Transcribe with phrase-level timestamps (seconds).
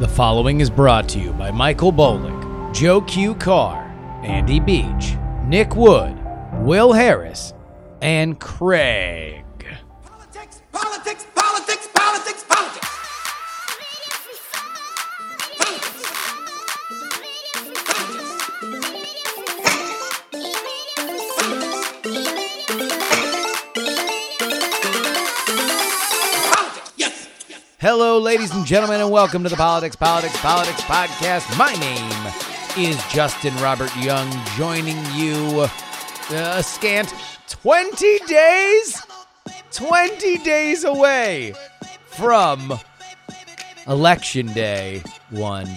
[0.00, 3.36] The following is brought to you by Michael Bolick, Joe Q.
[3.36, 3.84] Carr,
[4.24, 5.14] Andy Beach,
[5.44, 6.18] Nick Wood,
[6.54, 7.54] Will Harris,
[8.02, 9.44] and Craig.
[27.84, 31.58] Hello, ladies and gentlemen, and welcome to the Politics, Politics, Politics podcast.
[31.58, 32.32] My name
[32.78, 37.12] is Justin Robert Young, joining you uh, a scant
[37.46, 39.06] 20 days,
[39.70, 41.52] 20 days away
[42.06, 42.72] from
[43.86, 45.68] Election Day 1.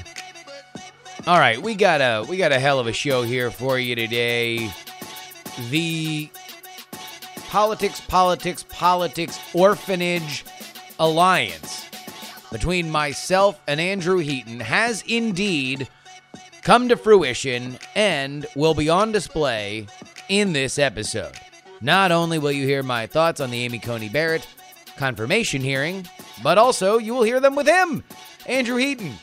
[1.28, 3.96] All right, we got a we got a hell of a show here for you
[3.96, 4.72] today.
[5.70, 6.30] The
[7.50, 10.46] Politics, Politics, Politics Orphanage
[11.00, 11.87] Alliance
[12.52, 15.88] between myself and Andrew Heaton has indeed
[16.62, 19.88] come to fruition and will be on display
[20.30, 21.36] in this episode.
[21.82, 24.48] Not only will you hear my thoughts on the Amy Coney Barrett
[24.98, 26.08] confirmation hearing,
[26.44, 28.04] but also you will hear them with him,
[28.46, 29.14] Andrew Heaton.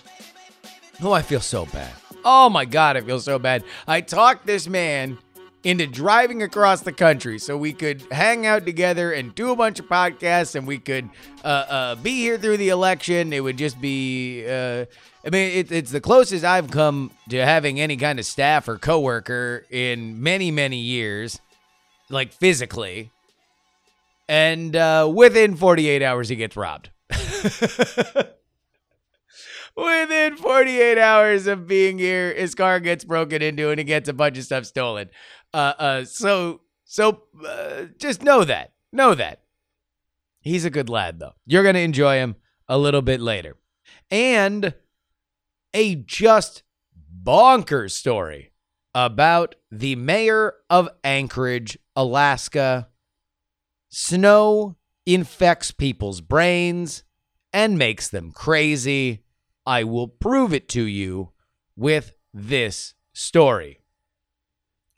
[1.03, 1.92] Oh, I feel so bad.
[2.25, 3.64] Oh my God, I feel so bad.
[3.86, 5.19] I talked this man
[5.64, 9.80] into driving across the country so we could hang out together and do a bunch
[9.80, 11.08] of podcasts and we could
[11.42, 13.32] uh, uh, be here through the election.
[13.32, 14.84] It would just be, uh,
[15.26, 18.76] I mean, it, it's the closest I've come to having any kind of staff or
[18.76, 21.40] coworker in many, many years,
[22.10, 23.10] like physically.
[24.28, 26.90] And uh, within 48 hours, he gets robbed.
[29.76, 34.12] Within 48 hours of being here, his car gets broken into and he gets a
[34.12, 35.10] bunch of stuff stolen.
[35.55, 38.72] Uh, uh, so, so uh, just know that.
[38.92, 39.42] Know that.
[40.41, 41.34] He's a good lad, though.
[41.47, 42.34] You're going to enjoy him
[42.69, 43.56] a little bit later.
[44.10, 44.75] And
[45.72, 46.64] a just
[47.22, 48.52] bonkers story
[48.97, 52.88] about the mayor of Anchorage, Alaska.
[53.91, 54.76] Snow
[55.06, 57.04] infects people's brains
[57.53, 59.22] and makes them crazy.
[59.65, 61.31] I will prove it to you
[61.76, 63.84] with this story.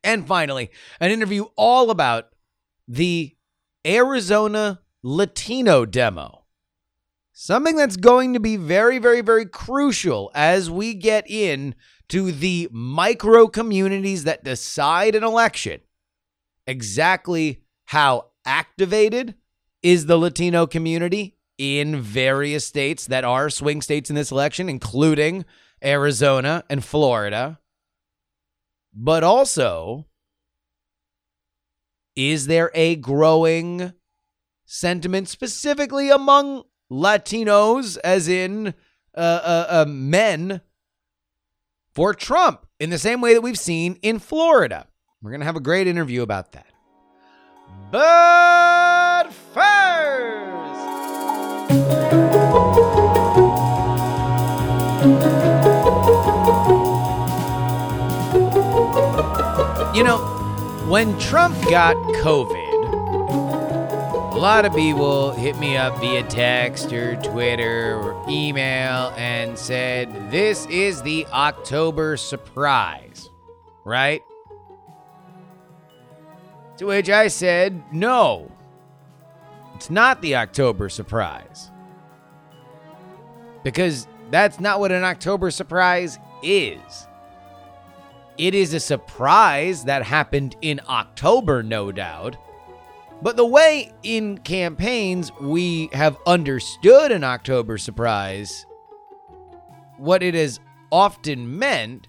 [0.07, 2.29] And finally, an interview all about
[2.87, 3.37] the
[3.85, 6.45] Arizona Latino demo.
[7.33, 11.75] Something that's going to be very, very, very crucial as we get in
[12.09, 15.81] to the micro communities that decide an election.
[16.69, 19.35] Exactly how activated
[19.83, 25.45] is the Latino community in various states that are swing states in this election, including
[25.85, 27.59] Arizona and Florida.
[28.99, 30.07] But also,
[32.17, 33.93] is there a growing
[34.65, 38.69] sentiment specifically among Latinos, as in
[39.15, 40.63] uh, uh, uh, men,
[41.93, 44.87] for Trump in the same way that we've seen in Florida?
[45.21, 46.73] We're going to have a great interview about that.
[47.91, 50.17] But first,
[59.97, 60.19] you know,
[60.89, 62.93] when Trump got COVID,
[64.35, 70.31] a lot of people hit me up via text or Twitter or email and said,
[70.31, 73.31] This is the October surprise,
[73.87, 74.23] right?
[76.77, 78.53] To which I said, No,
[79.75, 81.71] it's not the October surprise.
[83.65, 87.06] Because that's not what an October surprise is.
[88.39, 92.37] It is a surprise that happened in October, no doubt.
[93.23, 98.67] But the way in campaigns we have understood an October surprise,
[99.97, 100.61] what it has
[100.93, 102.09] often meant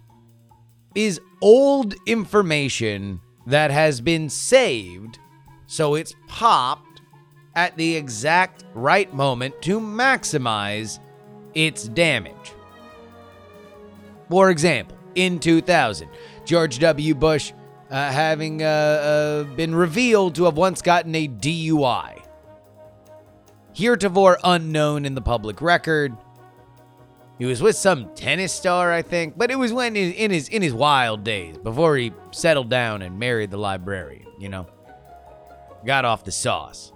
[0.96, 5.20] is old information that has been saved
[5.68, 7.02] so it's popped
[7.56, 11.00] at the exact right moment to maximize
[11.53, 12.53] its damage.
[14.30, 16.08] For example, in 2000,
[16.46, 17.16] George W.
[17.16, 17.52] Bush
[17.90, 22.23] uh, having uh, uh, been revealed to have once gotten a DUI.
[23.73, 26.16] Heretofore unknown in the public record.
[27.37, 30.49] He was with some tennis star, I think, but it was when in in his
[30.49, 34.25] in his wild days before he settled down and married the librarian.
[34.40, 34.67] You know,
[35.85, 36.91] got off the sauce.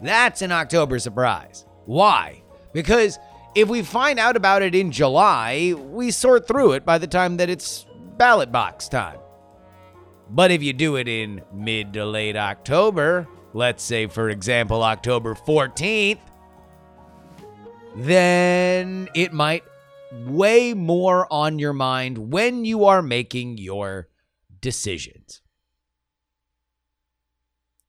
[0.00, 1.64] That's an October surprise.
[1.86, 2.42] Why?
[2.72, 3.20] Because
[3.54, 7.36] if we find out about it in July, we sort through it by the time
[7.36, 9.18] that it's ballot box time.
[10.30, 15.34] But if you do it in mid to late October, let's say, for example, October
[15.34, 16.20] 14th,
[17.94, 19.64] then it might
[20.26, 24.08] weigh more on your mind when you are making your
[24.60, 25.42] decisions.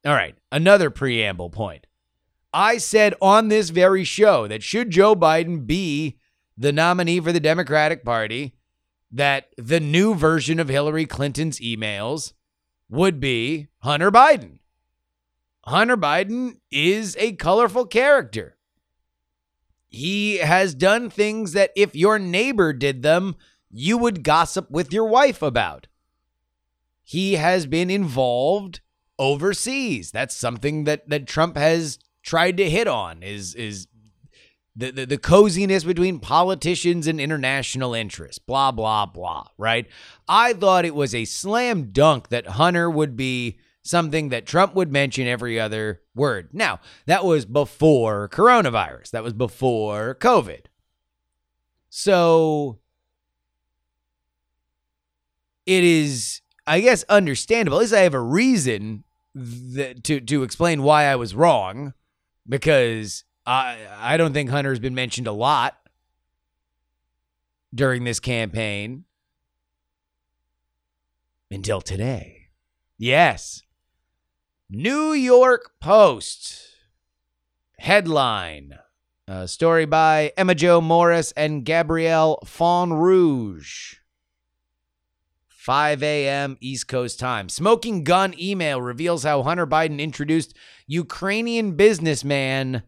[0.06, 1.88] All right, another preamble point.
[2.54, 6.18] I said on this very show that should Joe Biden be
[6.58, 8.56] the nominee for the Democratic Party,
[9.12, 12.34] that the new version of Hillary Clinton's emails
[12.90, 14.60] would be Hunter Biden.
[15.66, 18.58] Hunter Biden is a colorful character.
[19.88, 23.36] He has done things that if your neighbor did them,
[23.72, 25.88] you would gossip with your wife about.
[27.04, 28.82] He has been involved
[29.20, 30.12] overseas.
[30.12, 33.88] That's something that that Trump has tried to hit on is is
[34.75, 39.88] the, the, the coziness between politicians and international interests, blah, blah, blah, right?
[40.28, 44.92] I thought it was a slam dunk that Hunter would be something that Trump would
[44.92, 46.50] mention every other word.
[46.54, 50.66] Now, that was before coronavirus, that was before COVID.
[51.90, 52.80] So
[55.68, 57.78] it is, I guess, understandable.
[57.78, 59.04] At least I have a reason
[59.36, 61.94] to, to explain why I was wrong
[62.48, 65.78] because I I don't think Hunter's been mentioned a lot
[67.74, 69.06] during this campaign
[71.50, 72.50] until today.
[72.98, 73.62] Yes.
[74.69, 76.60] New York Post
[77.78, 78.80] headline
[79.28, 83.95] a story by Emma Jo Morris and Gabrielle Fonrouge.
[85.48, 86.57] 5 a.m.
[86.60, 87.48] East Coast time.
[87.48, 90.57] Smoking gun email reveals how Hunter Biden introduced
[90.88, 92.83] Ukrainian businessman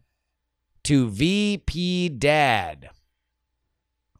[0.84, 2.90] to VP Dad.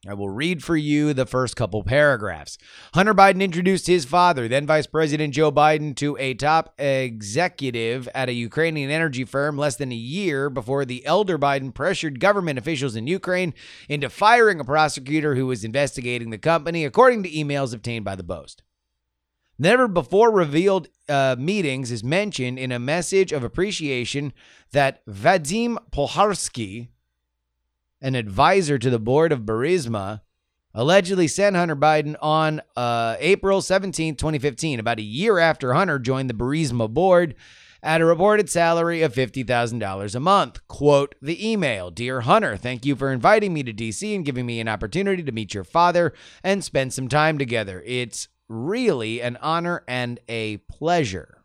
[0.09, 2.59] I will read for you the first couple paragraphs.
[2.95, 8.29] Hunter Biden introduced his father, then Vice President Joe Biden, to a top executive at
[8.29, 12.95] a Ukrainian energy firm less than a year before the elder Biden pressured government officials
[12.95, 13.53] in Ukraine
[13.89, 18.25] into firing a prosecutor who was investigating the company, according to emails obtained by the
[18.25, 18.63] Post.
[19.59, 24.33] Never before revealed uh, meetings is mentioned in a message of appreciation
[24.73, 26.89] that Vadim Pozharskyi,
[28.01, 30.21] an advisor to the board of Burisma,
[30.75, 36.29] allegedly sent Hunter Biden on uh, April 17, 2015, about a year after Hunter joined
[36.29, 37.35] the Burisma board
[37.83, 40.69] at a reported salary of $50,000 a month.
[40.69, 44.61] Quote the email Dear Hunter, thank you for inviting me to DC and giving me
[44.61, 46.13] an opportunity to meet your father
[46.45, 47.83] and spend some time together.
[47.87, 51.45] It's really an honor and a pleasure.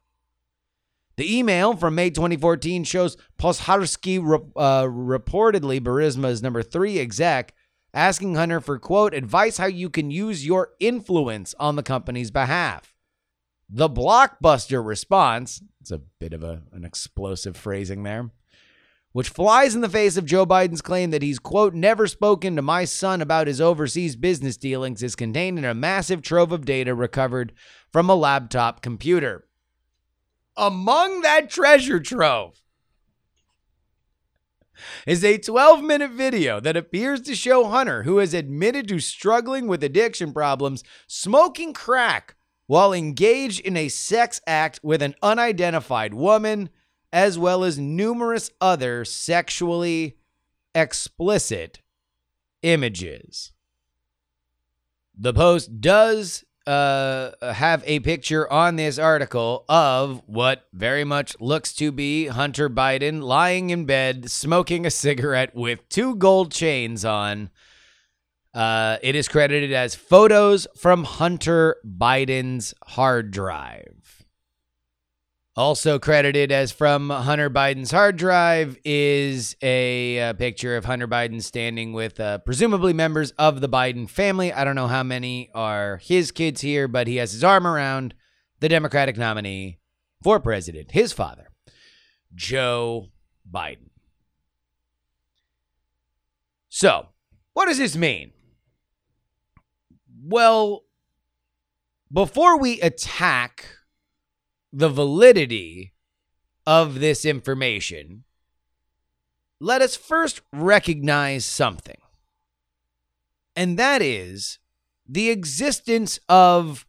[1.18, 4.20] The email from May 2014 shows Pozharskyi
[4.56, 7.54] uh, reportedly Burisma's number three exec
[7.94, 12.96] asking Hunter for, quote, advice how you can use your influence on the company's behalf.
[13.70, 18.32] The blockbuster response, it's a bit of a, an explosive phrasing there,
[19.14, 22.62] which flies in the face of Joe Biden's claim that he's, quote, never spoken to
[22.62, 26.96] my son about his overseas business dealings, is contained in a massive trove of data
[26.96, 27.54] recovered
[27.92, 29.48] from a laptop computer.
[30.56, 32.62] Among that treasure trove
[35.06, 39.68] is a 12 minute video that appears to show Hunter, who has admitted to struggling
[39.68, 42.36] with addiction problems, smoking crack
[42.68, 46.70] while engaged in a sex act with an unidentified woman
[47.14, 50.18] as well as numerous other sexually
[50.74, 51.82] explicit
[52.62, 53.52] images.
[55.18, 61.74] The Post does uh, have a picture on this article of what very much looks
[61.74, 67.50] to be Hunter Biden lying in bed smoking a cigarette with two gold chains on.
[68.54, 74.01] Uh, it is credited as photos from Hunter Biden's hard drive.
[75.58, 81.44] Also credited as from Hunter Biden's hard drive is a, a picture of Hunter Biden
[81.44, 84.54] standing with uh, presumably members of the Biden family.
[84.54, 88.14] I don't know how many are his kids here, but he has his arm around
[88.62, 89.80] the Democratic nominee
[90.24, 91.50] for president, his father,
[92.34, 93.08] Joe
[93.50, 93.90] Biden.
[96.70, 97.08] So,
[97.52, 98.32] what does this mean?
[100.24, 100.86] Well,
[102.10, 103.66] before we attack
[104.74, 105.94] the validity
[106.66, 108.24] of this information,
[109.60, 111.98] let us first recognize something.
[113.56, 114.60] And that is
[115.08, 116.86] the existence of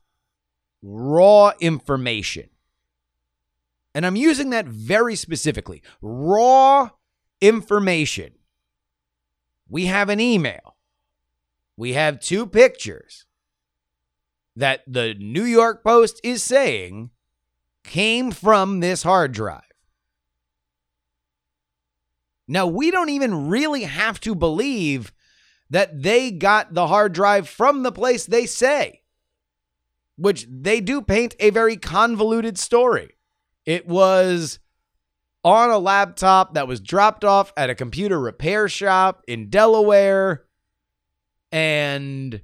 [0.83, 2.49] raw information.
[3.95, 6.91] And I'm using that very specifically raw
[7.41, 8.33] information.
[9.69, 10.77] We have an email,
[11.77, 13.27] we have two pictures
[14.55, 17.11] that the New York Post is saying
[17.85, 19.63] came from this hard drive.
[22.49, 25.13] Now, we don't even really have to believe
[25.71, 29.03] that they got the hard drive from the place they say,
[30.17, 33.17] which they do paint a very convoluted story.
[33.65, 34.59] It was
[35.45, 40.45] on a laptop that was dropped off at a computer repair shop in Delaware,
[41.51, 42.43] and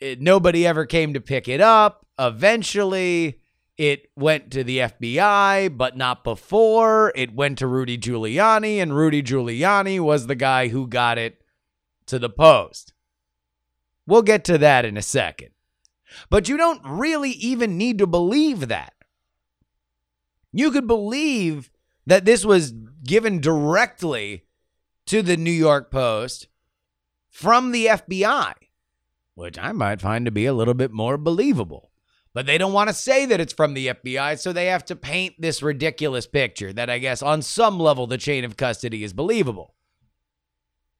[0.00, 2.06] it, nobody ever came to pick it up.
[2.18, 3.40] Eventually,
[3.78, 7.12] it went to the FBI, but not before.
[7.14, 11.42] It went to Rudy Giuliani, and Rudy Giuliani was the guy who got it
[12.06, 12.94] to the Post.
[14.06, 15.50] We'll get to that in a second.
[16.30, 18.94] But you don't really even need to believe that.
[20.52, 21.70] You could believe
[22.06, 22.72] that this was
[23.04, 24.44] given directly
[25.06, 26.48] to the New York Post
[27.28, 28.54] from the FBI,
[29.34, 31.85] which I might find to be a little bit more believable.
[32.36, 34.94] But they don't want to say that it's from the FBI, so they have to
[34.94, 39.14] paint this ridiculous picture that I guess on some level the chain of custody is
[39.14, 39.74] believable.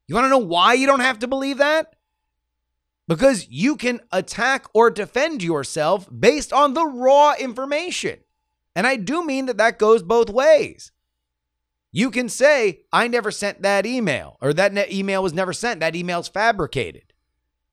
[0.09, 1.95] You want to know why you don't have to believe that?
[3.07, 8.21] Because you can attack or defend yourself based on the raw information.
[8.75, 10.91] And I do mean that that goes both ways.
[11.93, 15.81] You can say, I never sent that email, or that email was never sent.
[15.81, 17.13] That email's fabricated.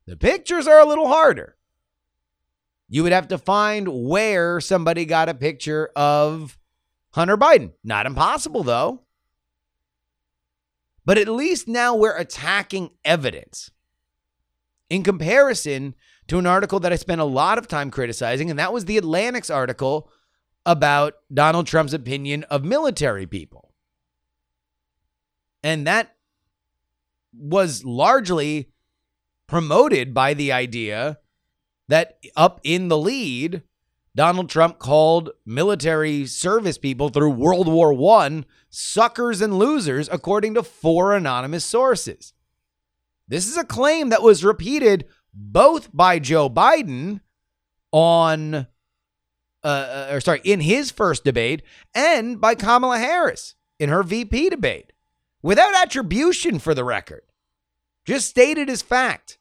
[0.05, 1.55] The pictures are a little harder.
[2.93, 6.59] You would have to find where somebody got a picture of
[7.13, 7.71] Hunter Biden.
[7.83, 9.01] Not impossible, though.
[11.03, 13.71] But at least now we're attacking evidence
[14.91, 15.95] in comparison
[16.27, 18.97] to an article that I spent a lot of time criticizing, and that was the
[18.97, 20.12] Atlantic's article
[20.63, 23.73] about Donald Trump's opinion of military people.
[25.63, 26.15] And that
[27.35, 28.69] was largely
[29.47, 31.17] promoted by the idea
[31.88, 33.63] that up in the lead,
[34.16, 40.63] Donald Trump called military service people through World War I suckers and losers, according to
[40.63, 42.34] four anonymous sources.
[43.28, 47.22] This is a claim that was repeated both by Joe Biden
[47.92, 48.68] on, uh,
[49.63, 51.63] uh, or sorry, in his first debate
[51.96, 54.94] and by Kamala Harris in her VP debate
[55.42, 57.24] without attribution for the record.
[58.06, 59.38] Just stated as fact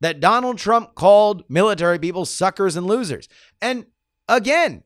[0.00, 3.28] that Donald Trump called military people suckers and losers.
[3.60, 3.86] And
[4.28, 4.82] again,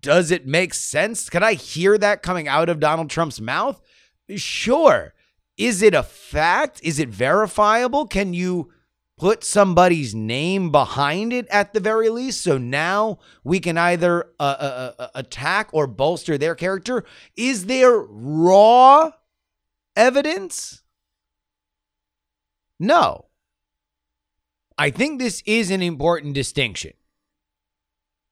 [0.00, 1.30] does it make sense?
[1.30, 3.80] Can I hear that coming out of Donald Trump's mouth?
[4.36, 5.14] Sure.
[5.56, 6.80] Is it a fact?
[6.82, 8.06] Is it verifiable?
[8.06, 8.70] Can you
[9.16, 12.42] put somebody's name behind it at the very least?
[12.42, 17.04] So now we can either uh, uh, uh, attack or bolster their character.
[17.36, 19.10] Is there raw
[19.96, 20.82] evidence?
[22.78, 23.27] No.
[24.78, 26.92] I think this is an important distinction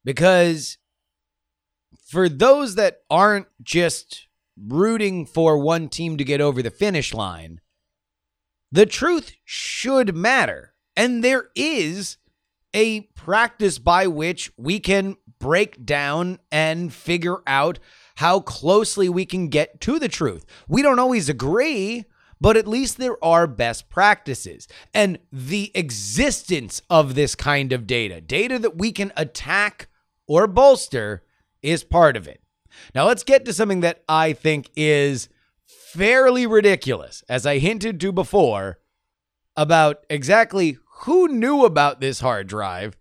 [0.05, 0.79] because
[2.07, 7.61] for those that aren't just rooting for one team to get over the finish line,
[8.71, 10.75] the truth should matter.
[10.97, 12.17] And there is
[12.73, 17.79] a practice by which we can break down and figure out
[18.17, 20.47] how closely we can get to the truth.
[20.69, 22.05] We don't always agree,
[22.41, 24.69] but at least there are best practices.
[24.93, 29.89] And the existence of this kind of data, data that we can attack
[30.27, 31.23] or bolster,
[31.63, 32.43] is part of it.
[32.95, 35.29] Now, let's get to something that I think is
[35.67, 38.79] fairly ridiculous, as I hinted to before,
[39.57, 42.97] about exactly who knew about this hard drive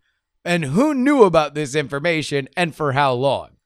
[0.46, 3.58] and who knew about this information and for how long.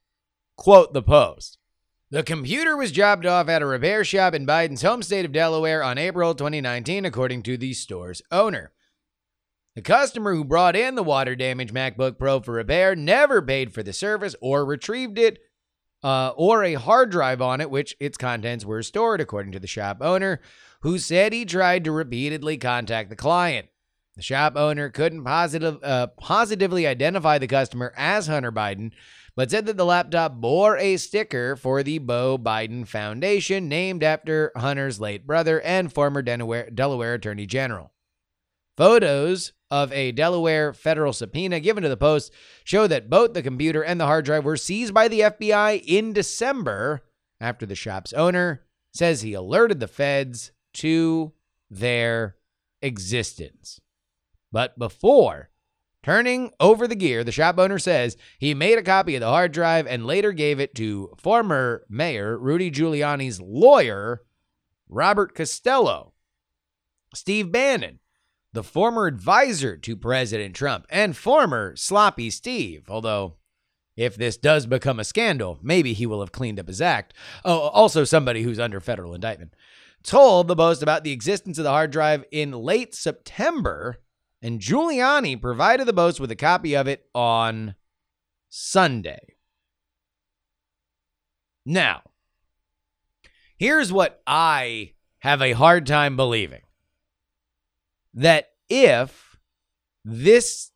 [0.55, 1.58] Quote the Post.
[2.11, 5.83] The computer was dropped off at a repair shop in Biden's home state of Delaware
[5.83, 8.71] on April 2019, according to the store's owner.
[9.75, 13.83] The customer who brought in the water damaged MacBook Pro for repair never paid for
[13.83, 15.37] the service or retrieved it
[16.03, 19.67] uh, or a hard drive on it, which its contents were stored, according to the
[19.67, 20.41] shop owner,
[20.81, 23.67] who said he tried to repeatedly contact the client.
[24.15, 28.93] The shop owner couldn't positive, uh, positively identify the customer as Hunter Biden,
[29.39, 34.51] but said that the laptop bore a sticker for the Beau Biden Foundation, named after
[34.53, 37.93] Hunter's late brother and former Delaware, Delaware Attorney General.
[38.75, 42.33] Photos of a Delaware federal subpoena given to the Post
[42.65, 46.11] show that both the computer and the hard drive were seized by the FBI in
[46.11, 47.05] December
[47.39, 51.31] after the shop's owner says he alerted the feds to
[51.69, 52.35] their
[52.81, 53.79] existence.
[54.51, 55.48] But before
[56.01, 59.51] Turning over the gear, the shop owner says he made a copy of the hard
[59.51, 64.21] drive and later gave it to former Mayor Rudy Giuliani's lawyer,
[64.87, 66.13] Robert Costello.
[67.13, 67.99] Steve Bannon,
[68.53, 73.35] the former advisor to President Trump and former Sloppy Steve, although
[73.97, 77.13] if this does become a scandal, maybe he will have cleaned up his act.
[77.43, 79.53] Oh, also somebody who's under federal indictment,
[80.03, 83.97] told the Post about the existence of the hard drive in late September,
[84.41, 87.75] and Giuliani provided the Post with a copy of it on
[88.49, 89.35] Sunday.
[91.65, 92.01] Now,
[93.57, 96.61] here's what I have a hard time believing
[98.13, 99.37] that if
[100.05, 100.71] this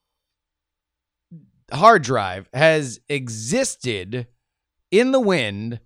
[1.71, 4.27] hard drive has existed
[4.91, 5.79] in the wind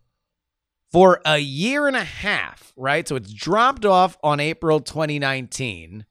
[0.91, 3.07] for a year and a half, right?
[3.07, 6.05] So it's dropped off on April 2019.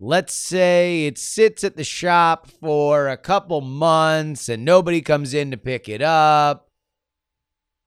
[0.00, 5.50] Let's say it sits at the shop for a couple months and nobody comes in
[5.50, 6.70] to pick it up.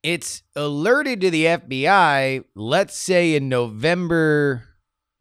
[0.03, 4.63] It's alerted to the FBI, let's say in November,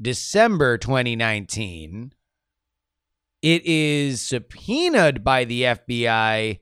[0.01, 2.13] December 2019.
[3.43, 6.59] It is subpoenaed by the FBI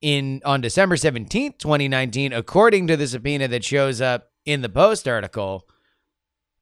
[0.00, 5.08] in on December 17th, 2019, according to the subpoena that shows up in the Post
[5.08, 5.66] article.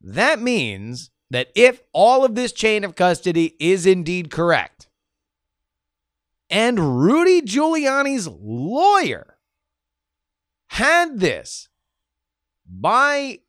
[0.00, 4.88] That means that if all of this chain of custody is indeed correct,
[6.50, 9.38] and Rudy Giuliani's lawyer
[10.69, 11.69] had this
[12.66, 13.40] by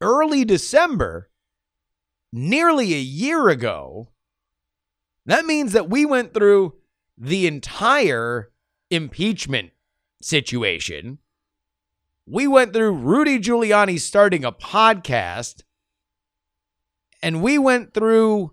[0.00, 1.30] early December,
[2.32, 4.08] nearly a year ago,
[5.26, 6.74] that means that we went through
[7.16, 8.50] the entire
[8.90, 9.70] impeachment
[10.20, 11.18] situation.
[12.26, 15.62] We went through Rudy Giuliani starting a podcast,
[17.22, 18.52] and we went through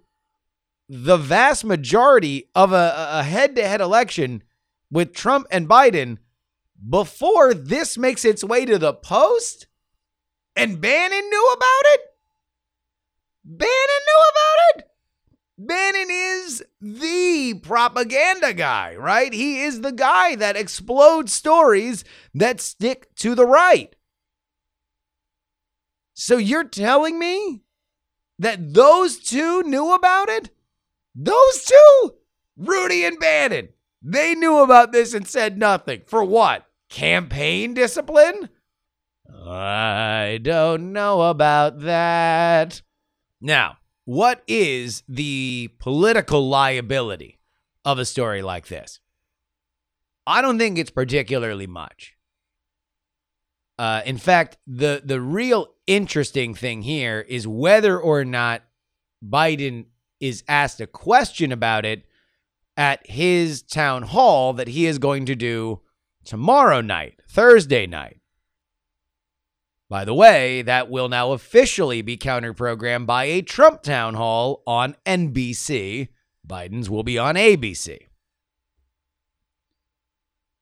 [0.88, 4.44] the vast majority of a head to head election
[4.92, 6.18] with Trump and Biden
[6.90, 9.68] before this makes its way to the post.
[10.56, 12.02] And Bannon knew about it?
[13.46, 14.86] Bannon knew about it?
[15.58, 19.34] Bannon is the propaganda guy, right?
[19.34, 23.96] He is the guy that explodes stories that stick to the right.
[26.14, 27.62] So you're telling me
[28.40, 30.50] that those two knew about it?
[31.14, 32.16] Those two?
[32.58, 33.70] Rudy and Bannon.
[34.02, 36.02] They knew about this and said nothing.
[36.08, 36.66] For what?
[36.90, 38.50] Campaign discipline?
[39.46, 42.82] I don't know about that.
[43.42, 47.40] Now, what is the political liability
[47.86, 49.00] of a story like this?
[50.26, 52.16] I don't think it's particularly much.
[53.78, 58.62] Uh, in fact, the the real interesting thing here is whether or not
[59.28, 59.86] Biden
[60.20, 62.06] is asked a question about it
[62.78, 65.82] at his town hall that he is going to do
[66.24, 68.20] tomorrow night, Thursday night.
[69.90, 74.62] By the way, that will now officially be counter programmed by a Trump town hall
[74.68, 76.10] on NBC.
[76.48, 77.98] Biden's will be on ABC.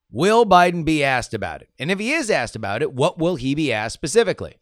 [0.10, 1.70] Will Biden be asked about it?
[1.78, 4.56] And if he is asked about it, what will he be asked specifically?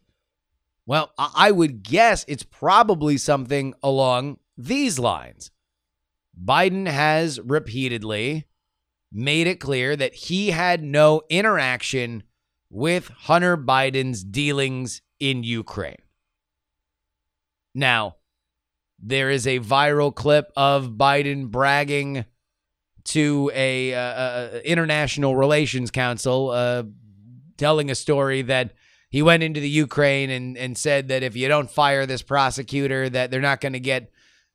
[0.87, 5.49] Well, I would guess it's probably something along these lines.
[6.39, 8.45] Biden has repeatedly
[9.11, 12.23] made it clear that he had no interaction
[12.69, 15.95] with Hunter Biden's dealings in Ukraine.
[17.73, 18.17] Now,
[18.99, 22.25] there is a viral clip of Biden bragging
[23.05, 26.83] to a, uh, uh, international relations council, uh,
[27.57, 28.73] telling a story that
[29.09, 33.09] he went into the Ukraine and, and said that if you don't fire this prosecutor,
[33.09, 34.11] that they're not going to get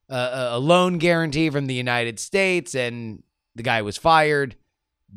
[0.08, 3.22] a, a loan guarantee from the United States, and
[3.54, 4.56] the guy was fired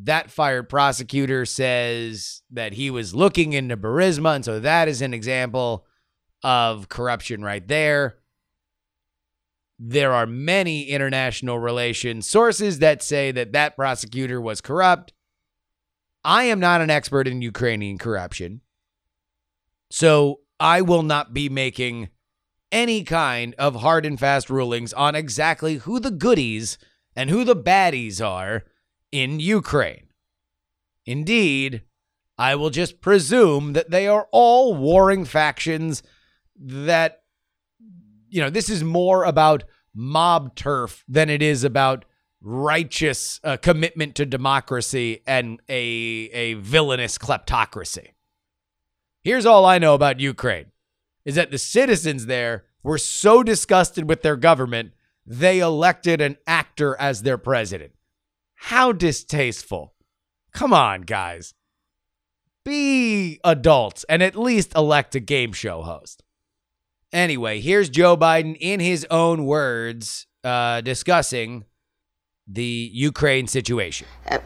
[0.02, 4.36] that fired prosecutor says that he was looking into Burisma.
[4.36, 5.86] And so that is an example
[6.44, 8.18] of corruption right there.
[9.80, 15.14] There are many international relations sources that say that that prosecutor was corrupt.
[16.24, 18.62] I am not an expert in Ukrainian corruption.
[19.94, 22.10] So I will not be making
[22.72, 26.80] any kind of hard and fast rulings on exactly who the goodies
[27.16, 28.64] and who the baddies are
[29.12, 30.08] in Ukraine.
[31.06, 31.84] Indeed,
[32.40, 36.02] I will just presume that they are all warring factions
[36.60, 37.22] that,
[38.30, 42.04] you know, this is more about mob turf than it is about
[42.42, 48.08] righteous uh, commitment to democracy and a, a villainous kleptocracy.
[49.24, 50.66] Here's all I know about Ukraine
[51.24, 54.92] is that the citizens there were so disgusted with their government,
[55.26, 57.94] they elected an actor as their president.
[58.56, 59.94] How distasteful.
[60.52, 61.54] Come on, guys.
[62.66, 66.24] Be adults and at least elect a game show host.
[67.14, 71.66] Anyway, here's Joe Biden in his own words uh, discussing
[72.48, 74.06] the Ukraine situation.
[74.30, 74.38] Uh,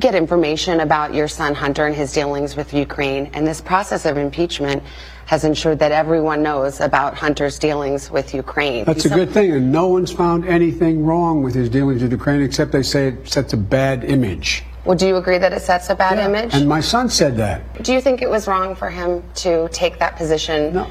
[0.00, 3.30] get information about your son Hunter and his dealings with Ukraine.
[3.34, 4.82] And this process of impeachment
[5.26, 8.84] has ensured that everyone knows about Hunter's dealings with Ukraine.
[8.84, 12.10] That's a He's good thing, and no one's found anything wrong with his dealings with
[12.10, 14.64] Ukraine except they say it sets a bad image.
[14.84, 16.54] Well, do you agree that it sets a bad Yeah, image?
[16.54, 17.82] And my son said that.
[17.84, 20.88] do you think it was wrong for him to take that position, No.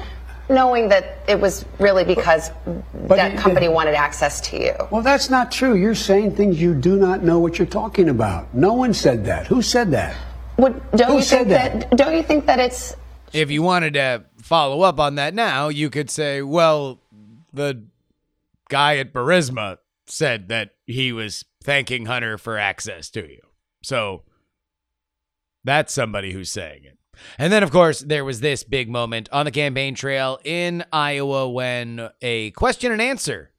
[0.52, 2.50] Knowing that it was really because
[3.08, 4.74] but that he- company wanted access to you?
[4.90, 5.74] Well, that's not true.
[5.74, 8.54] You're saying things you do not know what you're talking about.
[8.54, 9.46] No one said that.
[9.46, 10.14] Who said that?
[10.58, 11.96] Would, don't Who you said think that?
[11.96, 12.94] Don't you think that it's
[13.32, 17.00] If you wanted to follow up on that now, you could say, well,
[17.52, 17.84] the
[18.68, 23.40] guy at Burisma said that he was thanking Hunter for access to you.
[23.82, 24.22] So
[25.64, 26.98] that's somebody who's saying it.
[27.38, 31.48] And then, of course, there was this big moment on the campaign trail in Iowa
[31.48, 33.50] when a question and answer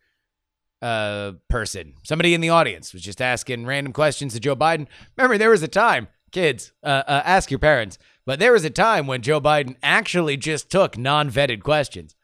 [0.82, 4.88] uh, person, somebody in the audience, was just asking random questions to Joe Biden.
[5.18, 8.70] Remember, there was a time, kids, uh, uh, ask your parents, but there was a
[8.70, 12.16] time when Joe Biden actually just took non vetted questions.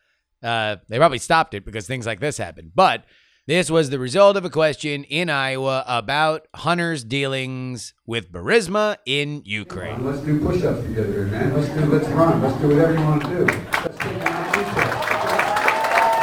[0.44, 2.72] Uh, they probably stopped it because things like this happened.
[2.76, 3.06] But
[3.50, 9.42] this was the result of a question in Iowa about Hunter's dealings with Burisma in
[9.44, 10.06] Ukraine.
[10.06, 11.56] Let's do push-ups together man.
[11.56, 12.44] Let's do, let's run.
[12.44, 13.46] Let's do whatever you want to do.
[13.46, 14.30] Let's take a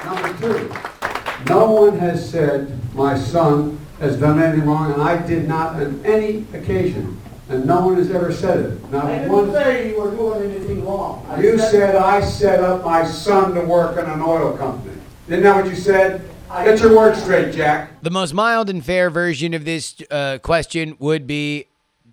[0.05, 0.44] Number two.
[0.44, 1.48] Number two.
[1.48, 6.05] No one has said my son has done anything wrong, and I did not on
[6.05, 7.18] any occasion.
[7.48, 8.90] And no one has ever said it.
[8.90, 9.53] Not I didn't one.
[9.53, 11.24] say you were doing anything wrong.
[11.31, 15.00] I You said I set up my son to work in an oil company.
[15.31, 16.29] Isn't that what you said?
[16.49, 18.03] Get your words straight, Jack.
[18.03, 21.66] The most mild and fair version of this uh, question would be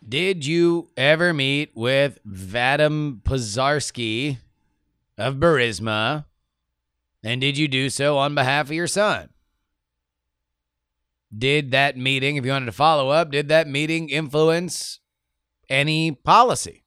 [0.08, 4.38] Did you ever meet with Vadim Pozharskyi
[5.18, 6.26] of Burisma?
[7.24, 9.30] And did you do so on behalf of your son?
[11.36, 15.00] Did that meeting, if you wanted to follow up, did that meeting influence
[15.72, 16.84] any policy?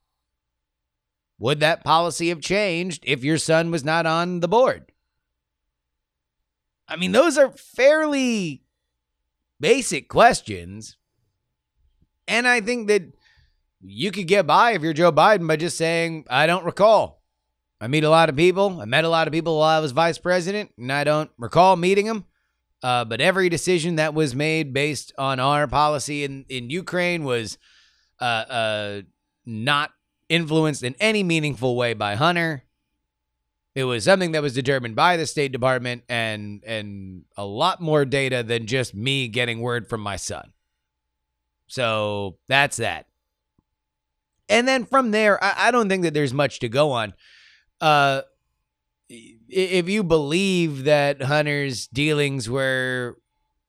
[1.41, 4.91] Would that policy have changed if your son was not on the board?
[6.91, 8.63] I mean, those are fairly
[9.61, 10.97] basic questions.
[12.27, 13.03] And I think that
[13.81, 17.23] you could get by if you're Joe Biden by just saying, I don't recall.
[17.81, 18.81] I meet a lot of people.
[18.81, 21.77] I met a lot of people while I was vice president, and I don't recall
[21.77, 22.27] meeting them.
[22.83, 27.59] Uh, but every decision that was made based on our policy in, in Ukraine was
[28.21, 29.03] uh, uh,
[29.47, 29.93] not
[30.29, 32.65] influenced in any meaningful way by Hunter.
[33.81, 38.05] It was something that was determined by the State Department and and a lot more
[38.05, 40.53] data than just me getting word from my son.
[41.67, 43.07] So that's that.
[44.51, 47.15] And then from there, I, I don't think that there's much to go on.
[47.81, 48.23] Uh,
[49.09, 53.17] if you believe that Hunter's dealings were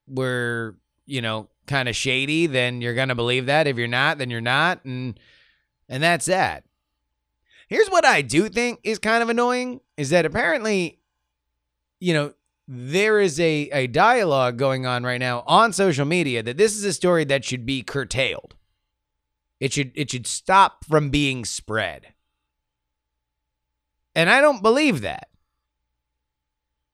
[0.08, 3.66] were you know kind of shady, then you're gonna believe that.
[3.66, 5.18] If you're not, then you're not, and
[5.88, 6.66] and that's that.
[7.72, 11.00] Here's what I do think is kind of annoying is that apparently,
[12.02, 12.34] you know,
[12.68, 16.84] there is a, a dialogue going on right now on social media that this is
[16.84, 18.56] a story that should be curtailed.
[19.62, 22.08] It should it should stop from being spread.
[24.16, 25.30] And I don't believe that.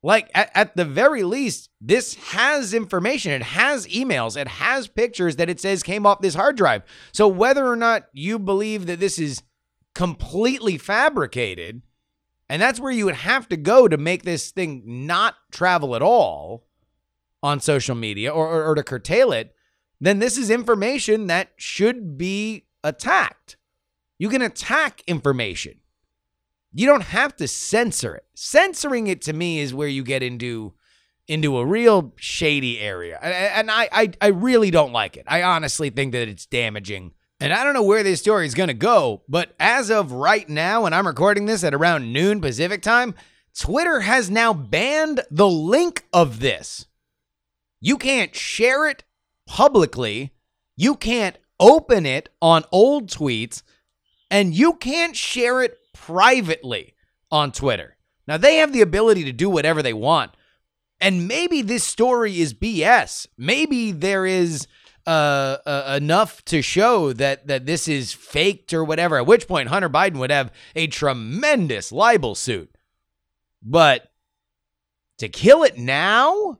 [0.03, 3.31] Like at, at the very least, this has information.
[3.31, 4.39] It has emails.
[4.39, 6.83] It has pictures that it says came off this hard drive.
[7.13, 9.41] So whether or not you believe that this is
[9.97, 11.81] completely fabricated,
[12.47, 16.03] and that's where you would have to go to make this thing not travel at
[16.03, 16.67] all
[17.41, 19.55] on social media or, or, or to curtail it,
[19.99, 23.57] then this is information that should be attacked.
[24.19, 25.79] You can attack information.
[26.71, 28.25] You don't have to censor it.
[28.35, 30.73] Censoring it to me is where you get into
[31.27, 33.17] into a real shady area.
[33.19, 35.25] And- I, I, I really don't like it.
[35.27, 37.13] I honestly think that it's damaging.
[37.39, 40.47] And I don't know where this story is going to go, but as of right
[40.49, 43.13] now, and I'm recording this at around noon Pacific time,
[43.57, 46.87] Twitter has now banned the link of this.
[47.79, 49.03] You can't share it
[49.45, 50.33] publicly.
[50.75, 53.61] You can't open it on old tweets.
[54.31, 56.95] And you can't share it privately
[57.31, 57.97] on Twitter.
[58.27, 60.31] Now, they have the ability to do whatever they want.
[60.99, 63.27] And maybe this story is BS.
[63.37, 64.67] Maybe there is
[65.07, 69.17] uh, uh, enough to show that that this is faked or whatever.
[69.17, 72.77] At which point, Hunter Biden would have a tremendous libel suit.
[73.63, 74.11] But
[75.17, 76.59] to kill it now,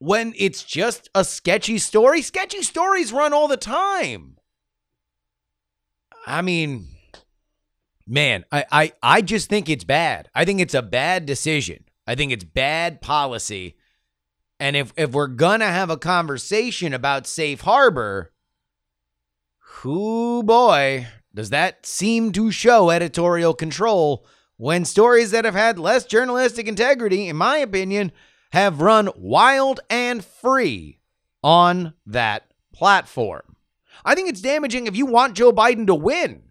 [0.00, 4.36] when it's just a sketchy story, sketchy stories run all the time.
[6.26, 6.88] I mean,
[8.06, 10.28] man, I, I, I just think it's bad.
[10.34, 11.84] I think it's a bad decision.
[12.06, 13.76] I think it's bad policy
[14.60, 18.32] And if if we're gonna have a conversation about safe harbor,
[19.82, 24.26] whoo boy, does that seem to show editorial control
[24.58, 28.12] when stories that have had less journalistic integrity, in my opinion,
[28.52, 31.00] have run wild and free
[31.42, 33.56] on that platform.
[34.04, 36.42] I think it's damaging if you want Joe Biden to win.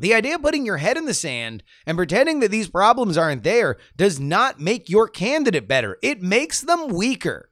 [0.00, 3.42] The idea of putting your head in the sand and pretending that these problems aren't
[3.42, 5.98] there does not make your candidate better.
[6.02, 7.50] It makes them weaker.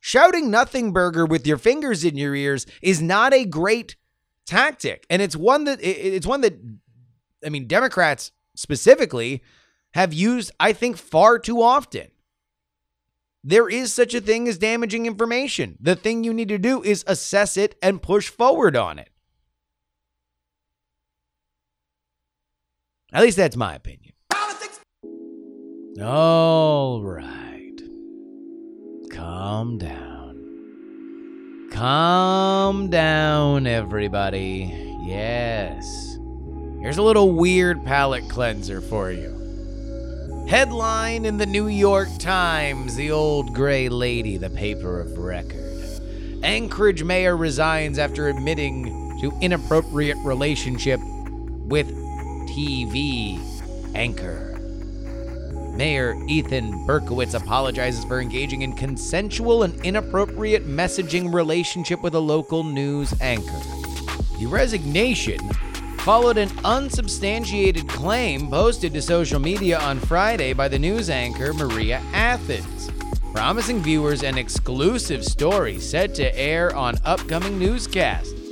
[0.00, 3.96] Shouting nothing burger with your fingers in your ears is not a great
[4.46, 5.06] tactic.
[5.08, 6.58] And it's one that it's one that
[7.44, 9.42] I mean Democrats specifically
[9.92, 12.08] have used I think far too often.
[13.44, 15.76] There is such a thing as damaging information.
[15.80, 19.10] The thing you need to do is assess it and push forward on it.
[23.12, 24.12] At least that's my opinion.
[24.30, 24.80] Politics.
[26.02, 27.80] All right.
[29.10, 31.68] Calm down.
[31.70, 34.98] Calm down, everybody.
[35.04, 36.18] Yes.
[36.80, 39.34] Here's a little weird palate cleanser for you.
[40.48, 45.62] Headline in the New York Times The Old Gray Lady, the paper of record.
[46.42, 51.00] Anchorage mayor resigns after admitting to inappropriate relationship
[51.66, 51.88] with
[52.46, 53.38] TV
[53.94, 54.56] anchor.
[55.76, 62.64] Mayor Ethan Berkowitz apologizes for engaging in consensual and inappropriate messaging relationship with a local
[62.64, 63.60] news anchor.
[64.38, 65.38] The resignation
[65.98, 72.00] followed an unsubstantiated claim posted to social media on Friday by the news anchor Maria
[72.14, 72.90] Athens,
[73.34, 78.45] promising viewers an exclusive story set to air on upcoming newscasts.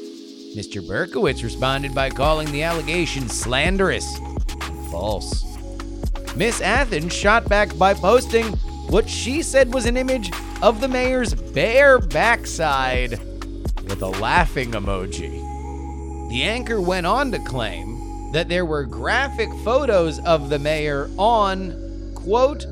[0.54, 0.86] Mr.
[0.86, 5.44] Berkowitz responded by calling the allegation slanderous and false.
[6.36, 8.46] Miss Athens shot back by posting
[8.88, 10.30] what she said was an image
[10.62, 13.18] of the mayor's bare backside
[13.88, 15.30] with a laughing emoji.
[16.30, 22.12] The anchor went on to claim that there were graphic photos of the mayor on,
[22.14, 22.64] quote,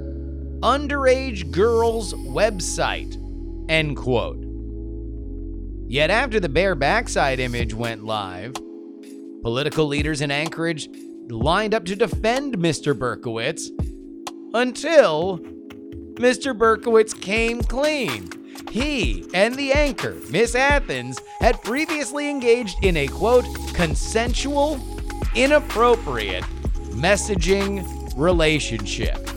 [0.61, 3.17] underage girls' website,
[3.69, 4.42] end quote.
[5.93, 8.55] Yet after the bare backside image went live,
[9.43, 10.89] political leaders in Anchorage
[11.29, 12.99] lined up to defend Mr.
[12.99, 13.69] Berkowitz
[14.55, 15.39] until
[16.15, 16.57] Mr.
[16.57, 18.31] Berkowitz came clean.
[18.71, 24.81] He and the anchor, Miss Athens, had previously engaged in a quote, consensual,
[25.35, 26.45] inappropriate
[26.93, 29.29] messaging relationship.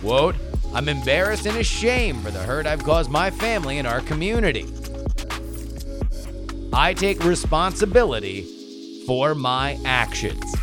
[0.00, 0.36] Quote,
[0.72, 4.64] I'm embarrassed and ashamed for the hurt I've caused my family and our community.
[6.72, 8.46] I take responsibility
[9.06, 10.54] for my actions.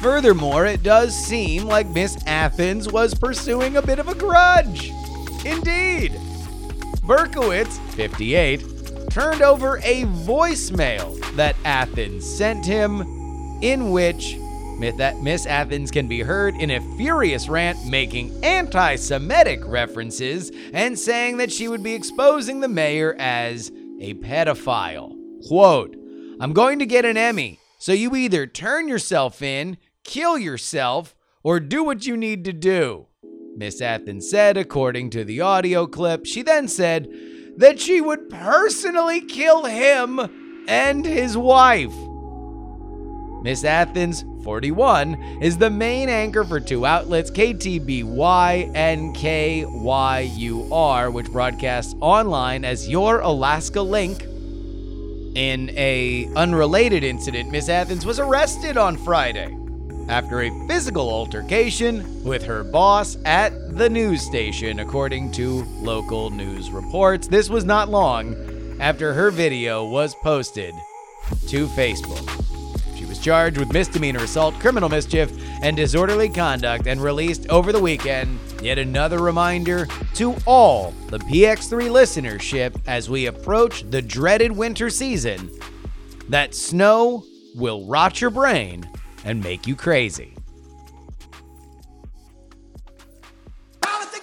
[0.00, 4.92] Furthermore, it does seem like Miss Athens was pursuing a bit of a grudge.
[5.44, 6.12] Indeed.
[7.06, 8.62] Berkowitz, 58,
[9.10, 13.00] turned over a voicemail that Athens sent him,
[13.62, 14.36] in which
[14.78, 21.38] Miss Athens can be heard in a furious rant making anti Semitic references and saying
[21.38, 25.17] that she would be exposing the mayor as a pedophile.
[25.46, 25.96] Quote,
[26.40, 31.60] I'm going to get an Emmy, so you either turn yourself in, kill yourself, or
[31.60, 33.06] do what you need to do.
[33.56, 36.26] Miss Athens said, according to the audio clip.
[36.26, 37.08] She then said
[37.56, 41.94] that she would personally kill him and his wife.
[43.42, 51.94] Miss Athens, 41, is the main anchor for two outlets, KTBY and KYUR, which broadcasts
[52.00, 54.24] online as Your Alaska Link.
[55.38, 59.56] In a unrelated incident, Miss Athens was arrested on Friday
[60.08, 66.72] after a physical altercation with her boss at the news station, according to local news
[66.72, 67.28] reports.
[67.28, 68.34] This was not long
[68.80, 70.74] after her video was posted
[71.46, 72.37] to Facebook.
[73.28, 75.30] Charged with misdemeanor assault, criminal mischief,
[75.62, 78.38] and disorderly conduct and released over the weekend.
[78.62, 85.50] Yet another reminder to all the PX3 listenership as we approach the dreaded winter season
[86.30, 87.22] that snow
[87.54, 88.90] will rot your brain
[89.26, 90.34] and make you crazy.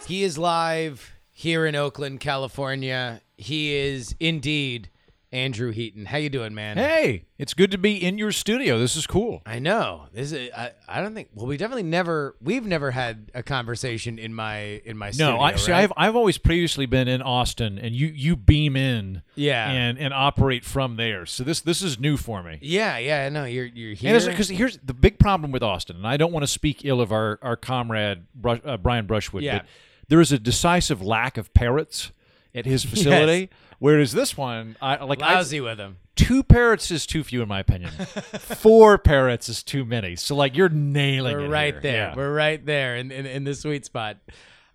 [0.08, 3.22] He is live here in Oakland, California.
[3.38, 4.89] He is indeed
[5.36, 6.06] Andrew Heaton.
[6.06, 6.78] How you doing, man?
[6.78, 8.80] Hey, it's good to be in your studio.
[8.80, 9.41] This is cool.
[9.45, 10.06] I know.
[10.13, 14.17] This is I, I don't think well we definitely never we've never had a conversation
[14.17, 15.36] in my in my studio.
[15.36, 15.71] No, I see.
[15.71, 15.84] right?
[15.84, 19.69] I've I've always previously been in Austin, and you you beam in, Yeah.
[19.69, 21.26] and and operate from there.
[21.26, 22.58] So this this is new for me.
[22.62, 24.19] Yeah, yeah, no, you're you're here.
[24.19, 27.12] Because here's the big problem with Austin, and I don't want to speak ill of
[27.12, 29.58] our our comrade Brush, uh, Brian Brushwood, Yeah.
[29.60, 29.67] but
[30.08, 32.12] there is a decisive lack of parrots
[32.54, 33.50] at his facility.
[33.79, 35.97] Whereas this one, I like I- Lousy with him.
[36.15, 37.91] two parrots is too few in my opinion.
[38.39, 40.15] Four parrots is too many.
[40.15, 41.49] So like you're nailing We're it.
[41.49, 41.81] right here.
[41.81, 42.07] there.
[42.09, 42.15] Yeah.
[42.15, 44.17] We're right there in, in, in the sweet spot.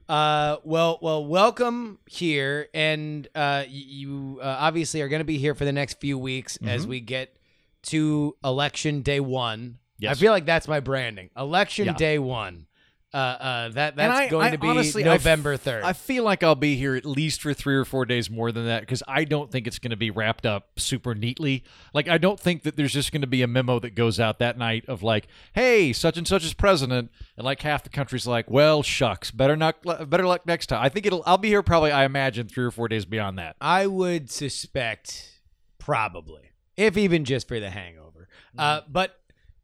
[0.08, 5.54] Uh, well, well, welcome here, and uh, you uh, obviously are going to be here
[5.54, 7.36] for the next few weeks as we get
[7.82, 9.78] to election day one.
[10.00, 10.16] Yes.
[10.16, 11.30] I feel like that's my branding.
[11.36, 11.92] Election Yeah.
[11.92, 12.66] day one.
[13.12, 15.83] Uh, uh, that that's I- going I to be honestly, November third.
[15.83, 18.66] I feel like I'll be here at least for three or four days more than
[18.66, 21.64] that because I don't think it's going to be wrapped up super neatly.
[21.92, 24.38] Like, I don't think that there's just going to be a memo that goes out
[24.38, 28.29] that night of like, "Hey, such and such is president," and like half the country's
[28.29, 31.25] like, "Well, shucks, better not, better luck next time." I think it'll.
[31.27, 31.90] I'll be here probably.
[31.90, 33.57] I imagine three or four days beyond that.
[33.61, 35.40] I would suspect
[35.79, 38.29] probably, if even just for the hangover.
[38.57, 39.19] Uh, but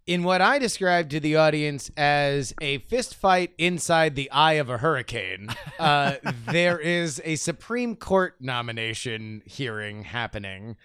[0.07, 4.71] in what I described to the audience as a fist fight inside the eye of
[4.71, 6.15] a hurricane, uh,
[6.47, 10.77] there is a Supreme Court nomination hearing happening.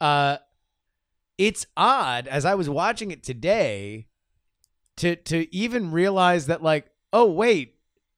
[0.00, 0.38] Uh,
[1.36, 4.06] it's odd as I was watching it today
[4.96, 7.74] to to even realize that like, oh wait,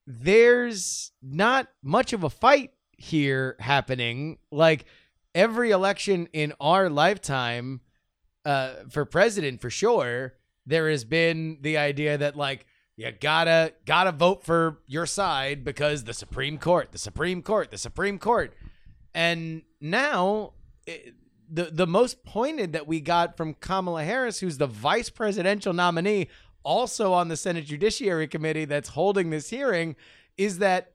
[0.06, 4.38] there's not much of a fight here happening.
[4.52, 4.85] Like
[5.35, 7.80] every election in our lifetime,
[8.46, 12.64] uh, for president for sure, there has been the idea that like
[12.96, 17.78] you gotta gotta vote for your side because the Supreme Court, the Supreme Court, the
[17.78, 18.54] Supreme Court,
[19.14, 20.52] and now.
[20.87, 21.14] It,
[21.48, 26.26] the, the most pointed that we got from Kamala Harris, who's the vice presidential nominee,
[26.64, 29.94] also on the Senate Judiciary Committee that's holding this hearing,
[30.37, 30.94] is that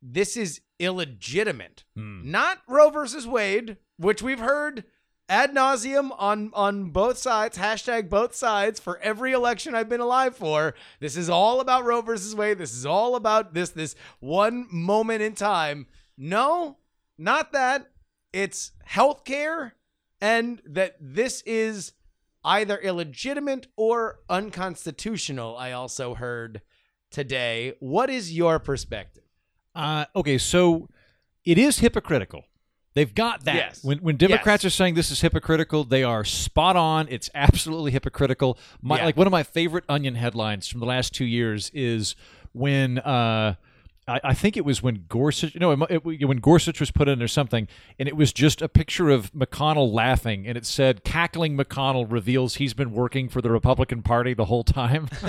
[0.00, 1.82] this is illegitimate.
[2.30, 4.84] Not Roe versus Wade, which we've heard
[5.28, 7.58] ad nauseum on on both sides.
[7.58, 10.74] Hashtag both sides for every election I've been alive for.
[11.00, 12.58] This is all about Roe versus Wade.
[12.58, 15.86] This is all about this this one moment in time.
[16.16, 16.78] No,
[17.16, 17.90] not that.
[18.32, 19.72] It's healthcare,
[20.20, 21.92] and that this is
[22.44, 25.56] either illegitimate or unconstitutional.
[25.56, 26.62] I also heard
[27.10, 27.74] today.
[27.80, 29.24] What is your perspective?
[29.74, 30.88] Uh, okay, so
[31.44, 32.44] it is hypocritical.
[32.98, 33.54] They've got that.
[33.54, 33.84] Yes.
[33.84, 34.72] When when Democrats Yes.
[34.72, 37.06] are saying this is hypocritical, they are spot on.
[37.08, 38.58] It's absolutely hypocritical.
[38.82, 39.04] My, Yeah.
[39.04, 42.16] Like one of my favorite Onion headlines from the last two years is
[42.52, 42.98] when.
[42.98, 43.54] Uh,
[44.08, 47.22] I, I think it was when Gorsuch, no, it, it, when Gorsuch was put in
[47.22, 47.68] or something,
[47.98, 52.56] and it was just a picture of McConnell laughing, and it said, "Cackling McConnell reveals
[52.56, 55.08] he's been working for the Republican Party the whole time."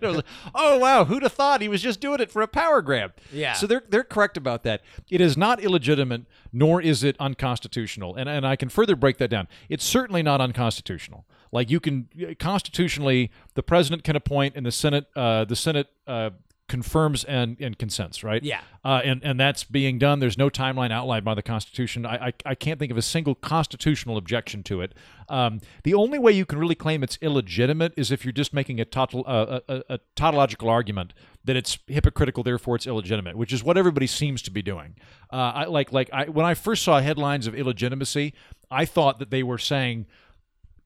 [0.00, 2.48] It was like, oh wow, who'd have thought he was just doing it for a
[2.48, 3.12] power grab?
[3.32, 3.54] Yeah.
[3.54, 4.82] So they're they're correct about that.
[5.10, 8.14] It is not illegitimate, nor is it unconstitutional.
[8.16, 9.48] And and I can further break that down.
[9.68, 11.26] It's certainly not unconstitutional.
[11.52, 15.88] Like you can constitutionally, the president can appoint, and the Senate, uh, the Senate.
[16.06, 16.30] Uh,
[16.70, 18.60] confirms and, and consents right Yeah.
[18.84, 22.32] uh, and and that's being done there's no timeline outlined by the constitution I, I
[22.46, 24.94] i can't think of a single constitutional objection to it
[25.28, 28.80] um, the only way you can really claim it's illegitimate is if you're just making
[28.80, 31.12] a, tautol, uh, a, a tautological argument
[31.44, 34.96] that it's hypocritical, therefore it's illegitimate, which is what everybody seems to be doing.
[35.32, 38.34] Uh, I like like I, when I first saw headlines of illegitimacy,
[38.72, 40.06] I thought that they were saying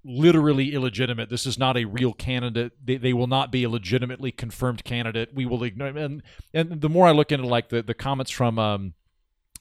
[0.04, 1.30] literally illegitimate.
[1.30, 2.72] This is not a real candidate.
[2.84, 5.30] They, they will not be a legitimately confirmed candidate.
[5.34, 8.58] We will ignore and and the more I look into like the the comments from
[8.58, 8.94] um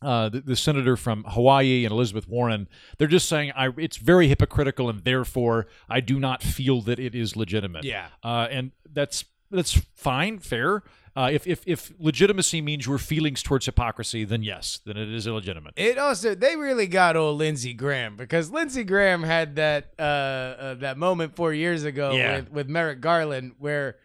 [0.01, 4.27] uh, the, the senator from Hawaii and Elizabeth Warren, they're just saying I, it's very
[4.27, 7.85] hypocritical, and therefore I do not feel that it is legitimate.
[7.85, 8.07] Yeah.
[8.21, 10.83] uh, and that's that's fine, fair.
[11.15, 15.27] Uh, if, if if legitimacy means your feelings towards hypocrisy, then yes, then it is
[15.27, 15.73] illegitimate.
[15.75, 20.73] It also they really got old Lindsey Graham because Lindsey Graham had that uh, uh
[20.75, 22.37] that moment four years ago Yeah.
[22.37, 23.97] with with Merrick Garland where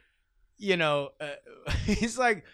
[0.58, 2.44] you know uh, he's like,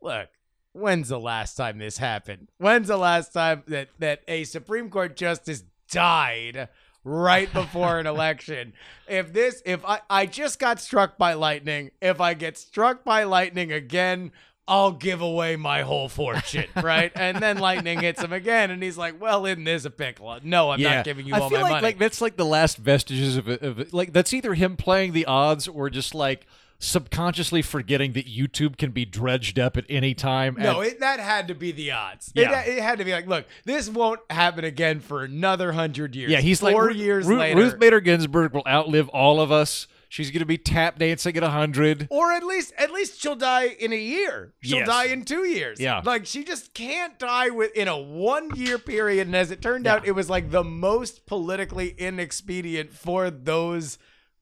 [0.00, 0.28] look,
[0.72, 2.48] when's the last time this happened?
[2.58, 6.68] When's the last time that that a Supreme Court justice died?
[7.04, 8.72] Right before an election.
[9.06, 13.24] If this, if I, I just got struck by lightning, if I get struck by
[13.24, 14.32] lightning again,
[14.68, 17.10] I'll give away my whole fortune, right?
[17.14, 20.38] and then lightning hits him again, and he's like, "Well, isn't this a pickle?
[20.42, 22.44] No, I'm not giving you I all feel my like, money." Like that's like the
[22.44, 23.94] last vestiges of, it, of it.
[23.94, 26.46] like that's either him playing the odds or just like
[26.80, 30.56] subconsciously forgetting that YouTube can be dredged up at any time.
[30.58, 32.30] no, and- it, that had to be the odds.
[32.34, 32.60] Yeah.
[32.62, 36.30] It, it had to be like, look, this won't happen again for another hundred years.
[36.30, 37.58] yeah, he's like four Ru- years Ru- later.
[37.60, 39.86] Ruth Bader Ginsburg will outlive all of us.
[40.10, 42.06] She's gonna be tap dancing at hundred.
[42.10, 44.54] or at least at least she'll die in a year.
[44.62, 44.88] She'll Yes.
[44.88, 45.78] die in two years.
[45.78, 46.00] Yeah.
[46.02, 49.26] Like she just can't die with in a one year period.
[49.26, 53.98] And as it turned out, it was like the most politically inexpedient for those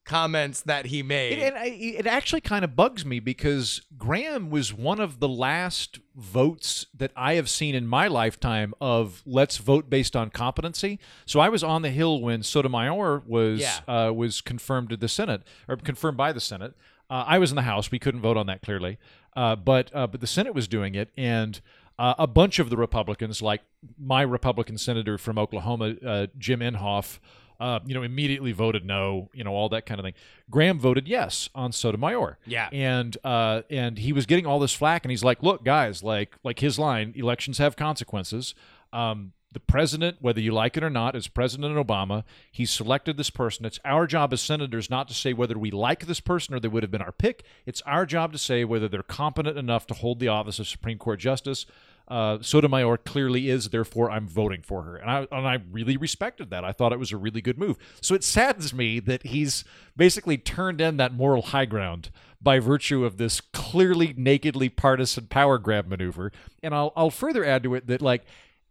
[0.06, 1.38] comments that he made.
[1.38, 5.28] It, and I, it actually kind of bugs me because Graham was one of the
[5.28, 10.98] last votes that I have seen in my lifetime of let's vote based on competency.
[11.26, 13.80] So I was on the Hill when Sotomayor was Yeah.
[13.88, 16.74] uh, was confirmed to the Senate or confirmed by the Senate.
[17.10, 17.90] Uh, I was in the House.
[17.90, 18.98] We couldn't vote on that clearly,
[19.36, 21.60] uh, but uh, but the Senate was doing it, and
[21.98, 23.62] uh, a bunch of the Republicans, like
[23.98, 27.18] my Republican senator from Oklahoma, uh, Jim Inhofe,
[27.60, 29.30] uh, you know, immediately voted no.
[29.32, 30.14] You know, all that kind of thing.
[30.50, 32.38] Graham voted yes on Sotomayor.
[32.46, 32.68] Yeah.
[32.72, 36.36] and uh, and he was getting all this flack, and he's like, "Look, guys, like
[36.44, 38.54] like his line: elections have consequences."
[38.92, 42.24] Um, the president, whether you like it or not, is President Obama.
[42.52, 43.64] He's selected this person.
[43.64, 46.68] It's our job as senators not to say whether we like this person or they
[46.68, 47.42] would have been our pick.
[47.64, 50.98] It's our job to say whether they're competent enough to hold the office of Supreme
[50.98, 51.64] Court Justice.
[52.08, 56.50] Uh, Sotomayor clearly is, therefore I'm voting for her, and I and I really respected
[56.50, 56.64] that.
[56.64, 57.76] I thought it was a really good move.
[58.00, 59.64] So it saddens me that he's
[59.96, 65.58] basically turned in that moral high ground by virtue of this clearly nakedly partisan power
[65.58, 66.30] grab maneuver.
[66.62, 68.24] And I'll I'll further add to it that like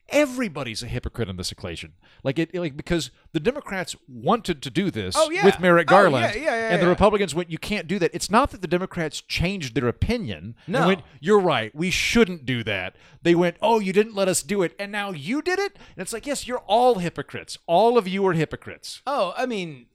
[0.09, 1.93] everybody's a hypocrite in this equation.
[2.23, 5.43] Like it like because the Democrats wanted to do this Oh, yeah.
[5.45, 6.87] with Merrick Oh, Garland yeah, yeah, yeah, and the.
[6.87, 8.11] Republicans went you can't do that.
[8.13, 10.55] It's not that the Democrats changed their opinion.
[10.65, 10.87] and No.
[10.87, 11.73] went, you're right.
[11.75, 12.95] We shouldn't do that.
[13.23, 16.03] They went, "Oh, you didn't let us do it, and now you did it." And
[16.03, 17.57] it's like, "Yes, you're all hypocrites.
[17.65, 19.87] All of you are hypocrites." Oh, I mean,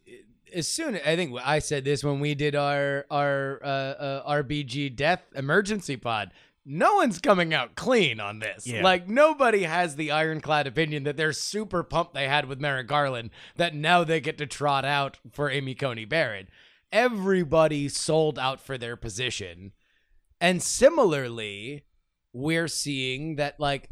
[0.53, 4.95] as soon I think I said this when we did our our uh, uh, RBG
[4.97, 6.33] death emergency pod.
[6.65, 8.67] No one's coming out clean on this.
[8.67, 8.83] Yeah.
[8.83, 13.31] Like nobody has the ironclad opinion that they're super pumped they had with Merrick Garland
[13.57, 16.49] that now they get to trot out for Amy Coney Barrett.
[16.93, 19.73] Everybody sold out for their position.
[20.41, 21.85] And similarly,
[22.33, 23.89] we're seeing that like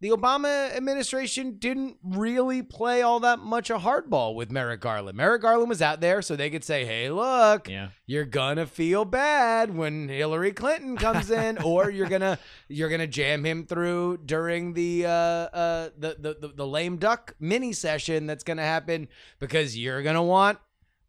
[0.00, 5.16] the Obama administration didn't really play all that much a hardball with Merrick Garland.
[5.16, 7.88] Merrick Garland was out there so they could say, "Hey, look, Yeah.
[8.06, 12.38] you're gonna feel bad when Hillary Clinton comes in, or you're gonna
[12.68, 17.34] you're gonna jam him through during the uh, uh the, the the the lame duck
[17.38, 20.58] mini session that's gonna happen because you're gonna want."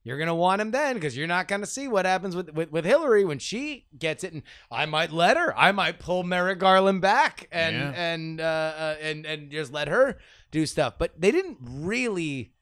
[0.04, 2.86] You're gonna want him then because you're not gonna see what happens with, with with
[2.86, 4.42] Hillary when she gets it, and
[4.72, 5.56] I might let her.
[5.58, 7.92] I might pull Merrick Garland back and Yeah.
[7.96, 10.18] and uh, uh, and and just let her
[10.50, 10.96] do stuff.
[10.98, 12.54] But they didn't really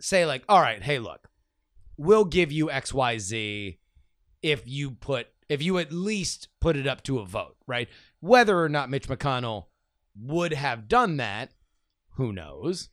[0.00, 1.30] say like, all right, hey, look,
[1.96, 3.78] we'll give you X Y Z
[4.42, 7.88] if you put if you at least put it up to a vote, right?
[8.18, 9.66] Whether or not Mitch McConnell
[10.20, 11.52] would have done that,
[12.16, 12.88] who knows?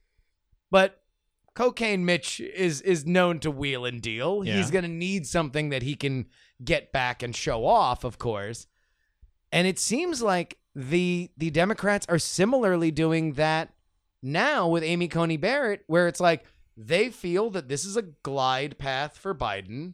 [0.69, 1.01] But
[1.53, 4.43] cocaine Mitch is is known to wheel and deal.
[4.43, 4.57] Yeah.
[4.57, 6.27] He's going to need something that he can
[6.63, 8.67] get back and show off, of course.
[9.51, 13.73] And it seems like the the Democrats are similarly doing that
[14.21, 16.45] now with Amy Coney Barrett, where it's like
[16.77, 19.93] they feel that this is a glide path for Biden,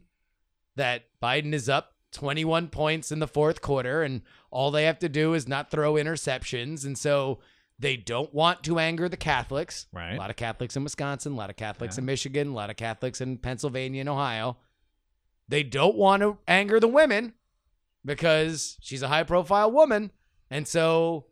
[0.76, 5.08] that Biden is up 21 points in the fourth quarter, and all they have to
[5.08, 6.84] do is not throw interceptions.
[6.84, 7.40] And so
[7.78, 9.86] they don't want to anger the Catholics.
[9.92, 10.14] Right.
[10.14, 12.76] A lot of Catholics in Wisconsin, a lot of Catholics in Michigan, a lot of
[12.76, 14.56] Catholics in Pennsylvania and Ohio.
[15.48, 17.34] They don't want to anger the women
[18.04, 20.10] because she's a high profile woman.
[20.50, 21.26] And so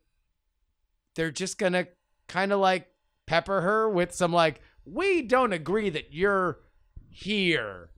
[1.14, 1.88] they're just going to
[2.28, 2.88] kind of like
[3.26, 6.59] pepper her with some like, we don't agree that you're
[7.09, 7.90] here.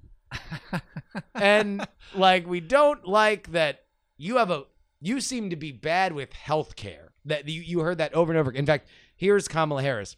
[1.34, 3.80] and like, we don't like that
[4.16, 4.64] you have a,
[5.01, 7.09] you seem to be bad with healthcare.
[7.27, 8.51] That you, you heard that over and over.
[8.51, 10.16] In fact, here's Kamala Harris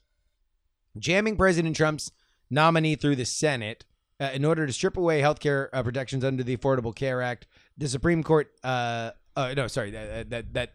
[0.99, 2.11] jamming President Trump's
[2.51, 3.85] nominee through the Senate
[4.21, 7.47] uh, in order to strip away healthcare uh, protections under the Affordable Care Act.
[7.77, 10.75] The Supreme Court, uh, uh, no, sorry, that, that that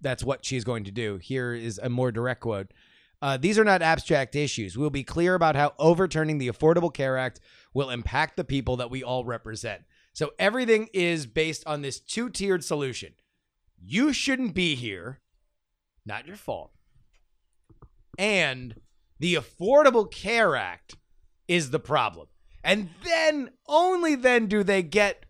[0.00, 1.16] that's what she's going to do.
[1.16, 2.72] Here is a more direct quote.
[3.20, 4.78] Uh, these are not abstract issues.
[4.78, 7.40] We'll be clear about how overturning the Affordable Care Act
[7.74, 9.82] will impact the people that we all represent.
[10.12, 13.14] So everything is based on this two tiered solution.
[13.80, 15.20] You shouldn't be here,
[16.08, 16.72] not your fault.
[18.18, 18.74] And
[19.20, 20.96] the Affordable Care Act
[21.46, 22.26] is the problem.
[22.64, 25.24] And then, only then, do they get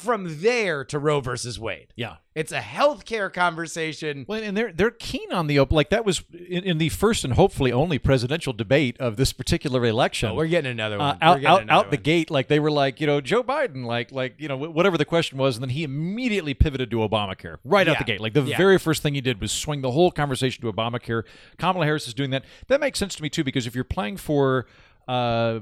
[0.00, 1.88] from there to Roe versus Wade.
[1.96, 2.16] Yeah.
[2.34, 4.24] It's a healthcare conversation.
[4.26, 7.24] Well, and they're they're keen on the op- like that was in, in the first
[7.24, 10.30] and hopefully only presidential debate of this particular election.
[10.30, 11.18] Oh, we're getting another uh, one.
[11.20, 13.42] We're out getting out, another out the gate, like they were like, you know, Joe
[13.42, 16.96] Biden, like like you know, whatever the question was, and then he immediately pivoted to
[16.98, 18.20] Obamacare right out the gate.
[18.20, 18.56] Like the Yeah.
[18.56, 21.24] very first thing he did was swing the whole conversation to Obamacare.
[21.58, 22.44] Kamala Harris is doing that.
[22.68, 24.66] That makes sense to me too, because if you're playing for
[25.08, 25.60] uh,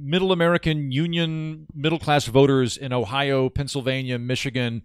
[0.00, 4.82] middle American union middle class voters in Ohio, Pennsylvania, Michigan.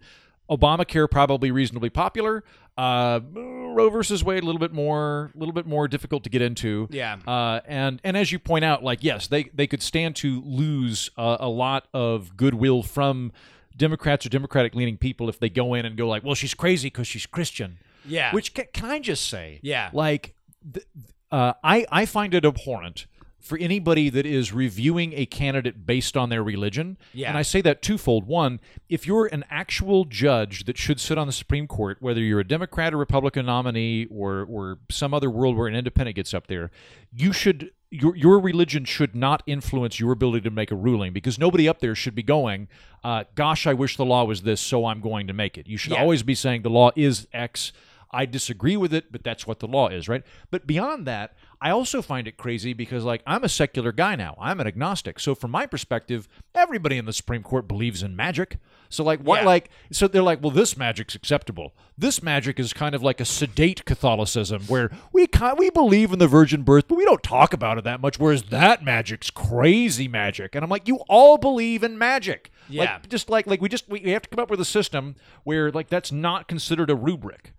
[0.50, 2.44] Obamacare probably reasonably popular.
[2.76, 6.42] Uh, Roe versus Wade a little bit more, a little bit more difficult to get
[6.42, 6.86] into.
[6.90, 7.16] Yeah.
[7.26, 11.10] Uh, and and as you point out, like yes, they they could stand to lose
[11.16, 13.32] uh, a lot of goodwill from
[13.76, 16.88] Democrats or Democratic leaning people if they go in and go like, well, she's crazy
[16.88, 17.78] because she's Christian.
[18.04, 18.32] Yeah.
[18.34, 19.60] Which can, can I just say?
[19.62, 19.88] Yeah.
[19.92, 20.34] Like,
[20.72, 20.86] th-
[21.32, 23.06] uh, I I find it abhorrent
[23.44, 26.96] for anybody that is reviewing a candidate based on their religion.
[27.12, 27.28] Yeah.
[27.28, 28.26] And I say that twofold.
[28.26, 32.40] One, if you're an actual judge that should sit on the Supreme Court, whether you're
[32.40, 36.46] a Democrat or Republican nominee or or some other world where an independent gets up
[36.46, 36.70] there,
[37.12, 41.38] you should your your religion should not influence your ability to make a ruling because
[41.38, 42.66] nobody up there should be going,
[43.04, 45.76] uh, "Gosh, I wish the law was this, so I'm going to make it." You
[45.76, 46.00] should Yeah.
[46.00, 47.72] always be saying the law is X.
[48.14, 50.22] I disagree with it, but that's what the law is, right?
[50.50, 54.36] But beyond that, I also find it crazy because, like, I'm a secular guy now.
[54.40, 55.18] I'm an agnostic.
[55.18, 58.58] So, from my perspective, everybody in the Supreme Court believes in magic.
[58.90, 59.46] So, like, what, Yeah.
[59.46, 61.74] like, so they're like, well, this magic's acceptable.
[61.96, 66.18] This magic is kind of like a sedate Catholicism where we ki- we believe in
[66.18, 68.18] the virgin birth, but we don't talk about it that much.
[68.18, 72.50] Whereas that magic's crazy magic, and I'm like, you all believe in magic.
[72.68, 72.82] Yeah.
[72.94, 75.70] Like, just like like we just we have to come up with a system where
[75.70, 77.52] like that's not considered a rubric.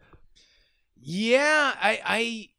[1.07, 2.49] Yeah, I I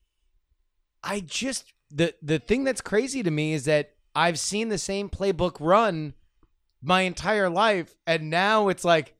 [1.02, 5.08] I just the the thing that's crazy to me is that I've seen the same
[5.08, 6.14] playbook run
[6.80, 9.16] my entire life and now it's like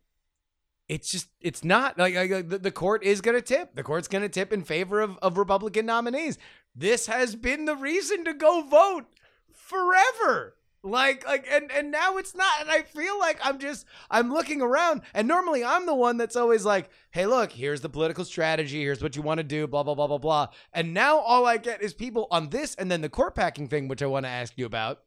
[0.89, 3.75] it's just it's not like, like the, the court is going to tip.
[3.75, 6.39] The court's going to tip in favor of of Republican nominees.
[6.77, 9.07] This has been the reason to go vote
[9.53, 10.55] forever.
[10.83, 14.63] Like like and and now it's not and I feel like I'm just I'm looking
[14.63, 18.83] around and normally I'm the one that's always like, "Hey, look, here's the political strategy,
[18.83, 21.57] here's what you want to do, blah blah blah blah blah." And now all I
[21.57, 24.31] get is people on this and then the court packing thing which I want to
[24.31, 25.01] ask you about.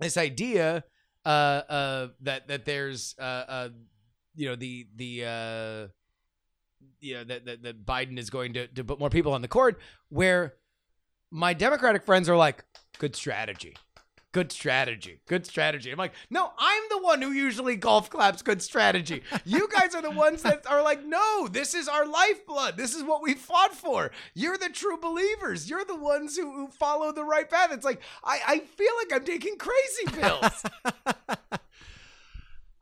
[0.00, 0.84] This idea
[1.24, 3.68] uh uh that that there's uh uh
[4.34, 5.88] you know the the uh
[7.00, 9.48] you know that that, that Biden is going to to put more people on the
[9.48, 10.54] court where
[11.30, 12.64] my Democratic friends are like,
[12.98, 13.76] good strategy.
[14.38, 15.18] Good strategy.
[15.26, 15.90] Good strategy.
[15.90, 19.24] I'm like, no, I'm the one who usually golf claps good strategy.
[19.44, 22.76] You guys are the ones that are like, no, this is our lifeblood.
[22.76, 24.12] This is what we fought for.
[24.34, 25.68] You're the true believers.
[25.68, 27.72] You're the ones who, who follow the right path.
[27.72, 30.62] It's like, I, I feel like I'm taking crazy pills.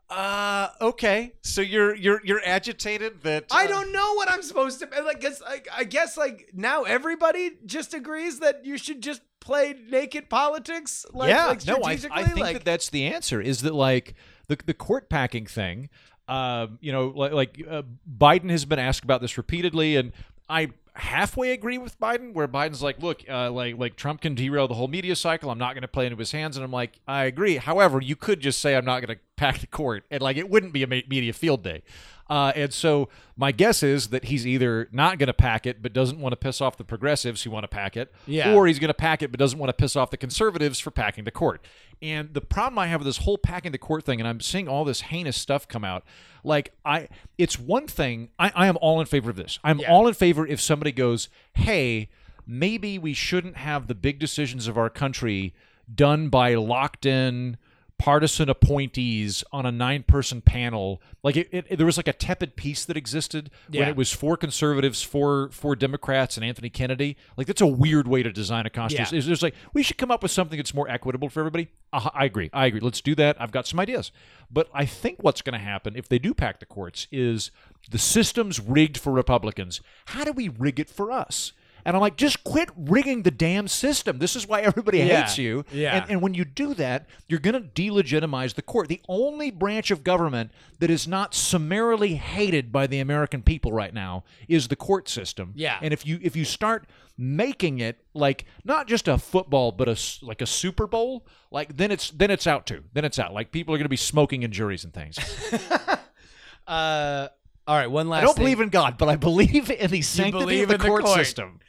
[0.08, 1.32] Uh, okay.
[1.42, 5.20] So you're you're you're agitated that I uh, don't know what I'm supposed to like.
[5.20, 10.28] Guess I, I guess like now everybody just agrees that you should just play naked
[10.28, 11.06] politics.
[11.14, 13.40] Like, yeah, like no, I, I think like, that that's the answer.
[13.40, 14.14] Is that like
[14.48, 15.88] the the court packing thing?
[16.28, 17.82] Um, you know, like, like uh,
[18.18, 20.12] Biden has been asked about this repeatedly, and
[20.48, 22.32] I halfway agree with Biden.
[22.32, 25.48] Where Biden's like, look, uh, like like Trump can derail the whole media cycle.
[25.50, 27.56] I'm not going to play into his hands, and I'm like, I agree.
[27.58, 30.50] However, you could just say I'm not going to pack the court, and like it
[30.50, 31.84] wouldn't be a media field day.
[32.28, 35.92] Uh, and so my guess is that he's either not going to pack it, but
[35.92, 38.52] doesn't want to piss off the progressives who want to pack it, Yeah.
[38.54, 40.90] or he's going to pack it, but doesn't want to piss off the conservatives for
[40.90, 41.64] packing the court.
[42.02, 44.66] And the problem I have with this whole packing the court thing, and I'm seeing
[44.68, 46.04] all this heinous stuff come out.
[46.42, 47.08] Like I,
[47.38, 48.30] it's one thing.
[48.38, 49.58] I, I am all in favor of this.
[49.64, 49.90] I'm Yeah.
[49.92, 52.08] all in favor if somebody goes, "Hey,
[52.46, 55.54] maybe we shouldn't have the big decisions of our country
[55.92, 57.56] done by locked in."
[57.98, 61.00] Partisan appointees on a nine person panel.
[61.22, 64.36] Like it, it, there was like a tepid piece that existed when it was four
[64.36, 67.16] conservatives four four democrats and anthony kennedy.
[67.36, 69.30] Like that's a weird way to design a constitution.
[69.30, 69.36] Yeah.
[69.40, 71.68] like we should come up with something that's more equitable for everybody.
[71.92, 72.50] Uh, i agree.
[72.52, 72.80] I agree.
[72.80, 73.40] Let's do that.
[73.40, 74.12] I've got some ideas.
[74.50, 77.50] But i think what's going to happen if they do pack the courts is
[77.90, 79.80] the system's rigged for republicans.
[80.06, 81.52] How do we rig it for us
[81.86, 84.18] and I'm like, just quit rigging the damn system.
[84.18, 85.22] This is why everybody Yeah.
[85.22, 85.64] hates you.
[85.72, 85.96] Yeah.
[85.96, 88.88] And, and when you do that, you're going to delegitimize the court.
[88.88, 93.94] The only branch of government that is not summarily hated by the American people right
[93.94, 95.52] now is the court system.
[95.54, 95.78] Yeah.
[95.80, 99.96] And if you if you start making it like not just a football but a
[100.22, 102.82] like a Super Bowl, like then it's then it's out too.
[102.92, 103.32] Then it's out.
[103.32, 105.18] Like people are going to be smoking in juries and things.
[106.66, 107.28] uh,
[107.66, 108.22] all right, one last.
[108.22, 108.44] I don't thing.
[108.44, 111.18] believe in God, but I believe in the sanctity of the in the court, court.
[111.18, 111.60] system.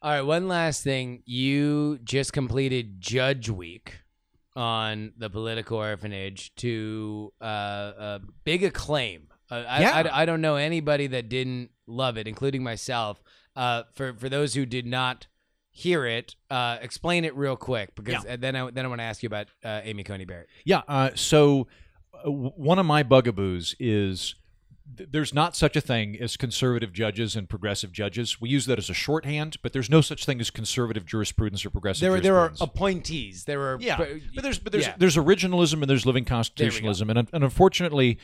[0.00, 1.22] All right, one last thing.
[1.26, 3.98] You just completed Judge Week
[4.54, 9.28] on the Political Orphanage to uh, uh, big acclaim.
[9.50, 9.90] Uh, I, Yeah.
[10.12, 13.20] I, I don't know anybody that didn't love it, including myself.
[13.56, 15.26] Uh, for for those who did not
[15.70, 18.36] hear it, uh, explain it real quick because Yeah.
[18.36, 20.48] then I then I want to ask you about uh, Amy Coney Barrett.
[20.64, 20.82] Yeah.
[20.86, 21.66] Uh, so
[22.14, 24.36] uh, one of my bugaboos is
[24.96, 28.40] there's not such a thing as conservative judges and progressive judges.
[28.40, 31.70] We use that as a shorthand, but there's no such thing as conservative jurisprudence or
[31.70, 33.44] progressive There there are appointees.
[33.44, 33.96] There are yeah,
[34.34, 34.94] but there's but there's yeah.
[34.98, 38.18] there's originalism and there's living constitutionalism, and, and unfortunately,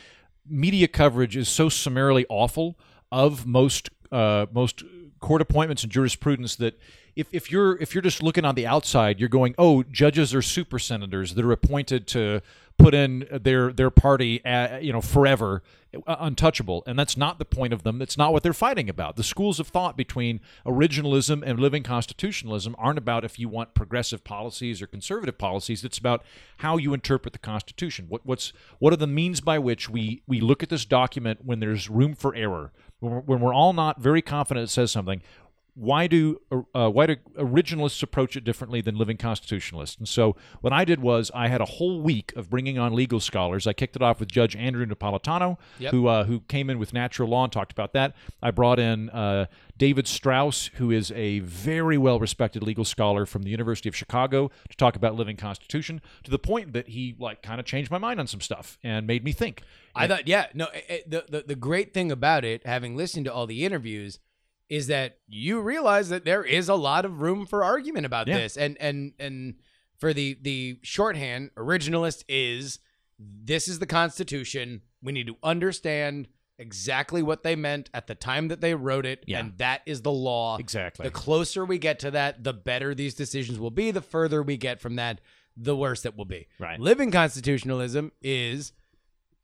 [0.47, 2.77] media coverage is so summarily awful
[3.11, 4.83] of most uh, most
[5.19, 6.79] court appointments and jurisprudence that
[7.15, 10.41] if, if you're if you're just looking on the outside, you're going, oh, judges are
[10.41, 12.41] super senators that are appointed to
[12.77, 15.63] put in their their party, uh, you know, forever
[16.07, 17.99] uh, untouchable, and that's not the point of them.
[17.99, 19.15] That's not what they're fighting about.
[19.15, 24.23] The schools of thought between originalism and living constitutionalism aren't about if you want progressive
[24.23, 25.83] policies or conservative policies.
[25.83, 26.23] It's about
[26.57, 28.05] how you interpret the Constitution.
[28.09, 31.59] What what's what are the means by which we we look at this document when
[31.59, 35.21] there's room for error, when we're, when we're all not very confident it says something
[35.77, 36.39] why do
[36.73, 39.97] uh, why do originalists approach it differently than living constitutionalists?
[39.97, 43.19] And so what I did was I had a whole week of bringing on legal
[43.19, 43.67] scholars.
[43.67, 45.91] I kicked it off with Judge Andrew Napolitano, Yep.
[45.91, 48.15] who uh, who came in with natural law and talked about that.
[48.41, 49.47] I brought in uh,
[49.77, 54.49] David Strauss, who is a very well respected legal scholar from the University of Chicago,
[54.69, 55.99] to talk about living constitution.
[56.23, 59.05] To the point that he like kind of changed my mind on some stuff and
[59.05, 59.61] made me think.
[59.93, 60.65] I thought, yeah, no.
[60.67, 64.19] eh, eh, The, the the great thing about it, having listened to all the interviews,
[64.69, 68.37] is that you realize that there is a lot of room for argument about Yeah.
[68.37, 69.55] this, and and and
[69.97, 72.79] for the the shorthand, originalist is
[73.19, 74.81] this is the Constitution.
[75.01, 79.23] We need to understand exactly what they meant at the time that they wrote it,
[79.27, 79.39] Yeah.
[79.39, 80.57] and that is the law.
[80.57, 81.03] Exactly.
[81.03, 83.91] The closer we get to that, the better these decisions will be.
[83.91, 85.19] The further we get from that,
[85.57, 86.47] the worse it will be.
[86.59, 86.79] Right.
[86.79, 88.71] Living constitutionalism is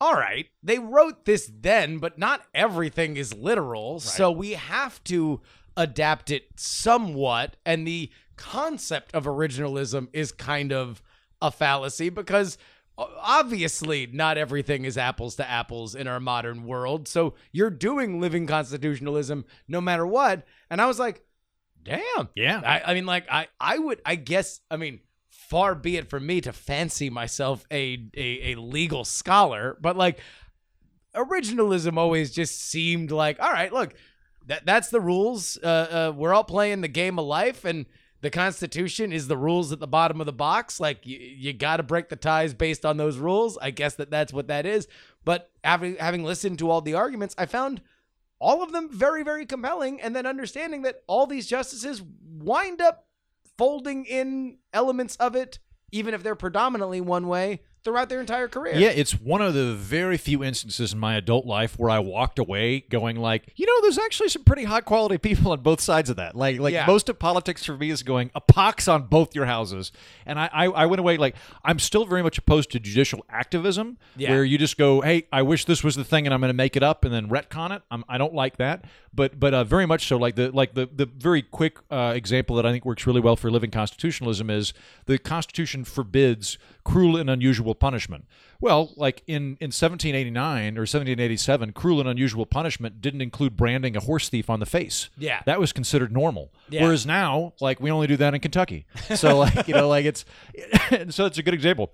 [0.02, 4.00] all right, they wrote this then, but not everything is literal.
[4.00, 5.42] So we have to
[5.78, 7.56] adapt it somewhat.
[7.68, 11.04] And the concept of originalism is kind of
[11.40, 12.58] a fallacy because
[12.98, 17.08] obviously not everything is apples to apples in our modern world.
[17.08, 20.48] So you're doing living constitutionalism no matter what.
[20.72, 21.24] And I was like,
[21.84, 22.30] damn.
[22.36, 22.60] Yeah.
[22.66, 25.02] I, I mean, like, I, I would, I guess, I mean,
[25.52, 30.20] far be it from me to fancy myself a, a, a legal scholar, but like,
[31.14, 33.94] originalism always just seemed like, all right, look,
[34.48, 35.58] that that's the rules.
[35.62, 37.86] Uh, uh, we're all playing the game of life, and
[38.22, 40.80] the Constitution is the rules at the bottom of the box.
[40.80, 43.58] Like, you, you got to break the ties based on those rules.
[43.58, 44.88] I guess that that's what that is.
[45.26, 47.82] But having having listened to all the arguments, I found
[48.40, 50.02] all of them very, very compelling.
[50.02, 53.06] And then understanding that all these justices wind up
[53.62, 55.60] folding in elements of it,
[55.92, 58.76] even if they're predominantly one way, throughout their entire career.
[58.76, 62.38] Yeah, it's one of the very few instances in my adult life where I walked
[62.38, 66.10] away going like, you know, there's actually some pretty high quality people on both sides
[66.10, 66.36] of that.
[66.36, 66.86] Like, like Yeah.
[66.86, 69.92] most of politics for me is going a pox on both your houses,
[70.26, 73.98] and I, I, I went away like I'm still very much opposed to judicial activism,
[74.16, 74.30] Yeah.
[74.32, 76.54] where you just go, hey, I wish this was the thing, and I'm going to
[76.54, 77.82] make it up and then retcon it.
[77.90, 80.18] I'm, I don't like that, but but uh, very much so.
[80.18, 83.36] Like the like the the very quick uh, example that I think works really well
[83.36, 84.74] for living constitutionalism is
[85.08, 88.26] the Constitution forbids cruel and unusual punishment.
[88.60, 94.00] Well, like in, in 1789 or 1787, cruel and unusual punishment didn't include branding a
[94.00, 95.10] horse thief on the face.
[95.18, 95.42] Yeah.
[95.46, 96.52] That was considered normal.
[96.70, 96.84] Yeah.
[96.84, 98.86] Whereas now, like, we only do that in Kentucky.
[99.16, 100.26] So, like, you know, like it's,
[101.10, 101.92] so it's a good example.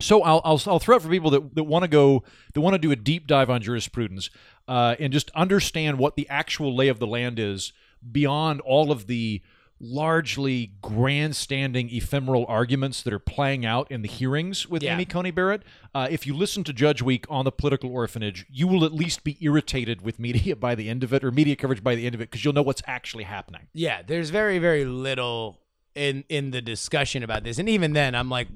[0.00, 2.22] So I'll, I'll, I'll throw it for people that, that want to go
[2.54, 4.30] that want to do a deep dive on jurisprudence
[4.68, 7.72] uh, and just understand what the actual lay of the land is
[8.12, 9.42] beyond all of the
[9.80, 14.94] largely grandstanding ephemeral arguments that are playing out in the hearings with Yeah.
[14.94, 15.62] Amy Coney Barrett.
[15.94, 19.24] Uh, if you listen to Judge Week on the political orphanage, you will at least
[19.24, 22.14] be irritated with media by the end of it or media coverage by the end
[22.14, 23.68] of it because you'll know what's actually happening.
[23.72, 25.60] Yeah, there's very very little
[25.94, 28.48] in in the discussion about this, and even then, I'm like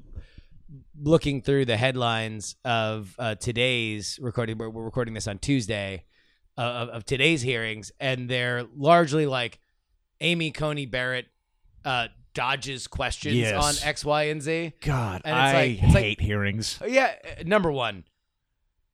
[0.99, 4.57] looking through the headlines of uh, today's recording.
[4.57, 6.05] We're, we're recording this on Tuesday
[6.57, 9.59] uh, of, of today's hearings, and they're largely like
[10.23, 11.27] Amy Coney Barrett
[11.85, 13.61] uh, dodges questions Yes.
[13.83, 14.73] on X, Y, and Z.
[14.81, 16.79] God, And it's I like- it's like- hate hearings.
[16.87, 18.05] Yeah, uh, number one,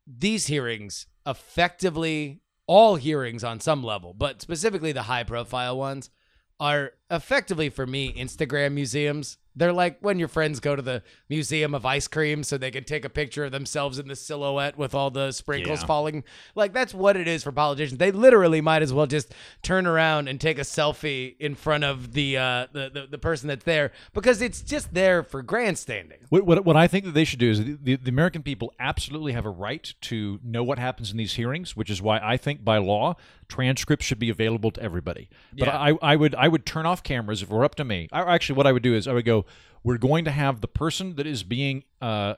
[0.07, 6.09] these hearings effectively, all hearings on some level, but specifically the high profile ones,
[6.59, 9.37] are effectively for me Instagram museums.
[9.55, 12.85] They're like when your friends go to the museum of ice cream so they can
[12.85, 15.87] take a picture of themselves in the silhouette with all the sprinkles Yeah.
[15.87, 16.23] falling.
[16.55, 17.97] Like that's what it is for politicians.
[17.97, 22.13] They literally might as well just turn around and take a selfie in front of
[22.13, 26.19] the uh, the, the the person that's there because it's just there for grandstanding.
[26.29, 29.33] What, what, what I think that they should do is the, the, American people absolutely
[29.33, 32.63] have a right to know what happens in these hearings, which is why I think
[32.63, 33.15] by law
[33.49, 35.27] transcripts should be available to everybody.
[35.57, 35.77] But Yeah.
[35.77, 38.07] I, I would I would turn off cameras if it were up to me.
[38.11, 39.45] I, actually, what I would do is I would go.
[39.81, 42.35] We're going to have the person that is being uh,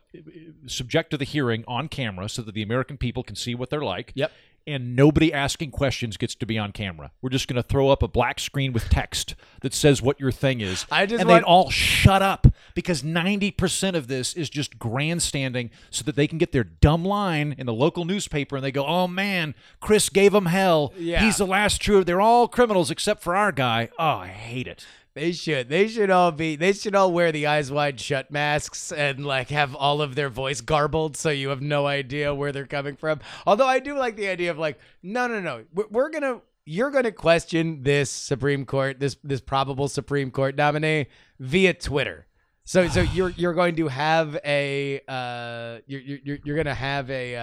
[0.67, 3.83] subject to the hearing on camera so that the American people can see what they're
[3.83, 4.11] like.
[4.13, 4.31] Yep.
[4.67, 7.11] And nobody asking questions gets to be on camera.
[7.21, 10.31] We're just going to throw up a black screen with text that says what your
[10.31, 10.85] thing is.
[10.91, 15.71] I just and want- they'd all shut up because 90% of this is just grandstanding
[15.89, 18.85] so that they can get their dumb line in the local newspaper and they go,
[18.85, 20.93] oh man, Chris gave them hell.
[20.97, 21.23] Yeah.
[21.23, 22.03] He's the last true.
[22.03, 23.89] They're all criminals except for our guy.
[23.97, 24.85] Oh, I hate it.
[25.13, 25.67] They should.
[25.67, 26.55] They should all be.
[26.55, 30.29] They should all wear the eyes wide shut masks and like have all of their
[30.29, 33.19] voice garbled, so you have no idea where they're coming from.
[33.45, 37.11] Although I do like the idea of like, no, no, no, we're, gonna, you're gonna
[37.11, 41.07] question this Supreme Court, this this probable Supreme Court nominee
[41.39, 42.25] via Twitter.
[42.71, 47.35] So, so you're you're going to have a uh, you're you're you're gonna have a
[47.35, 47.41] uh,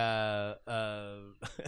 [0.66, 1.16] uh,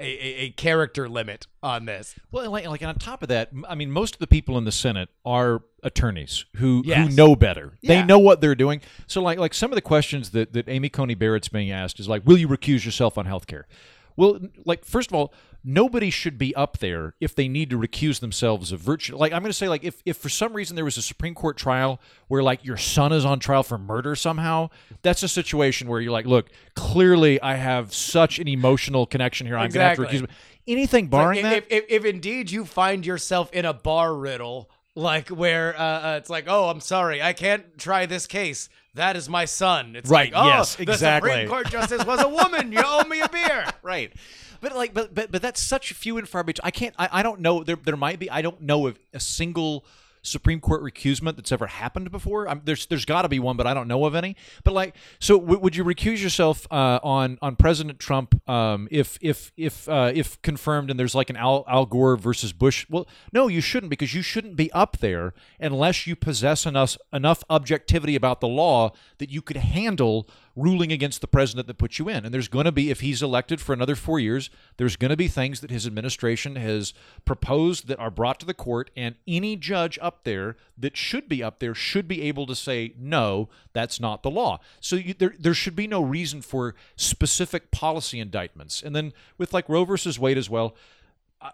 [0.00, 2.16] a, a a character limit on this.
[2.32, 4.72] Well, like, like on top of that, I mean, most of the people in the
[4.72, 7.10] Senate are attorneys who Yes.
[7.10, 7.78] who know better.
[7.82, 8.00] Yeah.
[8.00, 8.80] They know what they're doing.
[9.06, 12.08] So, like, like some of the questions that that Amy Coney Barrett's being asked is
[12.08, 13.68] like, "Will you recuse yourself on health care?"
[14.16, 15.32] Well, like, first of all,
[15.64, 19.16] nobody should be up there if they need to recuse themselves of virtue.
[19.16, 21.34] Like, I'm going to say, like, if if for some reason there was a Supreme
[21.34, 24.70] Court trial where like your son is on trial for murder somehow,
[25.02, 29.56] that's a situation where you're like, look, clearly I have such an emotional connection here.
[29.56, 30.20] I'm going to have to recuse.
[30.22, 30.34] my-"
[30.66, 34.70] Anything barring Like, that, if, if, if indeed you find yourself in a bar riddle,
[34.94, 38.68] like where uh, uh, it's like, oh, I'm sorry, I can't try this case.
[38.94, 39.96] That is my son.
[39.96, 41.30] It's Right, like, oh, yes, the exactly.
[41.30, 42.70] Supreme Court justice was a woman.
[42.70, 43.66] You owe me a beer.
[43.82, 44.12] right
[44.60, 47.22] but like but but but that's such few and far between i can't i, I
[47.22, 49.84] don't know there there might be i don't know of a single
[50.24, 52.48] Supreme Court recusement that's ever happened before.
[52.48, 54.36] i there's there's got to be one, but I don't know of any.
[54.64, 59.18] But like, so w- would you recuse yourself uh, on on President Trump um, if
[59.20, 62.86] if if uh, if confirmed and there's like an Al, Al Gore versus Bush?
[62.88, 67.44] Well, no, you shouldn't because you shouldn't be up there unless you possess enough enough
[67.50, 72.08] objectivity about the law that you could handle ruling against the president that put you
[72.08, 72.24] in.
[72.24, 75.16] And there's going to be, if he's elected for another four years, there's going to
[75.16, 76.94] be things that his administration has
[77.24, 81.42] proposed that are brought to the court, and any judge up there that should be
[81.42, 84.60] up there should be able to say, no, that's not the law.
[84.80, 88.82] So you, there, there should be no reason for specific policy indictments.
[88.82, 90.76] And then with like Roe versus Wade as well,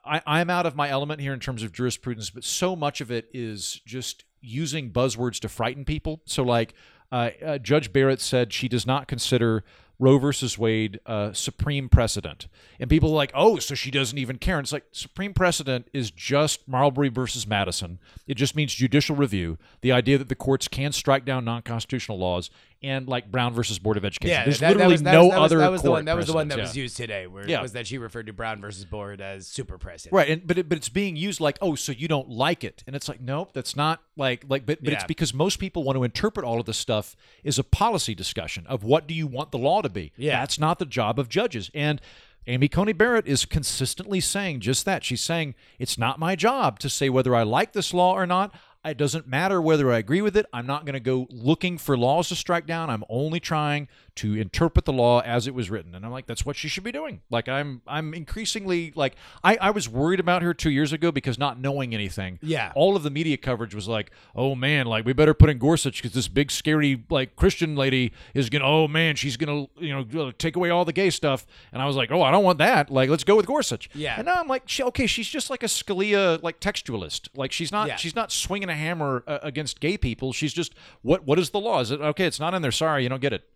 [0.04, 3.10] I, I'm out of my element here in terms of jurisprudence, but so much of
[3.10, 6.20] it is just using buzzwords to frighten people.
[6.24, 6.74] So, like,
[7.12, 9.64] uh, uh, Judge Barrett said she does not consider
[9.98, 12.48] Roe versus Wade uh, super precedent,
[12.80, 15.88] and people are like, "Oh, so she doesn't even care." And it's like super precedent
[15.92, 17.98] is just Marbury versus Madison.
[18.26, 19.58] It just means judicial review.
[19.82, 22.48] The idea that the courts can strike down non-constitutional laws,
[22.82, 24.30] and like Brown versus Board of Education.
[24.32, 25.58] Yeah, There's that, that literally was, no that was, other.
[25.58, 26.04] That was the one.
[26.06, 26.70] That was the one that precedents.
[26.70, 27.26] was used today.
[27.26, 27.62] Where Yeah.
[27.62, 30.14] was that she referred to Brown versus Board as super precedent.
[30.14, 32.82] Right, and but it, but it's being used like, oh, so you don't like it,
[32.86, 35.96] and it's like, nope, that's not like like, but but it's because most people want
[35.96, 39.50] to interpret all of this stuff as a policy discussion of what do you want
[39.50, 40.12] the law to be.
[40.16, 40.40] Yeah.
[40.40, 42.00] that's not the job of judges, and
[42.46, 45.04] Amy Coney Barrett is consistently saying just that.
[45.04, 48.54] She's saying it's not my job to say whether I like this law or not.
[48.82, 50.46] It doesn't matter whether I agree with it.
[50.54, 52.88] I'm not going to go looking for laws to strike down.
[52.88, 55.94] I'm only trying to interpret the law as it was written.
[55.94, 57.20] And I'm like, that's what she should be doing.
[57.30, 61.38] Like I'm I'm increasingly like I, I was worried about her two years ago because
[61.38, 62.38] not knowing anything.
[62.42, 62.72] Yeah.
[62.74, 66.02] All of the media coverage was like, oh man, like we better put in Gorsuch
[66.02, 70.30] because this big scary like Christian lady is gonna oh man, she's gonna you know
[70.32, 71.46] take away all the gay stuff.
[71.72, 72.90] And I was like, oh, I don't want that.
[72.90, 73.88] Like let's go with Gorsuch.
[73.94, 74.14] Yeah.
[74.16, 77.28] And now I'm like, she, okay, she's just like a Scalia like textualist.
[77.34, 77.96] Like she's not Yeah.
[77.96, 80.32] she's not swinging a hammer uh, against gay people.
[80.32, 81.80] She's just what what is the law?
[81.80, 82.26] Is it okay?
[82.26, 82.70] It's not in there.
[82.72, 83.48] Sorry, you don't get it.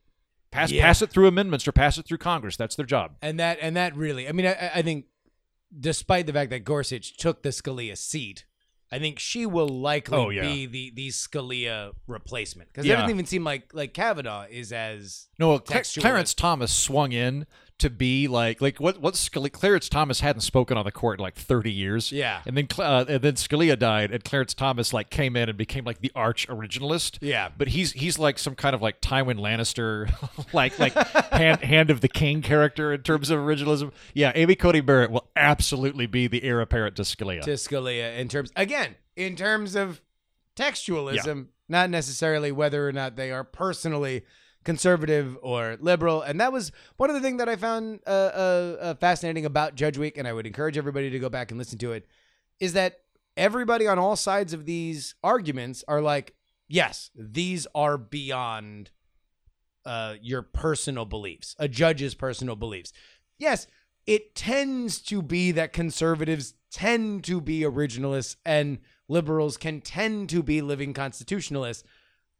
[0.54, 0.82] Pass Yeah.
[0.82, 2.56] pass it through amendments or pass it through Congress.
[2.56, 3.16] That's their job.
[3.20, 5.06] and that and that really, I mean, I, I think,
[5.78, 8.44] despite the fact that Gorsuch took the Scalia seat,
[8.92, 10.42] I think she will likely Oh, yeah.
[10.42, 12.94] be the the Scalia replacement because Yeah.
[12.94, 15.58] it doesn't even seem like like Kavanaugh is as No, well.
[15.60, 17.46] Clarence Thomas swung in
[17.78, 21.22] to be like like what what Scalia, Clarence Thomas hadn't spoken on the court in
[21.22, 22.12] like 30 years.
[22.12, 22.42] Yeah.
[22.46, 25.84] And then uh, and then Scalia died and Clarence Thomas like came in and became
[25.84, 27.18] like the arch originalist.
[27.20, 27.50] Yeah.
[27.56, 30.08] But he's he's like some kind of like Tywin Lannister
[30.52, 30.94] like like
[31.32, 33.92] hand hand of the king character in terms of originalism.
[34.14, 37.42] Yeah, Amy Coney Barrett will absolutely be the heir apparent to Scalia.
[37.42, 40.00] to Scalia in terms again in terms of
[40.56, 44.24] textualism, not necessarily whether or not they are personally
[44.64, 46.22] conservative or liberal.
[46.22, 49.74] And that was one of the things that I found uh, uh, uh, fascinating about
[49.74, 52.06] Judge Week, and I would encourage everybody to go back and listen to it.
[52.60, 53.00] Is that
[53.36, 56.34] everybody on all sides of these arguments are like,
[56.68, 58.90] yes, these are beyond
[59.84, 62.92] uh, your personal beliefs, a judge's personal beliefs.
[63.38, 63.66] Yes,
[64.06, 70.42] it tends to be that conservatives tend to be originalists and liberals can tend to
[70.42, 71.84] be living constitutionalists,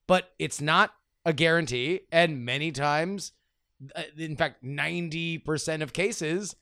[0.07, 0.95] but it's not
[1.25, 2.01] a guarantee.
[2.13, 3.33] And many times,
[3.95, 6.57] uh, in fact, 90% of cases,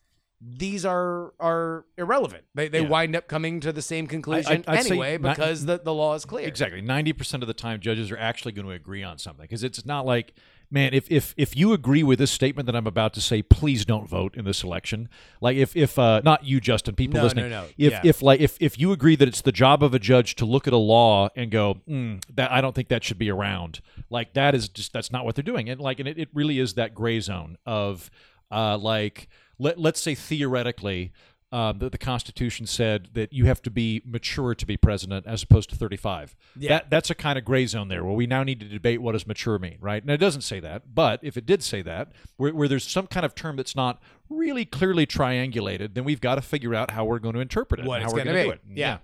[0.44, 2.44] these are are irrelevant.
[2.54, 2.88] They they Yeah.
[2.88, 6.14] wind up coming to the same conclusion I'd say anyway not- because the, the law
[6.14, 6.48] is clear.
[6.48, 6.80] Exactly.
[6.80, 9.86] Ninety percent of the time, judges are actually going to agree on something because it's
[9.86, 10.34] not like,
[10.72, 13.84] man, if if if you agree with this statement that I'm about to say, please
[13.84, 15.08] don't vote in this election.
[15.40, 17.50] Like if if uh, not you, Justin, people No, listening.
[17.50, 17.66] no, no.
[17.78, 18.00] If Yeah.
[18.04, 20.66] if like if if you agree that it's the job of a judge to look
[20.66, 23.80] at a law and go, mm, that I don't think that should be around.
[24.10, 25.68] Like that is just that's not what they're doing.
[25.68, 28.10] And like and it, it really is that gray zone of
[28.50, 31.12] uh like let let's say theoretically
[31.52, 35.42] um, that the Constitution said that you have to be mature to be president as
[35.42, 36.34] opposed to 35.
[36.56, 36.70] Yeah.
[36.70, 39.12] That, that's a kind of gray zone there where we now need to debate what
[39.12, 40.02] does mature mean, right?
[40.02, 43.06] And it doesn't say that, but if it did say that, where, where there's some
[43.06, 44.00] kind of term that's not
[44.30, 47.86] really clearly triangulated, then we've got to figure out how we're going to interpret it
[47.86, 48.60] What and how we're going to do it.
[48.74, 48.98] Yeah.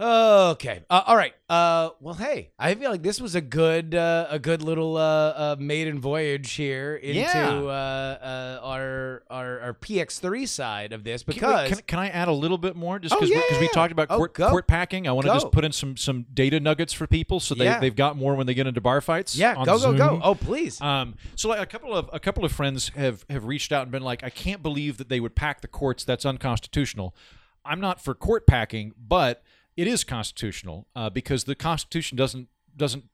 [0.00, 0.82] Okay.
[0.90, 1.34] Uh, all right.
[1.48, 5.00] Uh, well, hey, I feel like this was a good, uh, a good little uh,
[5.00, 7.50] uh, maiden voyage here into Yeah.
[7.50, 12.08] uh, uh, our, our our PX3 side of this Can, wait, because can, can I
[12.08, 12.98] add a little bit more?
[12.98, 14.08] Just Oh, because yeah, we yeah, talked about.
[14.10, 17.06] Oh, court, court packing, I want to just put in some some data nuggets for
[17.06, 19.36] people so they, they've got more when they get into bar fights.
[19.36, 20.20] yeah, go go go.
[20.22, 20.80] Oh, please.
[20.80, 23.92] Um, so like a couple of a couple of friends have have reached out and
[23.92, 26.02] been like, I can't believe that they would pack the courts.
[26.02, 27.14] That's unconstitutional.
[27.64, 29.42] I'm not for court packing, but
[29.76, 33.04] it is constitutional uh, because the Constitution doesn't doesn't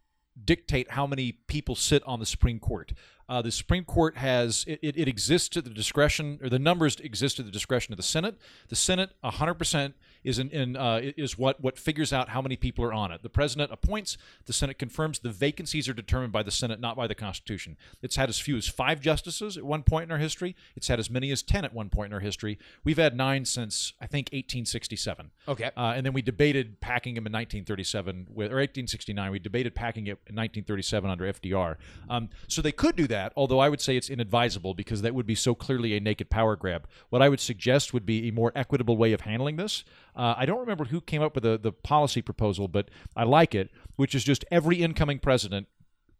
[0.43, 2.93] dictate how many people sit on the Supreme Court.
[3.31, 6.97] Uh, the Supreme Court has it, it, it exists at the discretion, or the numbers
[6.97, 8.37] exist at the discretion of the Senate.
[8.69, 12.57] The Senate, 100 percent, is in, in uh, is what what figures out how many
[12.57, 13.23] people are on it.
[13.23, 15.21] The President appoints, the Senate confirms.
[15.21, 17.77] The vacancies are determined by the Senate, not by the Constitution.
[18.03, 20.57] It's had as few as five justices at one point in our history.
[20.75, 22.59] It's had as many as ten at one point in our history.
[22.83, 25.31] We've had nine since I think 1867.
[25.47, 25.71] Okay.
[25.77, 29.31] Uh, and then we debated packing him in 1937 with, or 1869.
[29.31, 31.77] We debated packing it in 1937 under FDR.
[32.09, 35.27] Um, so they could do that, although I would say it's inadvisable because that would
[35.27, 36.89] be so clearly a naked power grab.
[37.09, 39.85] What I would suggest would be a more equitable way of handling this.
[40.17, 43.55] Uh, I don't remember who came up with the, the policy proposal, but I like
[43.55, 45.69] it, which is just every incoming president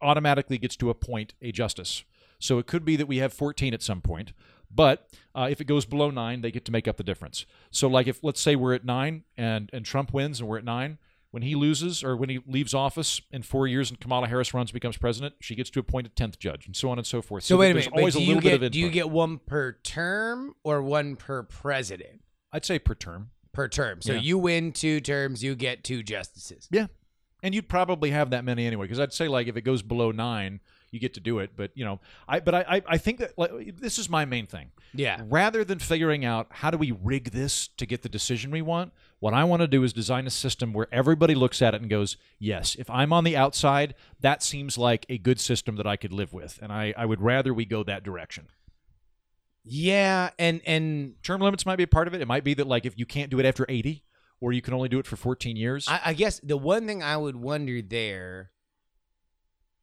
[0.01, 2.03] automatically gets to appoint a justice.
[2.39, 4.33] So it could be that we have 14 at some point,
[4.73, 7.45] but uh, if it goes below nine, they get to make up the difference.
[7.69, 10.63] So, like if let's say we're at nine and and Trump wins and we're at
[10.63, 10.97] nine,
[11.31, 14.71] when he loses or when he leaves office in four years and Kamala Harris runs
[14.71, 17.43] becomes president, she gets to appoint a tenth judge and so on and so forth.
[17.43, 17.89] so wait a minute.
[17.93, 20.81] Always do a you little get bit of do you get one per term or
[20.81, 22.21] one per president
[22.51, 23.31] I'd say per term.
[23.53, 24.01] per term?
[24.01, 24.19] So Yeah.
[24.19, 26.67] you win two terms, you get two justices.
[26.71, 26.87] Yeah.
[27.43, 30.11] And you'd probably have that many anyway, because I'd say like if it goes below
[30.11, 30.59] nine,
[30.91, 31.51] you get to do it.
[31.55, 34.71] But you know, I but I I, think that like, this is my main thing.
[34.93, 35.21] Yeah.
[35.27, 38.91] Rather than figuring out how do we rig this to get the decision we want,
[39.19, 41.89] what I want to do is design a system where everybody looks at it and
[41.89, 45.95] goes, "Yes, if I'm on the outside, that seems like a good system that I
[45.95, 48.47] could live with." And I I would rather we go that direction.
[49.63, 52.21] Yeah, and and Term limits might be a part of it.
[52.21, 54.03] It might be that like if you can't do it after 80
[54.41, 55.87] or you can only do it for 14 years.
[55.87, 58.49] I, I guess the one thing I would wonder there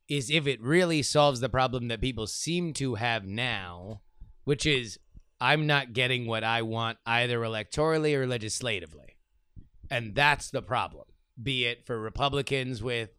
[0.09, 4.01] is if it really solves the problem that people seem to have now,
[4.45, 4.99] which is
[5.41, 9.17] I'm not getting what I want either electorally or legislatively.
[9.91, 11.05] And that's the problem.
[11.41, 13.11] Be it for Republicans with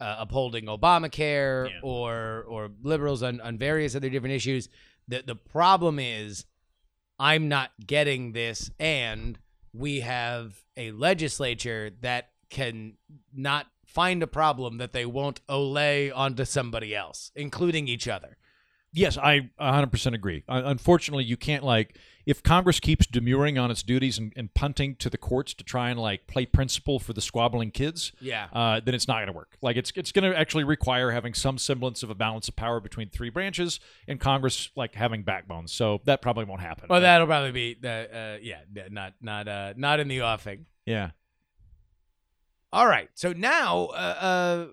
[0.00, 1.80] uh, upholding Obamacare Yeah.
[1.82, 4.68] or or liberals on, on various other different issues.
[5.06, 6.44] The the problem is
[7.18, 9.38] I'm not getting this and
[9.72, 12.94] we have a legislature that can
[13.34, 18.36] not find a problem that they won't olay onto somebody else, including each other.
[18.92, 20.44] Yes, I 100% agree.
[20.48, 24.96] Uh, unfortunately, you can't like if Congress keeps demurring on its duties and, and punting
[24.96, 28.12] to the courts to try and like play principal for the squabbling kids.
[28.20, 28.48] Yeah.
[28.52, 29.56] uh, then it's not going to work.
[29.62, 32.80] Like it's it's going to actually require having some semblance of a balance of power
[32.80, 35.72] between three branches and Congress like having backbones.
[35.72, 36.86] So that probably won't happen.
[36.88, 38.60] Well, that'll probably be the uh, yeah,
[38.90, 40.66] not not uh, not in the offing.
[40.86, 41.10] yeah.
[42.72, 43.08] All right.
[43.14, 44.66] So now, uh, uh,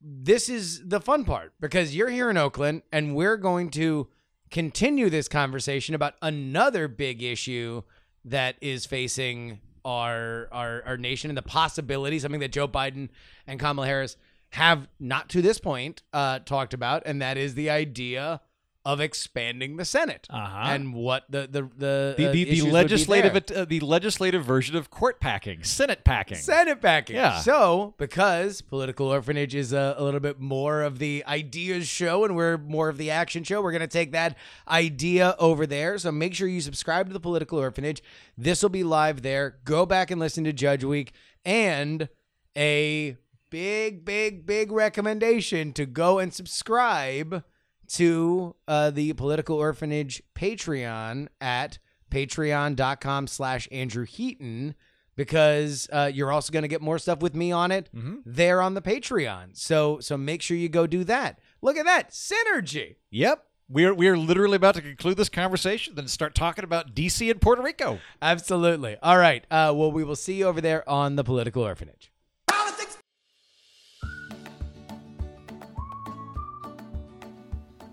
[0.00, 4.08] this is the fun part because you're here in Oakland, and we're going to
[4.50, 7.82] continue this conversation about another big issue
[8.24, 13.08] that is facing our our our nation and the possibility, something that Joe Biden
[13.46, 14.16] and Kamala Harris
[14.50, 18.40] have not to this point uh, talked about, and that is the idea
[18.84, 20.70] of expanding the Senate Uh-huh.
[20.72, 24.90] and what the the the The, uh, the, the legislative uh, the legislative version of
[24.90, 26.36] court packing, Senate packing.
[26.38, 27.16] Senate packing.
[27.16, 27.38] Yeah.
[27.38, 32.34] So, because Political Orphanage is a, a little bit more of the ideas show and
[32.34, 34.36] we're more of the action show, we're going to take that
[34.68, 35.96] idea over there.
[35.98, 38.02] So, make sure you subscribe to the Political Orphanage.
[38.36, 39.58] This will be live there.
[39.64, 41.12] Go back and listen to Judge Week
[41.44, 42.08] and
[42.56, 43.16] a
[43.50, 47.44] big, big, big recommendation to go and subscribe
[47.92, 51.78] to uh, the Political Orphanage Patreon at
[52.10, 54.74] patreon.com slash Andrew Heaton
[55.16, 57.90] because uh, you're also going to get more stuff with me on it
[58.24, 59.56] there on the Patreon.
[59.56, 61.38] So so make sure you go do that.
[61.60, 62.96] Look at that synergy.
[63.10, 63.44] Yep.
[63.68, 67.62] We're we're literally about to conclude this conversation, then start talking about DC and Puerto
[67.62, 68.00] Rico.
[68.20, 68.96] Absolutely.
[69.02, 69.44] All right.
[69.50, 72.11] Uh, well, we will see you over there on the Political Orphanage.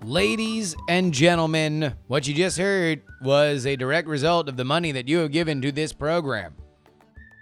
[0.10, 5.07] Ladies and gentlemen, what you just heard was a direct result of the money that
[5.07, 6.55] you have given to this program.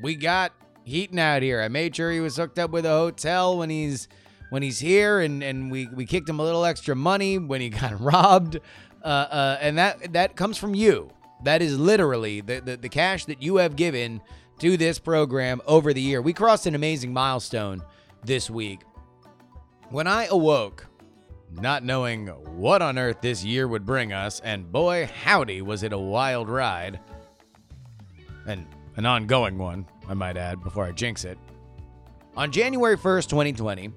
[0.01, 0.51] We got
[0.83, 1.61] Heaton out here.
[1.61, 4.09] I made sure he was hooked up with a hotel when he's
[4.49, 7.69] when he's here, and and we we kicked him a little extra money when he
[7.83, 8.59] got robbed,
[9.01, 11.09] uh, uh, and that that comes from you.
[11.45, 14.19] That is literally the, the the cash that you have given
[14.59, 16.21] to this program over the year.
[16.21, 17.81] We crossed an amazing milestone
[18.25, 18.81] this week.
[19.89, 20.86] When I awoke,
[21.51, 25.93] not knowing what on earth this year would bring us, and boy, howdy, was it
[25.93, 26.99] a wild ride.
[28.45, 31.37] And an ongoing one, I might add, before I jinx it.
[32.35, 33.91] On January 1st, 2020,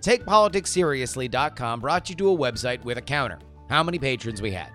[0.00, 3.38] TakePoliticsSeriously.com brought you to a website with a counter.
[3.68, 4.70] How many patrons we had.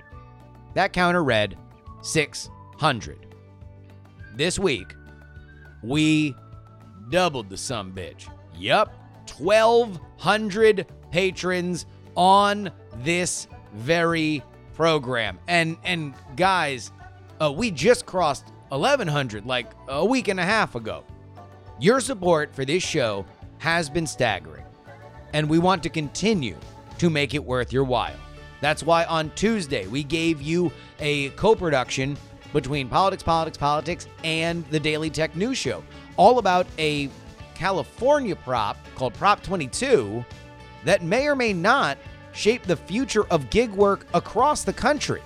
[0.73, 1.57] That counter read
[2.01, 3.25] 600.
[4.35, 4.93] This week,
[5.83, 6.35] we
[7.09, 8.29] doubled the sum bitch.
[8.57, 8.93] Yup,
[9.37, 10.85] 1,200
[11.15, 11.85] patrons
[12.17, 14.43] on this very
[14.73, 15.39] program.
[15.47, 16.91] And and guys,
[17.41, 21.05] uh, we just crossed 1,100 like a week and a half ago.
[21.79, 23.25] Your support for this show
[23.59, 24.65] has been staggering,
[25.31, 26.57] and we want to continue
[26.97, 28.19] to make it worth your while.
[28.59, 32.17] That's why on Tuesday we gave you a co production
[32.51, 35.81] between Politics, Politics, Politics and the Daily Tech News Show,
[36.17, 37.09] all about a
[37.53, 40.25] California prop called Prop 22
[40.85, 41.97] that may or may not
[42.31, 45.21] shape the future of gig work across the country.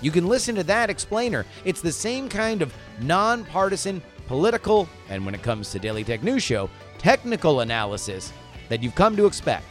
[0.00, 1.46] You can listen to that explainer.
[1.64, 6.42] It's the same kind of nonpartisan, political, and when it comes to Daily Tech News
[6.42, 6.68] Show,
[6.98, 8.32] technical analysis
[8.68, 9.64] that you've come to expect.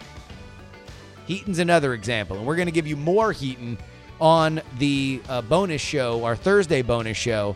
[1.28, 3.78] Heaton's another example, and we're going to give you more Heaton
[4.20, 7.56] on the uh, bonus show, our Thursday bonus show.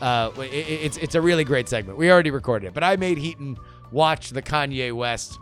[0.00, 1.96] Uh, i- i- it's it's a really great segment.
[1.98, 3.56] We already recorded it, but I made Heaton
[3.92, 5.38] watch the Kanye West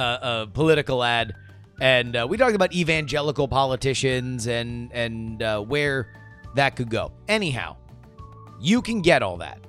[0.00, 1.34] uh, political ad,
[1.80, 6.12] and uh, we talked about evangelical politicians and and uh, where
[6.54, 7.12] that could go.
[7.28, 7.76] Anyhow,
[8.60, 9.60] you can get all that.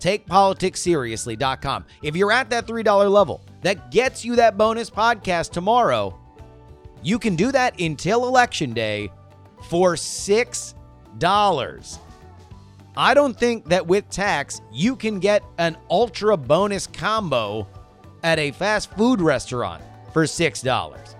[0.00, 1.86] TakePoliticsSeriously.com.
[2.02, 6.18] If you're at that $3 level, that gets you that bonus podcast tomorrow.
[7.02, 9.10] You can do that until Election Day
[9.70, 11.98] for $6.
[12.96, 17.66] I don't think that with tax, you can get an ultra bonus combo
[18.24, 19.80] at a fast food restaurant
[20.12, 21.14] for $6.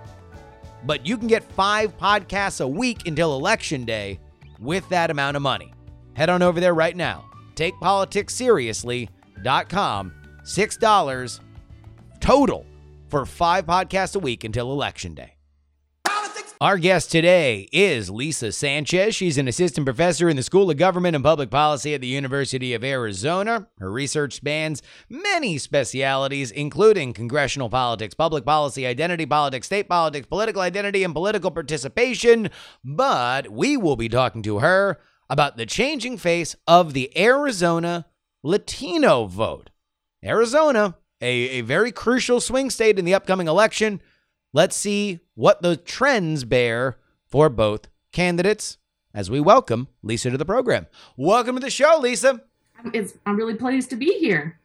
[0.85, 4.19] But you can get five podcasts a week until Election Day
[4.59, 5.73] with that amount of money.
[6.15, 7.27] Head on over there right now.
[7.55, 10.13] TakePoliticsSeriously.com.
[10.45, 11.41] $6
[12.21, 12.67] total
[13.09, 15.34] for five podcasts a week until Election Day.
[16.61, 19.17] Our guest today is Lisa Sanchez.
[19.17, 22.75] She's an assistant professor in the School of Government and Public Policy at the University
[22.75, 23.67] of Arizona.
[23.79, 30.63] Her research spans many specialities, including congressional politics, public policy, identity politics, state politics, political
[30.63, 32.51] identity, and political participation.
[32.85, 38.07] But we will be talking to her about the changing face of the Arizona
[38.45, 39.71] Latino vote.
[40.25, 44.01] Arizona, a, a very crucial swing state in the upcoming election.
[44.55, 46.97] Let's see what the trends bear
[47.27, 48.79] for both candidates
[49.13, 50.87] as we welcome Lisa to the program.
[51.17, 52.41] Welcome to the show, Lisa.
[52.93, 54.61] It's, I'm really pleased to be here.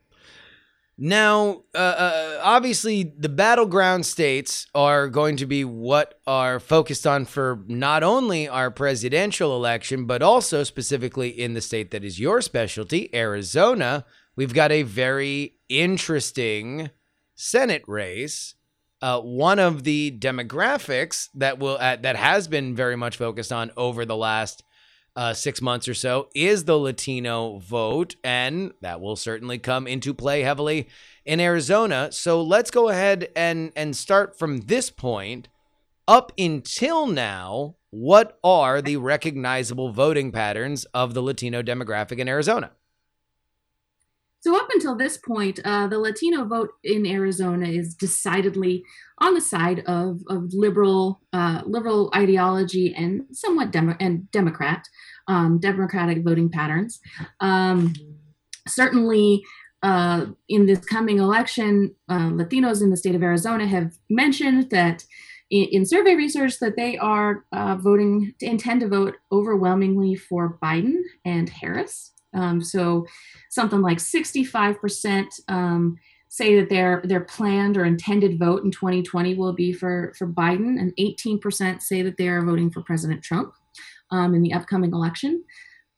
[0.95, 7.25] Now, uh, uh, obviously, the battleground states are going to be what are focused on
[7.25, 12.41] for not only our presidential election, but also specifically in the state that is your
[12.41, 14.05] specialty, Arizona.
[14.35, 16.91] We've got a very interesting
[17.33, 18.53] Senate race.
[19.02, 23.72] Uh, one of the demographics that will uh, that has been very much focused on
[23.78, 24.64] over the last
[25.16, 30.14] uh, six months or so is the Latino vote, and that will certainly come into
[30.14, 30.88] play heavily
[31.26, 32.10] in Arizona.
[32.12, 35.47] So let's go ahead and and start from this point
[36.08, 37.76] up until now.
[37.91, 42.72] What are the recognizable voting patterns of the Latino demographic in Arizona?
[44.41, 48.83] So, up until this point, uh, the Latino vote in Arizona is decidedly
[49.19, 54.87] on the side of, of liberal uh, liberal ideology and somewhat demo- and Democrat
[55.29, 56.99] um, democratic voting patterns.
[57.39, 57.93] Um,
[58.67, 59.43] certainly,
[59.81, 65.05] uh, in this coming election, uh, Latinos in the state of Arizona have mentioned that
[65.49, 70.97] in, in survey research that they are uh, voting intend to vote overwhelmingly for Biden
[71.23, 72.11] and Harris.
[72.34, 73.05] Um, so
[73.49, 75.97] something like 65% um,
[76.30, 80.80] say that their their planned or intended vote in 2020 will be for for Biden,
[80.80, 83.53] and 18% say that they are voting for President Trump
[84.11, 85.43] um, in the upcoming election.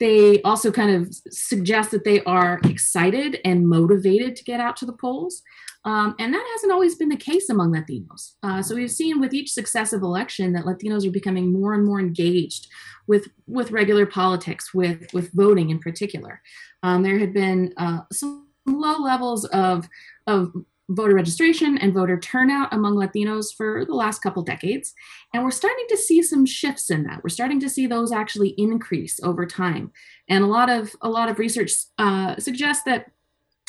[0.02, 4.86] They also kind of suggest that they are excited and motivated to get out to
[4.88, 5.44] the polls.
[5.86, 8.34] Um, and that hasn't always been the case among Latinos.
[8.42, 12.00] Uh, so we've seen with each successive election that Latinos are becoming more and more
[12.00, 12.68] engaged
[13.08, 16.42] with with regular politics, with with voting in particular.
[16.82, 19.88] Um, there had been uh, some low levels of
[20.26, 20.52] of
[20.96, 24.94] voter registration and voter turnout among Latinos for the last couple decades.
[25.34, 27.24] And we're starting to see some shifts in that.
[27.24, 29.92] We're starting to see those actually increase over time.
[30.30, 33.12] And a lot of a lot of research uh, suggests that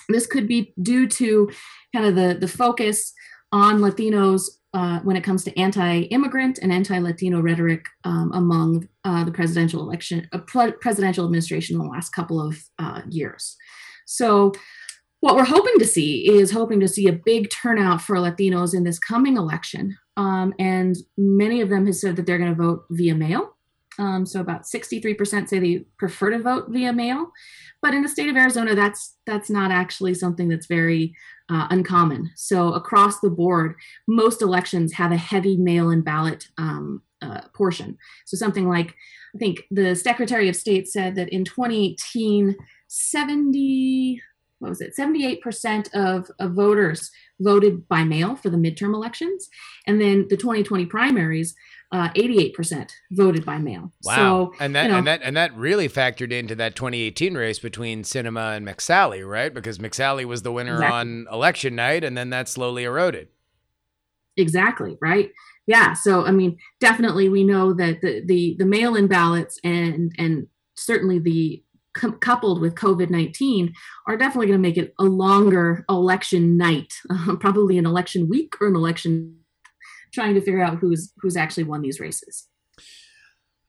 [0.09, 1.51] this could be due to
[1.95, 3.13] kind of the, the focus
[3.53, 9.31] on Latinos uh, when it comes to anti-immigrant and anti-Latino rhetoric um, among uh, the
[9.31, 13.57] presidential election, uh, presidential administration in the last couple of uh, years.
[14.07, 14.53] So
[15.23, 18.83] what we're hoping to see is hoping to see a big turnout for Latinos in
[18.83, 19.97] this coming election.
[20.17, 23.55] Um, and many of them have said that they're going to vote via mail.
[24.01, 27.31] Um, so about 63% say they prefer to vote via mail.
[27.81, 31.15] But in the state of Arizona, that's that's not actually something that's very
[31.49, 32.33] uh, uncommon.
[32.35, 33.77] So across the board,
[34.09, 37.97] most elections have a heavy mail-in ballot um, uh, portion.
[38.27, 38.97] So something like,
[39.37, 42.57] I think the Secretary of State said that in 2018,
[42.89, 44.21] 70
[44.63, 47.11] what was it 78% of, of voters
[47.41, 49.49] voted by mail for the midterm elections.
[49.87, 51.55] And then the 2020 primaries
[51.91, 53.93] uh, 88% voted by mail.
[54.05, 54.15] Wow.
[54.15, 57.59] So, and that you know, and that and that really factored into that 2018 race
[57.59, 59.53] between Sinema and McSally right?
[59.53, 60.99] Because McSally was the winner Exactly.
[60.99, 63.29] on election night and then that slowly eroded.
[64.37, 65.31] Exactly right?
[65.67, 70.49] Yeah so i mean definitely we know that the the, the mail-in ballots and and
[70.75, 71.63] certainly the
[71.95, 73.73] cou- coupled with covid-19
[74.07, 78.55] are definitely going to make it a longer election night uh, probably an election week
[78.61, 79.39] or an election
[80.13, 82.49] trying to figure out who's who's actually won these races.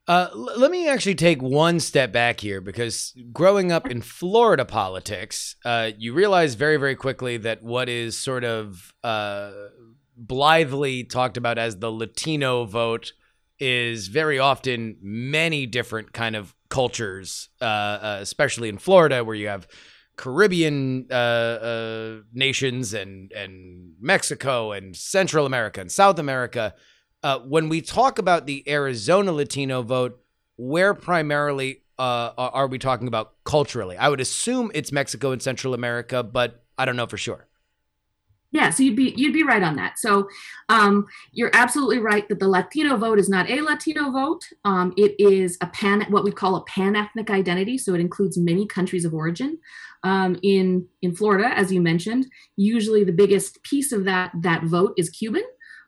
[0.05, 4.65] Uh, l- let me actually take one step back here because growing up in Florida
[4.65, 9.51] politics, uh, you realize very, very quickly that what is sort of uh,
[10.17, 13.13] blithely talked about as the Latino vote
[13.59, 19.47] is very often many different kind of cultures, uh, uh, especially in Florida, where you
[19.47, 19.67] have
[20.15, 26.73] Caribbean uh, uh, nations and and Mexico and Central America and South America.
[27.21, 30.19] Uh, when we talk about the Arizona Latino vote,
[30.55, 33.95] where primarily uh, are are we talking about culturally?
[33.95, 37.47] I would assume it's Mexico and Central America, but I don't know for sure.
[38.53, 39.97] Yeah, so you'd be you'd be right on that.
[39.97, 40.29] So
[40.69, 44.47] um, you're absolutely right that the Latino vote is not a Latino vote.
[44.63, 47.79] Um, it is a pan what we call a pan ethnic identity.
[47.79, 49.57] So it includes many countries of origin.
[50.03, 54.93] Um, in in Florida, as you mentioned, usually the biggest piece of that that vote
[54.97, 55.43] is Cuban.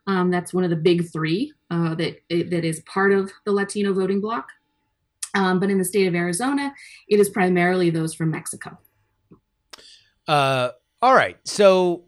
[0.07, 3.93] Um, that's one of the big three uh, that that is part of the Latino
[3.93, 4.49] voting bloc.
[5.35, 6.73] Um, but in the state of Arizona,
[7.09, 8.79] it is primarily those from Mexico.
[10.27, 10.69] Uh,
[11.01, 11.37] all right.
[11.43, 12.05] So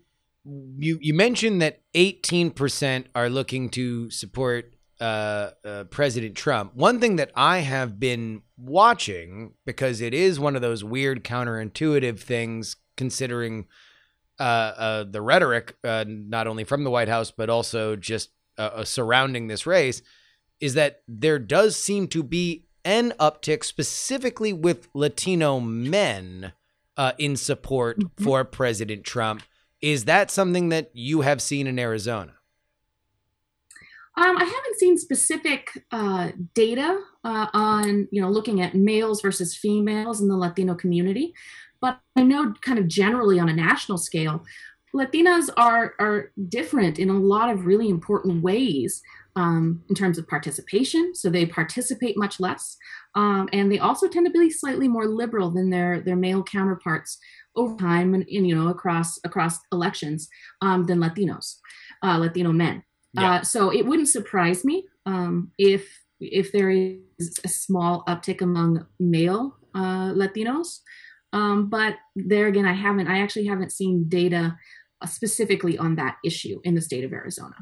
[0.47, 6.75] you you mentioned that 18% are looking to support uh, uh, President Trump.
[6.75, 12.19] One thing that I have been watching because it is one of those weird counterintuitive
[12.19, 13.67] things considering
[14.39, 18.83] uh, uh, the rhetoric, uh, not only from the White House but also just uh,
[18.83, 20.01] surrounding this race,
[20.59, 26.53] is that there does seem to be an uptick specifically with Latino men
[26.95, 29.43] uh, in support for President Trump.
[29.82, 32.34] Is that something that you have seen in Arizona?
[34.17, 39.55] Um, I haven't seen specific uh, data uh, on, you know, looking at males versus
[39.55, 41.36] females in the Latino community,
[41.80, 44.43] but I know kind of generally on a national scale,
[44.95, 49.03] Latinas are are different in a lot of really important ways
[49.35, 51.14] um, in terms of participation.
[51.14, 52.77] So they participate much less,
[53.14, 57.19] um, and they also tend to be slightly more liberal than their their male counterparts
[57.57, 60.29] over time, and, and you know across across elections
[60.61, 61.55] um, than Latinos,
[62.03, 62.84] uh, Latino men.
[63.13, 63.35] Yeah.
[63.35, 65.88] Uh, so it wouldn't surprise me um, if
[66.19, 70.79] if there is a small uptick among male uh, Latinos.
[71.34, 73.07] Um, but there again, I haven't.
[73.07, 74.57] I actually haven't seen data
[75.01, 77.55] uh, specifically on that issue in the state of Arizona.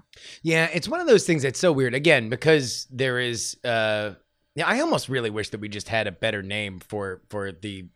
[0.44, 1.94] Yeah, it's one of those things that's so weird.
[1.94, 4.14] Again, because there is uh
[4.56, 7.88] yeah, I almost really wish that we just had a better name for for the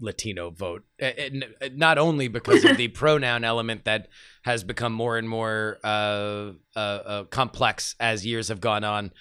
[0.00, 1.44] Latino vote, and
[1.74, 4.08] not only because of the pronoun element that
[4.42, 9.12] has become more and more uh, uh, uh, complex as years have gone on,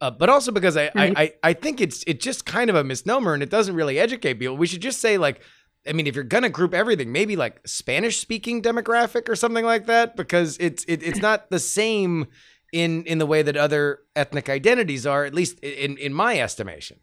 [0.00, 2.84] uh, but also because I, I, I I think it's it's just kind of a
[2.84, 4.56] misnomer and it doesn't really educate people.
[4.56, 5.40] We should just say like.
[5.88, 10.16] I mean, if you're gonna group everything, maybe like Spanish-speaking demographic or something like that,
[10.16, 12.26] because it's it, it's not the same
[12.72, 16.98] in in the way that other ethnic identities are, at least in in my estimation.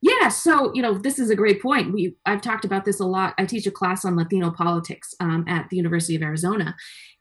[0.00, 1.92] Yeah, so you know this is a great point.
[1.92, 3.34] We I've talked about this a lot.
[3.38, 6.74] I teach a class on Latino politics um, at the University of Arizona,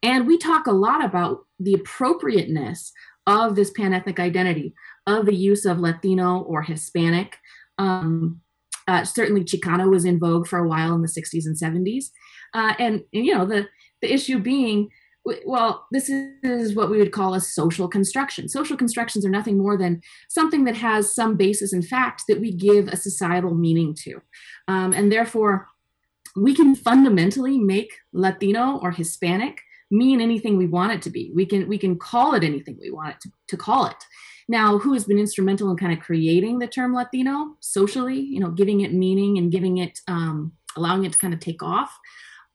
[0.03, 2.91] and we talk a lot about the appropriateness
[3.27, 4.73] of this pan-ethnic identity,
[5.07, 7.37] of the use of Latino or Hispanic.
[7.77, 8.41] Um,
[8.87, 12.05] uh, certainly, Chicano was in vogue for a while in the 60s and 70s,
[12.53, 13.67] uh, and, and you know the
[14.01, 14.89] the issue being
[15.45, 18.49] well, this is what we would call a social construction.
[18.49, 22.51] Social constructions are nothing more than something that has some basis in fact that we
[22.51, 24.21] give a societal meaning to.
[24.67, 25.67] Um, and therefore,
[26.35, 29.61] we can fundamentally make Latino or Hispanic
[29.91, 31.31] mean anything we want it to be.
[31.35, 33.97] We can we can call it anything we want it to, to call it.
[34.47, 38.49] Now, who has been instrumental in kind of creating the term Latino socially, you know,
[38.49, 41.97] giving it meaning and giving it, um, allowing it to kind of take off?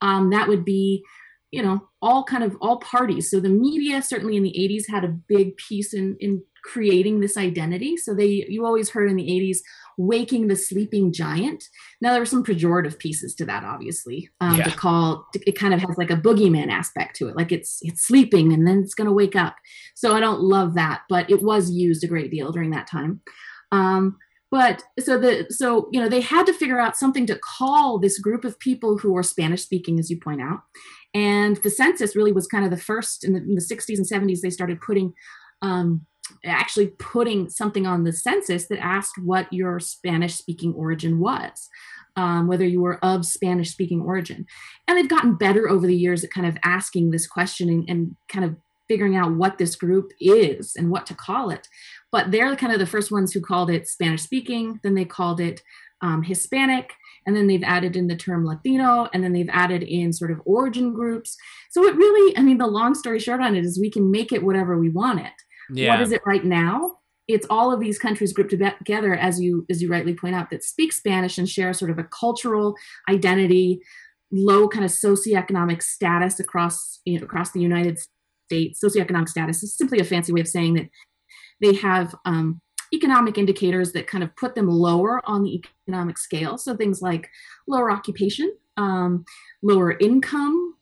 [0.01, 1.03] Um, that would be
[1.51, 3.29] you know all kind of all parties.
[3.31, 7.37] So the media certainly in the 80s had a big piece in in creating this
[7.37, 7.95] identity.
[7.95, 9.59] So they you always heard in the 80s
[9.97, 11.63] waking the sleeping giant.
[12.01, 14.65] Now there were some pejorative pieces to that obviously um, Yeah.
[14.65, 17.35] to call it kind of has like a boogeyman aspect to it.
[17.37, 19.55] Like it's it's sleeping and then it's going to wake up.
[19.95, 23.21] So i don't love that but it was used a great deal during that time.
[23.71, 24.17] Um,
[24.51, 28.19] but so the so you know they had to figure out something to call this
[28.19, 30.61] group of people who are spanish speaking as you point out
[31.13, 34.07] and the census really was kind of the first in the, in the 60s and
[34.07, 35.13] 70s they started putting
[35.61, 36.05] um,
[36.45, 41.69] actually putting something on the census that asked what your spanish speaking origin was
[42.17, 44.45] um, whether you were of spanish speaking origin.
[44.87, 48.15] And they've gotten better over the years at kind of asking this question and, and
[48.27, 48.55] kind of
[48.87, 51.67] figuring out what this group is and what to call it.
[52.11, 55.39] But they're kind of the first ones who called it spanish speaking then they called
[55.39, 55.61] it
[56.01, 56.93] um, hispanic
[57.27, 60.41] and then they've added in the term Latino, and then they've added in sort of
[60.45, 61.35] origin groups.
[61.69, 64.31] So it really, I mean, the long story short on it is we can make
[64.31, 65.33] it whatever we want it.
[65.69, 65.91] Yeah.
[65.91, 66.99] What is it right now?
[67.27, 70.63] It's all of these countries grouped together, as you as you rightly point out, that
[70.63, 72.75] speak Spanish and share sort of a cultural
[73.09, 73.81] identity,
[74.31, 77.99] low kind of socioeconomic status across you know, across the United
[78.49, 78.79] States.
[78.81, 80.89] Socioeconomic status is simply a fancy way of saying that
[81.59, 82.61] they have um,
[82.93, 86.57] economic indicators that kind of put them lower on the economic scale.
[86.57, 87.29] So things like
[87.67, 89.25] lower occupation, um,
[89.61, 90.75] lower income,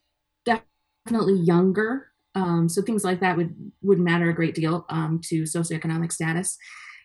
[0.44, 2.08] definitely younger.
[2.34, 6.58] Um, so things like that would would matter a great deal um, to socioeconomic status.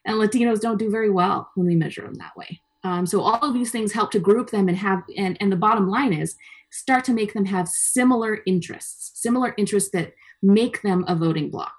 [0.06, 2.60] And Latinos don't do very well when we measure them that way.
[2.84, 5.56] Um, so all of these things help to group them and have and and the
[5.58, 6.36] bottom line is
[6.72, 11.74] start to make them have similar interests, similar interests that make them a voting bloc.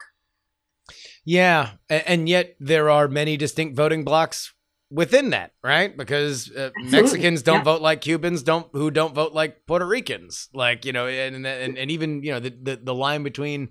[1.25, 4.53] Yeah, and yet there are many distinct voting blocks
[4.91, 5.97] within that, right?
[5.97, 7.65] Because uh, Mexicans don't yeah.
[7.65, 11.79] vote like Cubans, don't who don't vote like Puerto Ricans, like you know, and and,
[11.79, 13.71] and even you know the, the the line between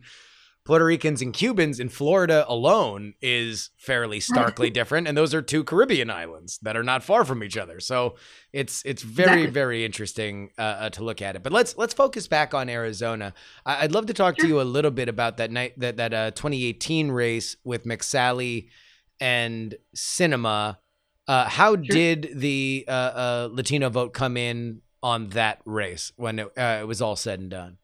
[0.63, 5.63] Puerto Ricans and Cubans in Florida alone is fairly starkly different, and those are two
[5.63, 7.79] Caribbean islands that are not far from each other.
[7.79, 8.15] So
[8.53, 9.51] it's it's very Exactly.
[9.51, 11.41] very interesting uh, uh, to look at it.
[11.41, 13.33] But let's let's focus back on Arizona.
[13.65, 16.13] I- I'd love to talk to you a little bit about that night that that
[16.13, 18.67] uh, 2018 race with McSally
[19.19, 20.77] and Sinema.
[21.27, 26.47] Uh, how did the uh, uh, Latino vote come in on that race when it,
[26.57, 27.77] uh, it was all said and done?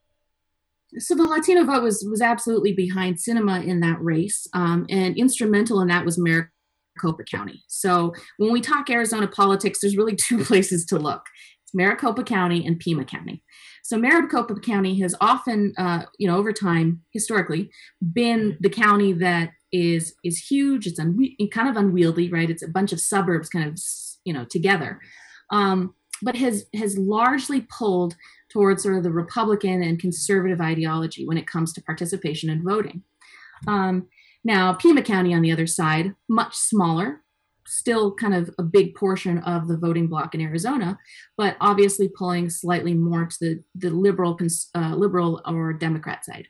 [1.00, 5.82] So the Latino vote was was absolutely behind Sinema in that race, um, and instrumental
[5.82, 7.64] in that was Maricopa County.
[7.68, 11.24] So when we talk Arizona politics, there's really two places to look:
[11.64, 13.44] it's Maricopa County and Pima County.
[13.84, 17.70] So Maricopa County has often, uh, you know, over time, historically,
[18.14, 20.88] been the county that is is huge.
[20.88, 22.50] It's unwe- kind of unwieldy, right?
[22.50, 23.78] It's a bunch of suburbs, kind of,
[24.26, 25.02] you know, together,
[25.52, 28.16] um, but has has largely pulled
[28.50, 33.04] towards sort of the Republican and conservative ideology when it comes to participation and voting.
[33.68, 34.08] Um,
[34.44, 37.24] now, Pima County, on the other side, much smaller,
[37.66, 40.98] still kind of a big portion of the voting bloc in Arizona,
[41.36, 44.38] but obviously pulling slightly more to the, the liberal,
[44.74, 46.48] uh, liberal or Democrat side.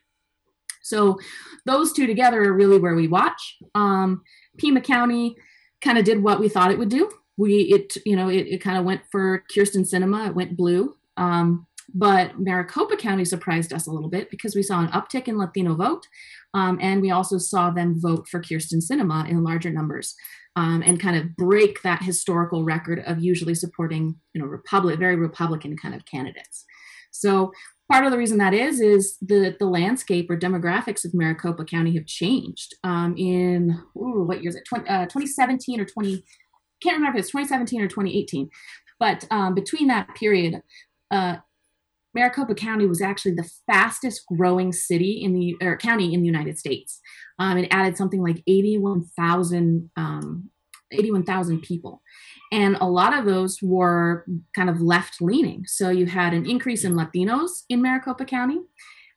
[0.82, 1.18] So
[1.66, 3.56] those two together are really where we watch.
[3.74, 4.22] Um,
[4.58, 5.36] Pima County
[5.82, 7.10] kind of did what we thought it would do.
[7.38, 10.28] We it you know it, it kind of went for Kyrsten Sinema.
[10.28, 10.96] It went blue.
[11.16, 15.38] Um, but Maricopa County surprised us a little bit because we saw an uptick in
[15.38, 16.06] Latino vote,
[16.52, 20.14] um, and we also saw them vote for Kyrsten Sinema in larger numbers.
[20.58, 25.14] um, and kind of break that historical record of usually supporting, you know, republic, very
[25.14, 26.64] Republican kind of candidates.
[27.12, 27.52] So
[27.90, 31.94] part of the reason that is is the the landscape or demographics of Maricopa County
[31.94, 32.74] have changed.
[32.82, 34.64] Um, in ooh, what year is it?
[34.68, 36.24] 20, uh, 2017 or 20?
[36.82, 38.48] Can't remember if it's 2017 or 2018.
[39.00, 40.60] But um, between that period,
[41.10, 41.36] uh,
[42.14, 46.58] Maricopa County was actually the fastest growing city in the or county in the United
[46.58, 47.00] States.
[47.38, 50.50] Um, it added something like 81,000 um,
[50.90, 52.02] 81,000 people.
[52.50, 54.24] And a lot of those were
[54.54, 55.64] kind of left leaning.
[55.66, 58.60] So you had an increase in Latinos in Maricopa County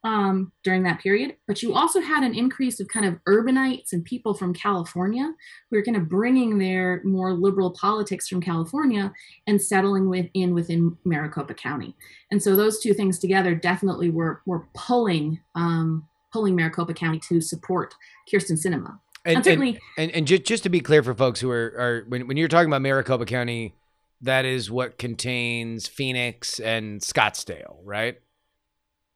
[0.04, 4.04] um, during that period, but you also had an increase of kind of urbanites and
[4.04, 5.32] people from California
[5.70, 9.14] who are kind of bringing their more liberal politics from California
[9.46, 11.96] and settling within within Maricopa County.
[12.32, 17.40] And so those two things together definitely were were pulling um, pulling Maricopa County to
[17.42, 17.94] support
[18.32, 18.98] Kyrsten Sinema.
[19.24, 21.76] And, And certainly- and, and, and just, just to be clear for folks who are,
[21.78, 23.76] are when, when you're talking about Maricopa County,
[24.22, 28.20] that is what contains Phoenix and Scottsdale, right?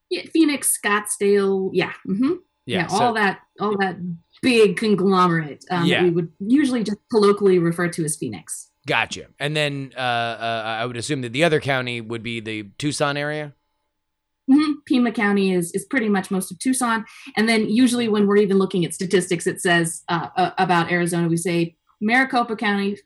[0.09, 2.33] Yeah, Phoenix, Scottsdale, yeah, hmm
[2.67, 3.97] yeah, so- all that, all that
[4.41, 5.97] big conglomerate um, Yeah.
[5.97, 8.69] that we would usually just colloquially refer to as Phoenix.
[8.87, 9.27] Gotcha.
[9.39, 13.17] And then uh, uh, I would assume that the other county would be the Tucson
[13.17, 13.53] area.
[14.47, 17.03] hmm Pima County is is pretty much most of Tucson,
[17.35, 21.27] and then usually when we're even looking at statistics, it says uh, uh, about Arizona,
[21.27, 22.97] we say Maricopa County,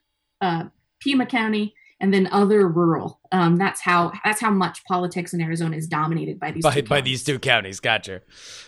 [0.42, 0.64] uh,
[1.00, 3.20] Pima County, and then other rural.
[3.30, 6.82] Um, that's how that's how much politics in Arizona is dominated by these By, two
[6.82, 7.04] by counties.
[7.04, 7.80] these two counties.
[7.80, 8.22] Gotcha.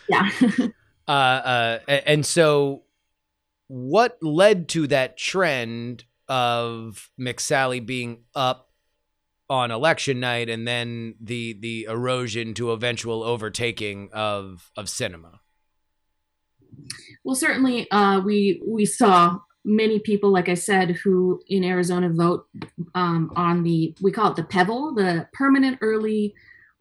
[0.09, 0.29] yeah.
[1.09, 2.85] Uh, uh, and so,
[3.67, 8.71] what led to that trend of McSally being up
[9.51, 15.41] on election night, and then the the erosion to eventual overtaking of of Sinema?
[17.25, 22.47] Well, certainly, uh, we we saw many people, like I said, who in Arizona vote
[22.95, 26.35] um, on the we call it the PEVL, the Permanent Early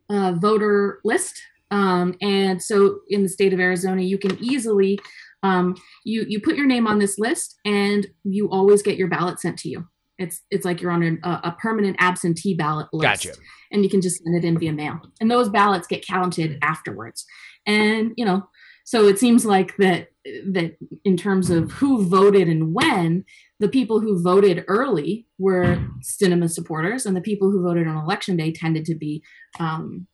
[0.09, 1.41] uh, Voter List.
[1.69, 4.99] Um, and so, in the state of Arizona, you can easily
[5.43, 9.39] um, you you put your name on this list, and you always get your ballot
[9.39, 9.87] sent to you.
[10.21, 13.39] It's it's like you're on a, a permanent absentee ballot list Gotcha.
[13.71, 14.99] and you can just send it in via mail.
[15.19, 17.25] And those ballots get counted afterwards.
[17.65, 18.47] And you know,
[18.85, 23.25] so it seems like that that in terms of who voted and when,
[23.59, 28.37] the people who voted early were Sinema supporters, and the people who voted on election
[28.37, 29.23] day tended to be
[29.59, 30.07] um,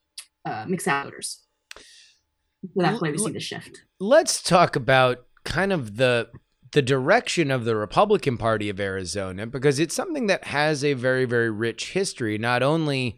[0.46, 1.44] uh, mixed voters.
[1.76, 3.84] So that's why we see the shift.
[4.00, 6.30] let's talk about kind of the
[6.72, 11.26] the direction of the Republican Party of Arizona because it's something that has a very
[11.26, 13.18] very rich history not only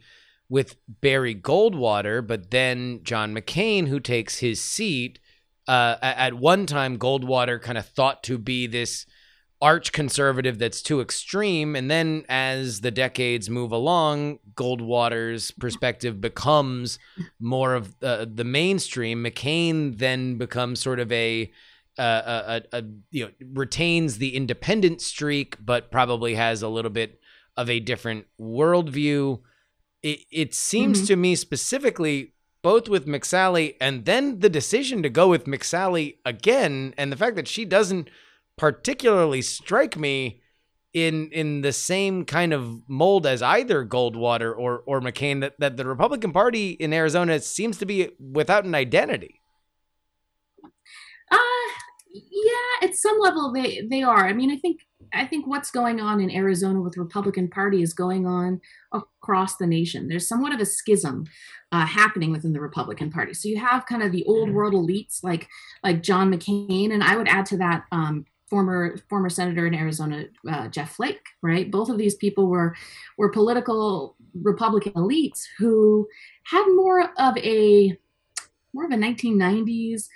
[0.49, 5.19] with Barry Goldwater but then John McCain who takes his seat
[5.69, 9.05] uh, at one time Goldwater kind of thought to be this
[9.61, 11.75] arch conservative that's too extreme.
[11.75, 16.97] And then as the decades move along Goldwater's perspective becomes
[17.39, 19.23] more of uh, the mainstream.
[19.23, 21.51] McCain then becomes sort of a
[21.97, 27.19] uh, a, a, you know retains the independent streak but probably has a little bit
[27.57, 29.41] of a different worldview.
[30.01, 31.07] It, it seems Mhm.
[31.07, 36.93] to me specifically both with McSally and then the decision to go with McSally again
[36.97, 38.09] and the fact that she doesn't
[38.57, 40.41] particularly strike me
[40.93, 45.77] in in the same kind of mold as either Goldwater or or McCain that, that
[45.77, 49.39] the Republican Party in Arizona seems to be without an identity.
[51.31, 51.37] Uh
[52.11, 54.27] yeah, at some level they they are.
[54.27, 54.81] I mean, I think
[55.13, 58.61] I think what's going on in Arizona with the Republican Party is going on
[58.91, 60.07] across the nation.
[60.07, 61.25] There's somewhat of a schism
[61.71, 63.33] uh, happening within the Republican Party.
[63.33, 65.47] So you have kind of the old world elites like
[65.83, 70.25] like John McCain, and I would add to that um, former former senator in Arizona
[70.49, 71.25] uh, Jeff Flake.
[71.41, 72.75] Right, both of these people were
[73.17, 76.07] were political Republican elites who
[76.43, 77.97] had more of a
[78.73, 80.07] more of a 1990s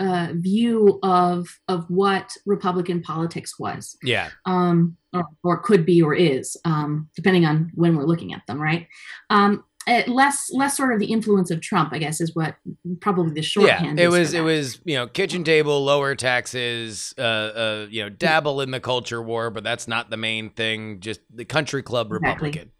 [0.00, 4.30] uh, view of of what Republican politics was, Yeah.
[4.46, 8.60] um, or, or could be, or is, um, depending on when we're looking at them,
[8.60, 8.88] right?
[9.28, 12.56] Um, eh, less less sort of the influence of Trump, I guess, is what
[13.00, 13.98] probably the Yeah, shorthand.
[13.98, 18.02] it is for was it was you know kitchen table, lower taxes, uh, uh, you
[18.02, 21.00] know dabble in the culture war, but that's not the main thing.
[21.00, 22.70] Just the country club Exactly.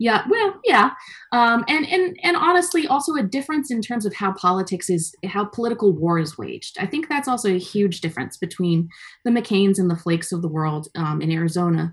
[0.00, 0.92] Yeah, well, yeah,
[1.30, 5.44] um, and and and honestly, also a difference in terms of how politics is, how
[5.44, 6.78] political war is waged.
[6.80, 8.88] I think that's also a huge difference between
[9.26, 11.92] the McCains and the Flakes of the world um, in Arizona.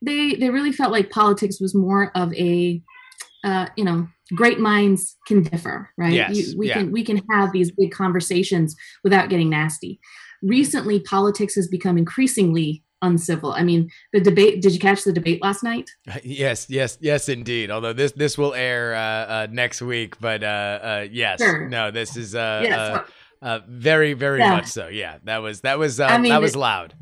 [0.00, 2.80] They they really felt like politics was more of a,
[3.42, 4.06] uh, you know,
[4.36, 6.12] great minds can differ, right?
[6.12, 6.74] Yes, You- we yeah.
[6.74, 9.98] can we can have these big conversations without getting nasty.
[10.42, 13.52] Recently, politics has become increasingly uncivil.
[13.52, 14.62] I mean, the debate.
[14.62, 15.90] Did you catch the debate last night?
[16.24, 17.70] Yes, yes, yes, indeed.
[17.70, 21.68] Although this this will air uh, uh, next week, but uh, uh, yes, Sure.
[21.68, 23.00] no, this is uh, Yes.
[23.42, 24.50] uh, very, very Yeah.
[24.54, 24.88] much so.
[24.88, 26.94] Yeah, that was that was uh, I mean, that was loud.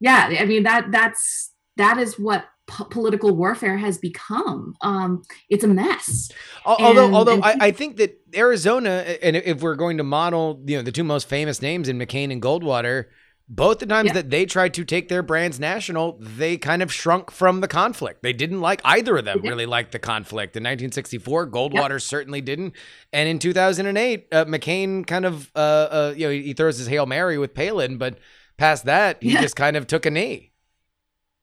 [0.00, 5.64] yeah i mean that that's that is what po- political warfare has become um it's
[5.64, 6.30] a mess
[6.64, 8.90] Although, And- although and I, I think that Arizona,
[9.22, 12.30] and if we're going to model, you know, the two most famous names in McCain
[12.30, 13.06] and Goldwater,
[13.48, 14.12] both the times Yeah.
[14.14, 18.22] that they tried to take their brands national, they kind of shrunk from the conflict.
[18.22, 19.40] They didn't like either of them.
[19.42, 21.46] Really liked the conflict in 1964.
[21.50, 22.74] Goldwater certainly didn't,
[23.12, 26.88] and in 2008, uh, McCain kind of, uh, uh, you know, he, he throws his
[26.88, 28.18] hail mary with Palin, but
[28.58, 29.40] past that, he Yeah.
[29.40, 30.52] just kind of took a knee.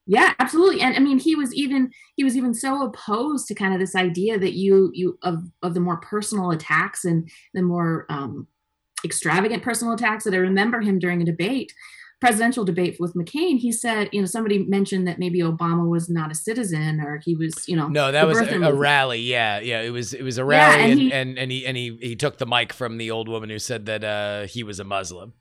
[0.08, 3.74] yeah absolutely and i mean he was even he was even so opposed to kind
[3.74, 8.06] of this idea that you you of of the more personal attacks and the more
[8.10, 8.46] um
[9.04, 11.74] extravagant personal attacks that i remember him during a debate
[12.26, 16.32] presidential debate with mccain he said you know somebody mentioned that maybe obama was not
[16.32, 19.20] a citizen or he was you know No, that was a, a rally.
[19.36, 19.82] Yeah, yeah.
[19.82, 21.88] It was it was a Yeah, rally, and and, he- and and he and he
[22.10, 24.84] he took the mic from the old woman who said that uh, he was a
[24.84, 25.34] Muslim.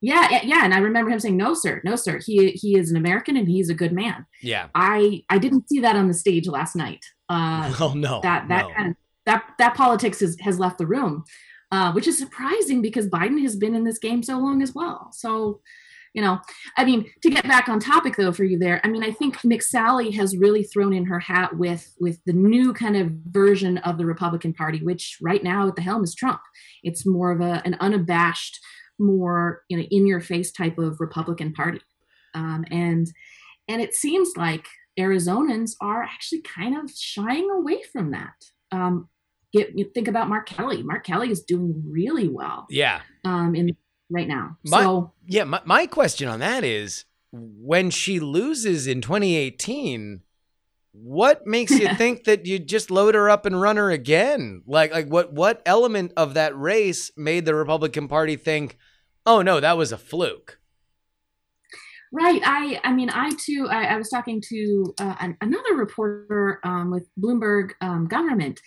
[0.00, 2.90] yeah yeah yeah and i remember him saying no sir no sir he he is
[2.90, 4.66] an american and he's a good man Yeah.
[4.74, 7.02] I I didn't see that on the stage last night.
[7.28, 8.14] Uh, Oh no.
[8.22, 8.74] that that no.
[8.76, 8.96] kind of
[9.28, 11.24] that that politics is, has left the room,
[11.70, 14.98] uh, which is surprising because Biden has been in this game so long as well.
[15.12, 15.60] So,
[16.14, 16.40] you know,
[16.76, 19.38] I mean, to get back on topic though for you there, I mean, I think
[19.42, 23.96] McSally has really thrown in her hat with with the new kind of version of
[23.96, 26.40] the Republican Party, which right now at the helm is Trump.
[26.82, 28.58] It's more of a an unabashed,
[28.98, 31.80] more you know, in your face type of Republican Party,
[32.34, 33.06] um, and
[33.68, 34.66] and it seems like
[34.98, 38.34] Arizonans are actually kind of shying away from that.
[38.72, 39.08] Um,
[39.52, 40.82] get you think about Mark Kelly.
[40.82, 43.00] Mark Kelly is doing really well Yeah.
[43.24, 43.76] um, in
[44.10, 44.56] right now.
[44.64, 45.44] My- so Yeah.
[45.44, 50.22] My my question on that is when she loses in 2018.
[50.92, 54.62] What makes you think that you just load her up and run her again?
[54.66, 58.76] Like, like what what element of that race made the Republican Party think,
[59.24, 60.60] "Oh no, that was a fluke"?
[62.12, 66.60] right, I I mean I too I, I was talking to uh, an, another reporter
[66.64, 68.60] um, with Bloomberg um, government,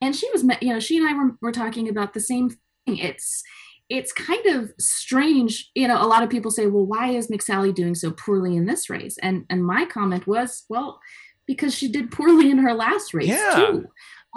[0.00, 2.98] and she was you know she and I were, were talking about the same thing.
[2.98, 3.42] It's
[3.90, 6.00] it's kind of strange, you know.
[6.02, 9.18] A lot of people say, "Well, why is McSally doing so poorly in this race?"
[9.18, 11.00] And and my comment was, "Well,
[11.46, 13.54] because she did poorly in her last race Yeah.
[13.56, 13.84] too."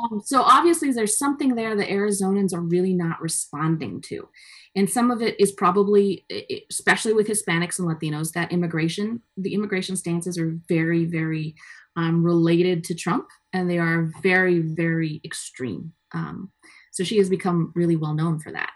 [0.04, 4.28] Um, so obviously, there's something there that Arizonans are really not responding to,
[4.76, 6.26] and some of it is probably,
[6.72, 11.56] especially with Hispanics and Latinos, that immigration, the immigration stances are very, very
[11.96, 15.94] um, related to Trump, and they are very, very extreme.
[16.12, 16.52] Um,
[16.92, 18.74] so she has become really well known for that.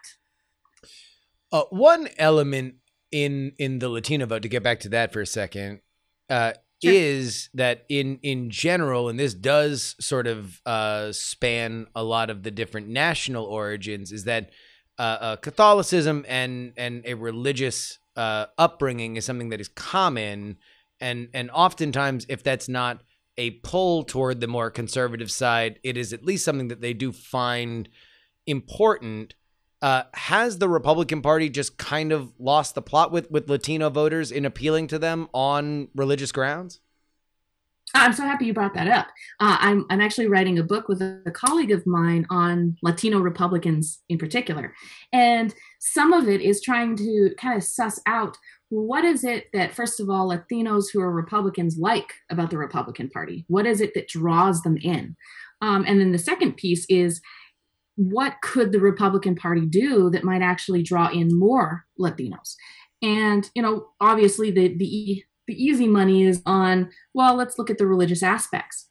[1.51, 2.75] Uh, one element
[3.11, 5.81] in in the Latino vote to get back to that for a second
[6.29, 6.53] uh,
[6.83, 6.93] Sure.
[6.93, 12.43] is that in in general, and this does sort of uh, span a lot of
[12.43, 14.51] the different national origins, is that
[14.99, 20.57] uh, uh, Catholicism and and a religious uh, upbringing is something that is common,
[20.99, 23.01] and and oftentimes if that's not
[23.37, 27.11] a pull toward the more conservative side, it is at least something that they do
[27.11, 27.89] find
[28.45, 29.33] important
[29.81, 34.31] uh, has the Republican Party just kind of lost the plot with with Latino voters
[34.31, 36.79] in appealing to them on religious grounds?
[37.93, 39.07] I'm so happy you brought that up.
[39.39, 43.19] Uh, I'm I'm actually writing a book with a, a colleague of mine on Latino
[43.19, 44.73] Republicans in particular,
[45.13, 48.37] and some of it is trying to kind of suss out
[48.69, 53.09] what is it that first of all Latinos who are Republicans like about the Republican
[53.09, 53.45] Party.
[53.47, 55.15] What is it that draws them in?
[55.61, 57.21] Um, and then the second piece is
[57.97, 62.55] what could the Republican Party do that might actually draw in more Latinos?
[63.01, 67.77] And you know, obviously the the the easy money is on well, let's look at
[67.77, 68.87] the religious aspects.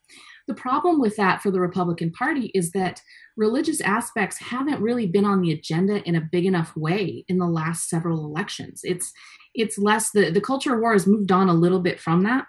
[0.49, 3.01] The problem with that for the Republican Party is that
[3.37, 7.47] religious aspects haven't really been on the agenda in a big enough way in the
[7.47, 8.81] last several elections.
[8.85, 9.13] It's
[9.55, 12.47] it's less the the culture war has moved on a little bit from that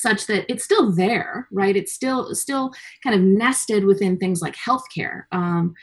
[0.00, 1.76] such that it's still there right?
[1.76, 5.74] It's still still kind of nested within things like healthcare um,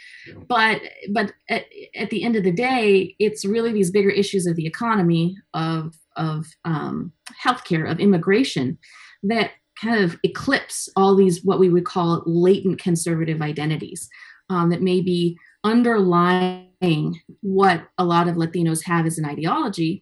[0.47, 0.81] but
[1.11, 1.65] but at,
[1.95, 5.93] at the end of the day it's really these bigger issues of the economy of
[6.15, 7.11] of um,
[7.43, 8.77] healthcare of immigration
[9.23, 14.09] that kind of eclipse all these what we would call latent conservative identities
[14.49, 20.01] um, that may be underlying what a lot of latinos have as an ideology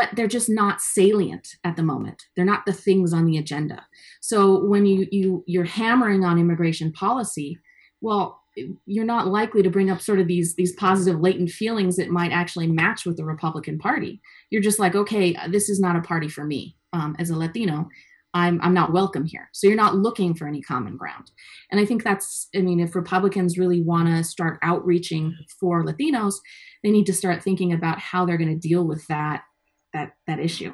[0.00, 3.86] but they're just not salient at the moment they're not the things on the agenda
[4.20, 7.58] so when you you you're hammering on immigration policy
[8.00, 8.40] well
[8.86, 12.32] you're not likely to bring up sort of these these positive latent feelings that might
[12.32, 14.20] actually match with the Republican Party.
[14.50, 17.88] You're just like, okay, this is not a party for me um, as a Latino.
[18.34, 19.48] I'm I'm not welcome here.
[19.52, 21.30] So you're not looking for any common ground.
[21.70, 26.34] And I think that's I mean, if Republicans really want to start outreaching for Latinos,
[26.82, 29.42] they need to start thinking about how they're going to deal with that
[29.92, 30.72] that that issue.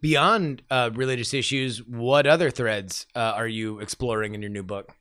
[0.00, 4.94] Beyond uh, religious issues, what other threads uh, are you exploring in your new book?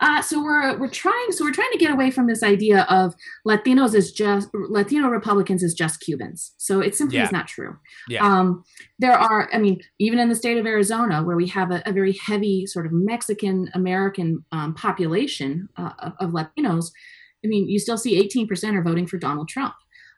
[0.00, 3.14] Uh, so we're we're trying so we're trying to get away from this idea of
[3.46, 6.52] Latinos as just Latino Republicans as just Cubans.
[6.56, 7.24] So it simply Yeah.
[7.24, 7.76] is not true.
[8.08, 8.24] Yeah.
[8.26, 8.64] Um,
[8.98, 11.92] there are, I mean, even in the state of Arizona, where we have a, a
[11.92, 16.90] very heavy sort of Mexican American um, population uh, of, of Latinos,
[17.44, 19.74] I mean, you still see 18% are voting for Donald Trump.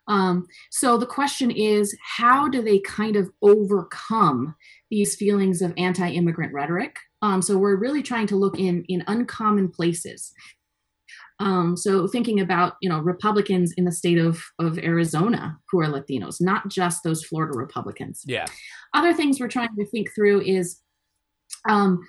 [0.07, 4.55] Um, so the question is, how do they kind of overcome
[4.91, 6.95] these feelings of anti-immigrant rhetoric?
[7.21, 10.31] Um, so we're really trying to look in in uncommon places.
[11.39, 15.87] Um, so thinking about you know Republicans in the state of of Arizona who are
[15.87, 18.23] Latinos, not just those Florida Republicans.
[18.25, 18.45] Yeah.
[18.93, 20.79] Other things we're trying to think through is
[21.67, 22.07] um,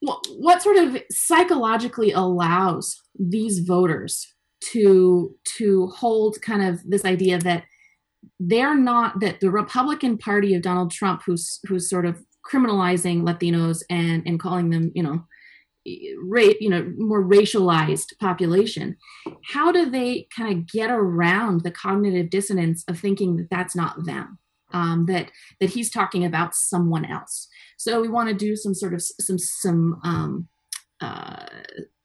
[0.00, 4.26] what, what sort of psychologically allows these voters
[4.70, 7.64] to to hold kind of this idea that
[8.38, 13.82] they're not that the Republican Party of Donald Trump, who's who's sort of criminalizing Latinos
[13.90, 15.24] and and calling them, you know,
[16.24, 18.96] ra- you know, more racialized population.
[19.46, 24.04] How do they kind of get around the cognitive dissonance of thinking that that's not
[24.04, 24.38] them?
[24.74, 25.30] Um, that
[25.60, 27.48] that he's talking about someone else.
[27.76, 30.48] So we want to do some sort of some some um,
[31.00, 31.46] uh,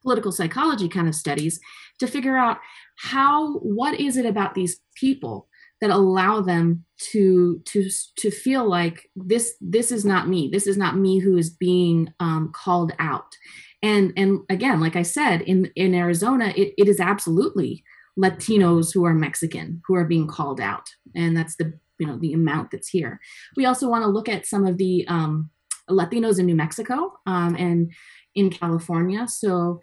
[0.07, 1.59] political psychology kind of studies
[1.99, 2.59] to figure out
[2.95, 5.49] how what is it about these people
[5.81, 10.49] that allow them to to to feel like this this is not me.
[10.49, 13.35] This is not me who is being um, called out.
[13.83, 17.83] And and again like i said in in arizona it, it is absolutely
[18.17, 20.87] latinos who are mexican who are being called out.
[21.15, 23.19] And that's the you know the amount that's here.
[23.57, 25.49] We also want to look at some of the um,
[25.89, 27.91] latinos in new mexico um, and
[28.37, 29.81] in california so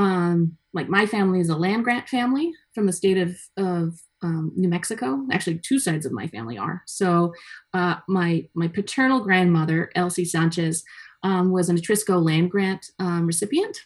[0.00, 4.52] um, like my family is a land grant family from the state of, of um,
[4.56, 5.26] New Mexico.
[5.30, 6.82] Actually, two sides of my family are.
[6.86, 7.34] So
[7.74, 10.84] uh, my my paternal grandmother, Elsie Sanchez,
[11.22, 13.78] um, was an Atrisco land grant um, recipient,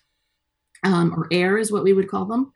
[0.84, 2.52] um, or heir is what we would call them.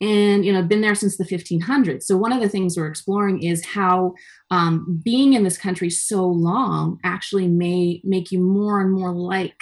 [0.00, 2.04] And you know, been there since the 1500s.
[2.04, 4.14] So one of the things we're exploring is how
[4.50, 9.54] um, being in this country so long actually may make you more and more like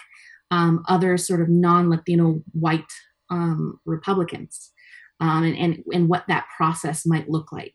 [0.50, 2.90] um, other sort of non-Latino white
[3.30, 4.72] um, Republicans,
[5.20, 7.74] um, and, and and what that process might look like.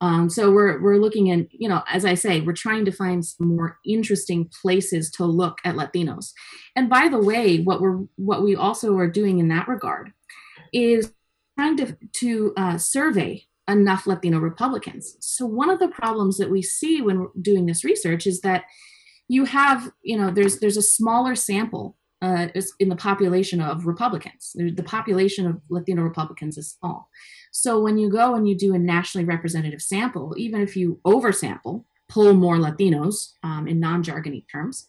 [0.00, 3.24] Um, so we're we're looking at you know as I say we're trying to find
[3.24, 6.32] some more interesting places to look at Latinos.
[6.74, 10.12] And by the way, what we're what we also are doing in that regard
[10.72, 11.12] is
[11.58, 15.16] trying to to uh, survey enough Latino Republicans.
[15.20, 18.64] So one of the problems that we see when doing this research is that
[19.28, 22.48] you have you know there's there's a smaller sample uh,
[22.78, 24.52] in the population of Republicans.
[24.54, 27.08] The population of Latino Republicans is small.
[27.52, 31.84] So when you go and you do a nationally representative sample, even if you oversample,
[32.08, 34.88] pull more Latinos um, in non-jargony terms,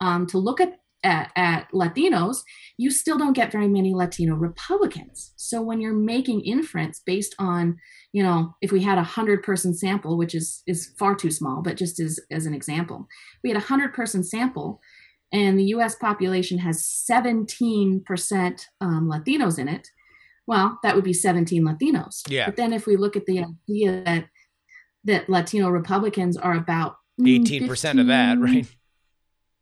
[0.00, 2.38] um, to look at, at at Latinos,
[2.76, 5.32] you still don't get very many Latino Republicans.
[5.36, 7.76] So when you're making inference based on,
[8.12, 11.62] you know, if we had a hundred person sample, which is is far too small,
[11.62, 13.06] but just as as an example,
[13.42, 14.80] we had a hundred person sample
[15.32, 19.88] and the US population has 17% um, Latinos in it,
[20.46, 22.22] well, that would be 17 Latinos.
[22.28, 22.46] Yeah.
[22.46, 24.26] But then if we look at the idea that
[25.04, 28.66] that Latino Republicans are about mm, 18% of that, right?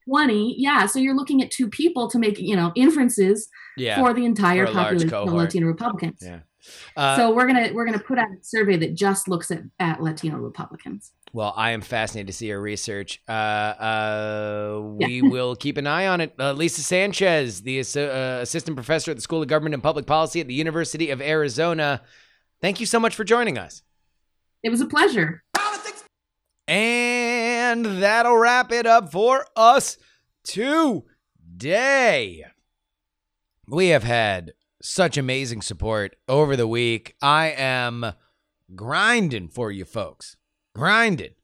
[0.09, 0.86] 20, yeah.
[0.86, 3.99] So you're looking at two people to make, you know, inferences Yeah.
[3.99, 5.32] for the entire For population of.
[5.32, 6.19] Latino Republicans.
[6.23, 6.41] Yeah.
[6.97, 10.03] Uh, so we're gonna we're gonna put out a survey that just looks at, at
[10.03, 11.12] Latino Republicans.
[11.35, 13.20] Well, I am fascinated to see your research.
[13.28, 16.32] Uh, uh, we will keep an eye on it.
[16.39, 20.40] Uh, Lisa Sanchez, the uh, assistant professor at the School of Government and Public Policy
[20.40, 22.02] at the University of Arizona.
[22.62, 23.82] Thank you so much for joining us.
[24.62, 25.43] It was a pleasure.
[26.69, 29.98] And that'll wrap it up for us
[30.44, 32.44] today.
[33.66, 37.16] We have had such amazing support over the week.
[37.20, 38.12] I am
[38.77, 40.36] grinding for you folks.
[40.74, 41.34] Grinding.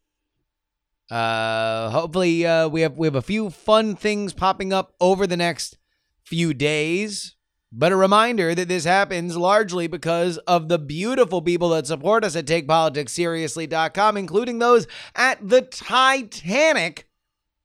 [1.11, 5.37] Uh hopefully uh we have we have a few fun things popping up over the
[5.37, 5.77] next
[6.25, 7.35] few days.
[7.73, 12.35] But a reminder that this happens largely because of the beautiful people that support us
[12.35, 17.07] at TakePoliticsSeriously.com, including those at the Titanic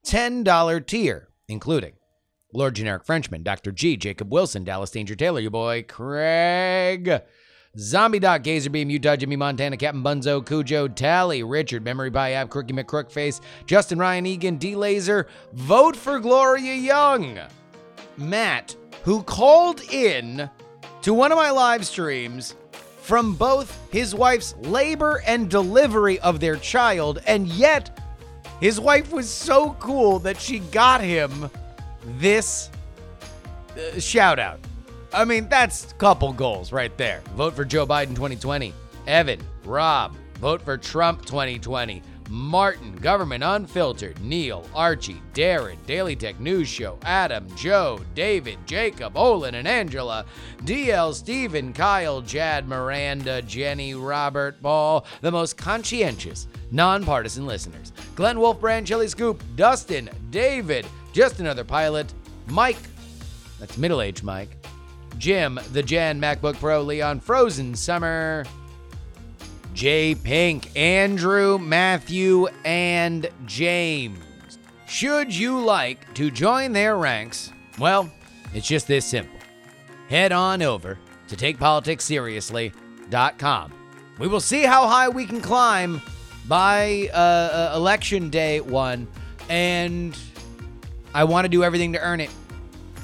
[0.06, 1.94] $10 tier, including
[2.54, 3.72] Lord Generic Frenchman, Dr.
[3.72, 7.22] G, Jacob Wilson, Dallas Danger Taylor, your boy Craig,
[7.78, 12.50] Zombie Doc, Gazer Beam, Utah, Jimmy Montana, Captain Bunzo, Cujo, Tally, Richard, Memory by App,
[12.50, 17.40] Crookie McCrookface, Justin Ryan Egan, D Laser, Vote for Gloria Young,
[18.18, 20.50] Matt, who called in
[21.02, 22.56] to one of my live streams
[23.02, 28.00] from both his wife's labor and delivery of their child, and yet
[28.62, 31.50] his wife was so cool that she got him
[32.18, 32.70] this
[33.78, 34.60] uh, shout out.
[35.16, 37.22] I mean, that's couple goals right there.
[37.36, 38.74] Vote for Joe Biden 2020.
[39.08, 42.02] Evan, Rob, vote for Trump 2020.
[42.30, 49.56] Martin, Government Unfiltered, Neil, Archie, Darren, Daily Tech News Show, Adam, Joe, David, Jacob, Olin,
[49.56, 50.26] and Angela,
[50.64, 57.94] DL, Stephen, Kyle, Jad, Miranda, Jenny, Robert, Paul, the most conscientious, nonpartisan listeners.
[58.16, 62.12] Glenn Wolf, Brand, Chili Scoop, Dustin, David, Just Another Pilot,
[62.48, 62.80] Mike,
[63.60, 64.65] that's middle aged Mike,
[65.18, 68.46] Jim, the Jan MacBook Pro, Leon, Frozen Summer,
[69.74, 74.20] Jay Pink, Andrew, Matthew, and James.
[74.88, 77.52] Should you like to join their ranks?
[77.78, 78.10] Well,
[78.54, 79.38] it's just this simple.
[80.08, 80.98] Head on over
[81.28, 83.74] to takepoliticsseriously.com.
[84.18, 86.02] We will see how high we can climb
[86.48, 89.08] by uh, uh, election day one,
[89.50, 90.18] and
[91.14, 92.30] I want to do everything to earn it.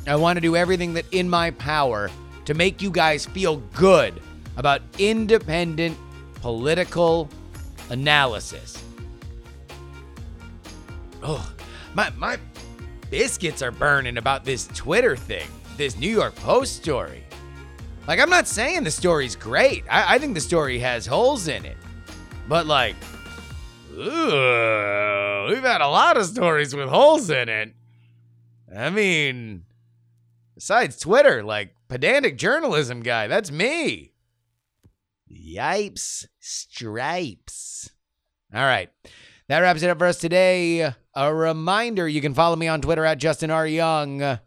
[0.07, 2.09] I want to do everything that in my power
[2.45, 4.19] to make you guys feel good
[4.57, 5.97] about independent
[6.35, 7.29] political
[7.89, 8.83] analysis.
[11.23, 11.53] Oh,
[11.93, 12.37] my my
[13.11, 15.47] biscuits are burning about this Twitter thing,
[15.77, 17.23] this New York Post story.
[18.07, 19.83] Like, I'm not saying the story's great.
[19.89, 21.77] I, I think the story has holes in it.
[22.47, 22.95] But like,
[23.93, 27.75] ooh, we've had a lot of stories with holes in it.
[28.75, 29.63] I mean,
[30.61, 34.13] besides Twitter, like pedantic journalism guy, that's me.
[35.27, 37.89] Yipes, stripes.
[38.53, 38.91] All right.
[39.47, 40.93] That wraps it up for us today.
[41.15, 43.65] A reminder you can follow me on Twitter at Justin R.
[43.65, 44.37] Young.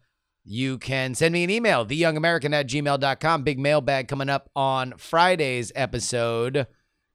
[0.45, 3.43] You can send me an email, theyoungamerican at gmail.com.
[3.43, 6.65] Big mailbag coming up on Friday's episode.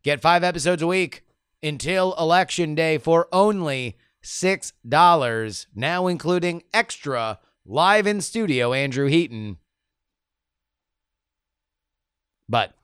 [0.02, 1.24] Get five episodes a week
[1.62, 9.56] until election day for only $6, now including extra live in studio Andrew Heaton.
[12.48, 12.74] But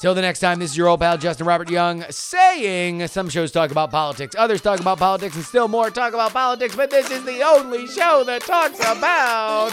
[0.00, 3.50] till the next time, this is your old pal Justin Robert Young saying some shows
[3.50, 7.10] talk about politics, others talk about politics, and still more talk about politics, but this
[7.10, 9.72] is the only show that talks about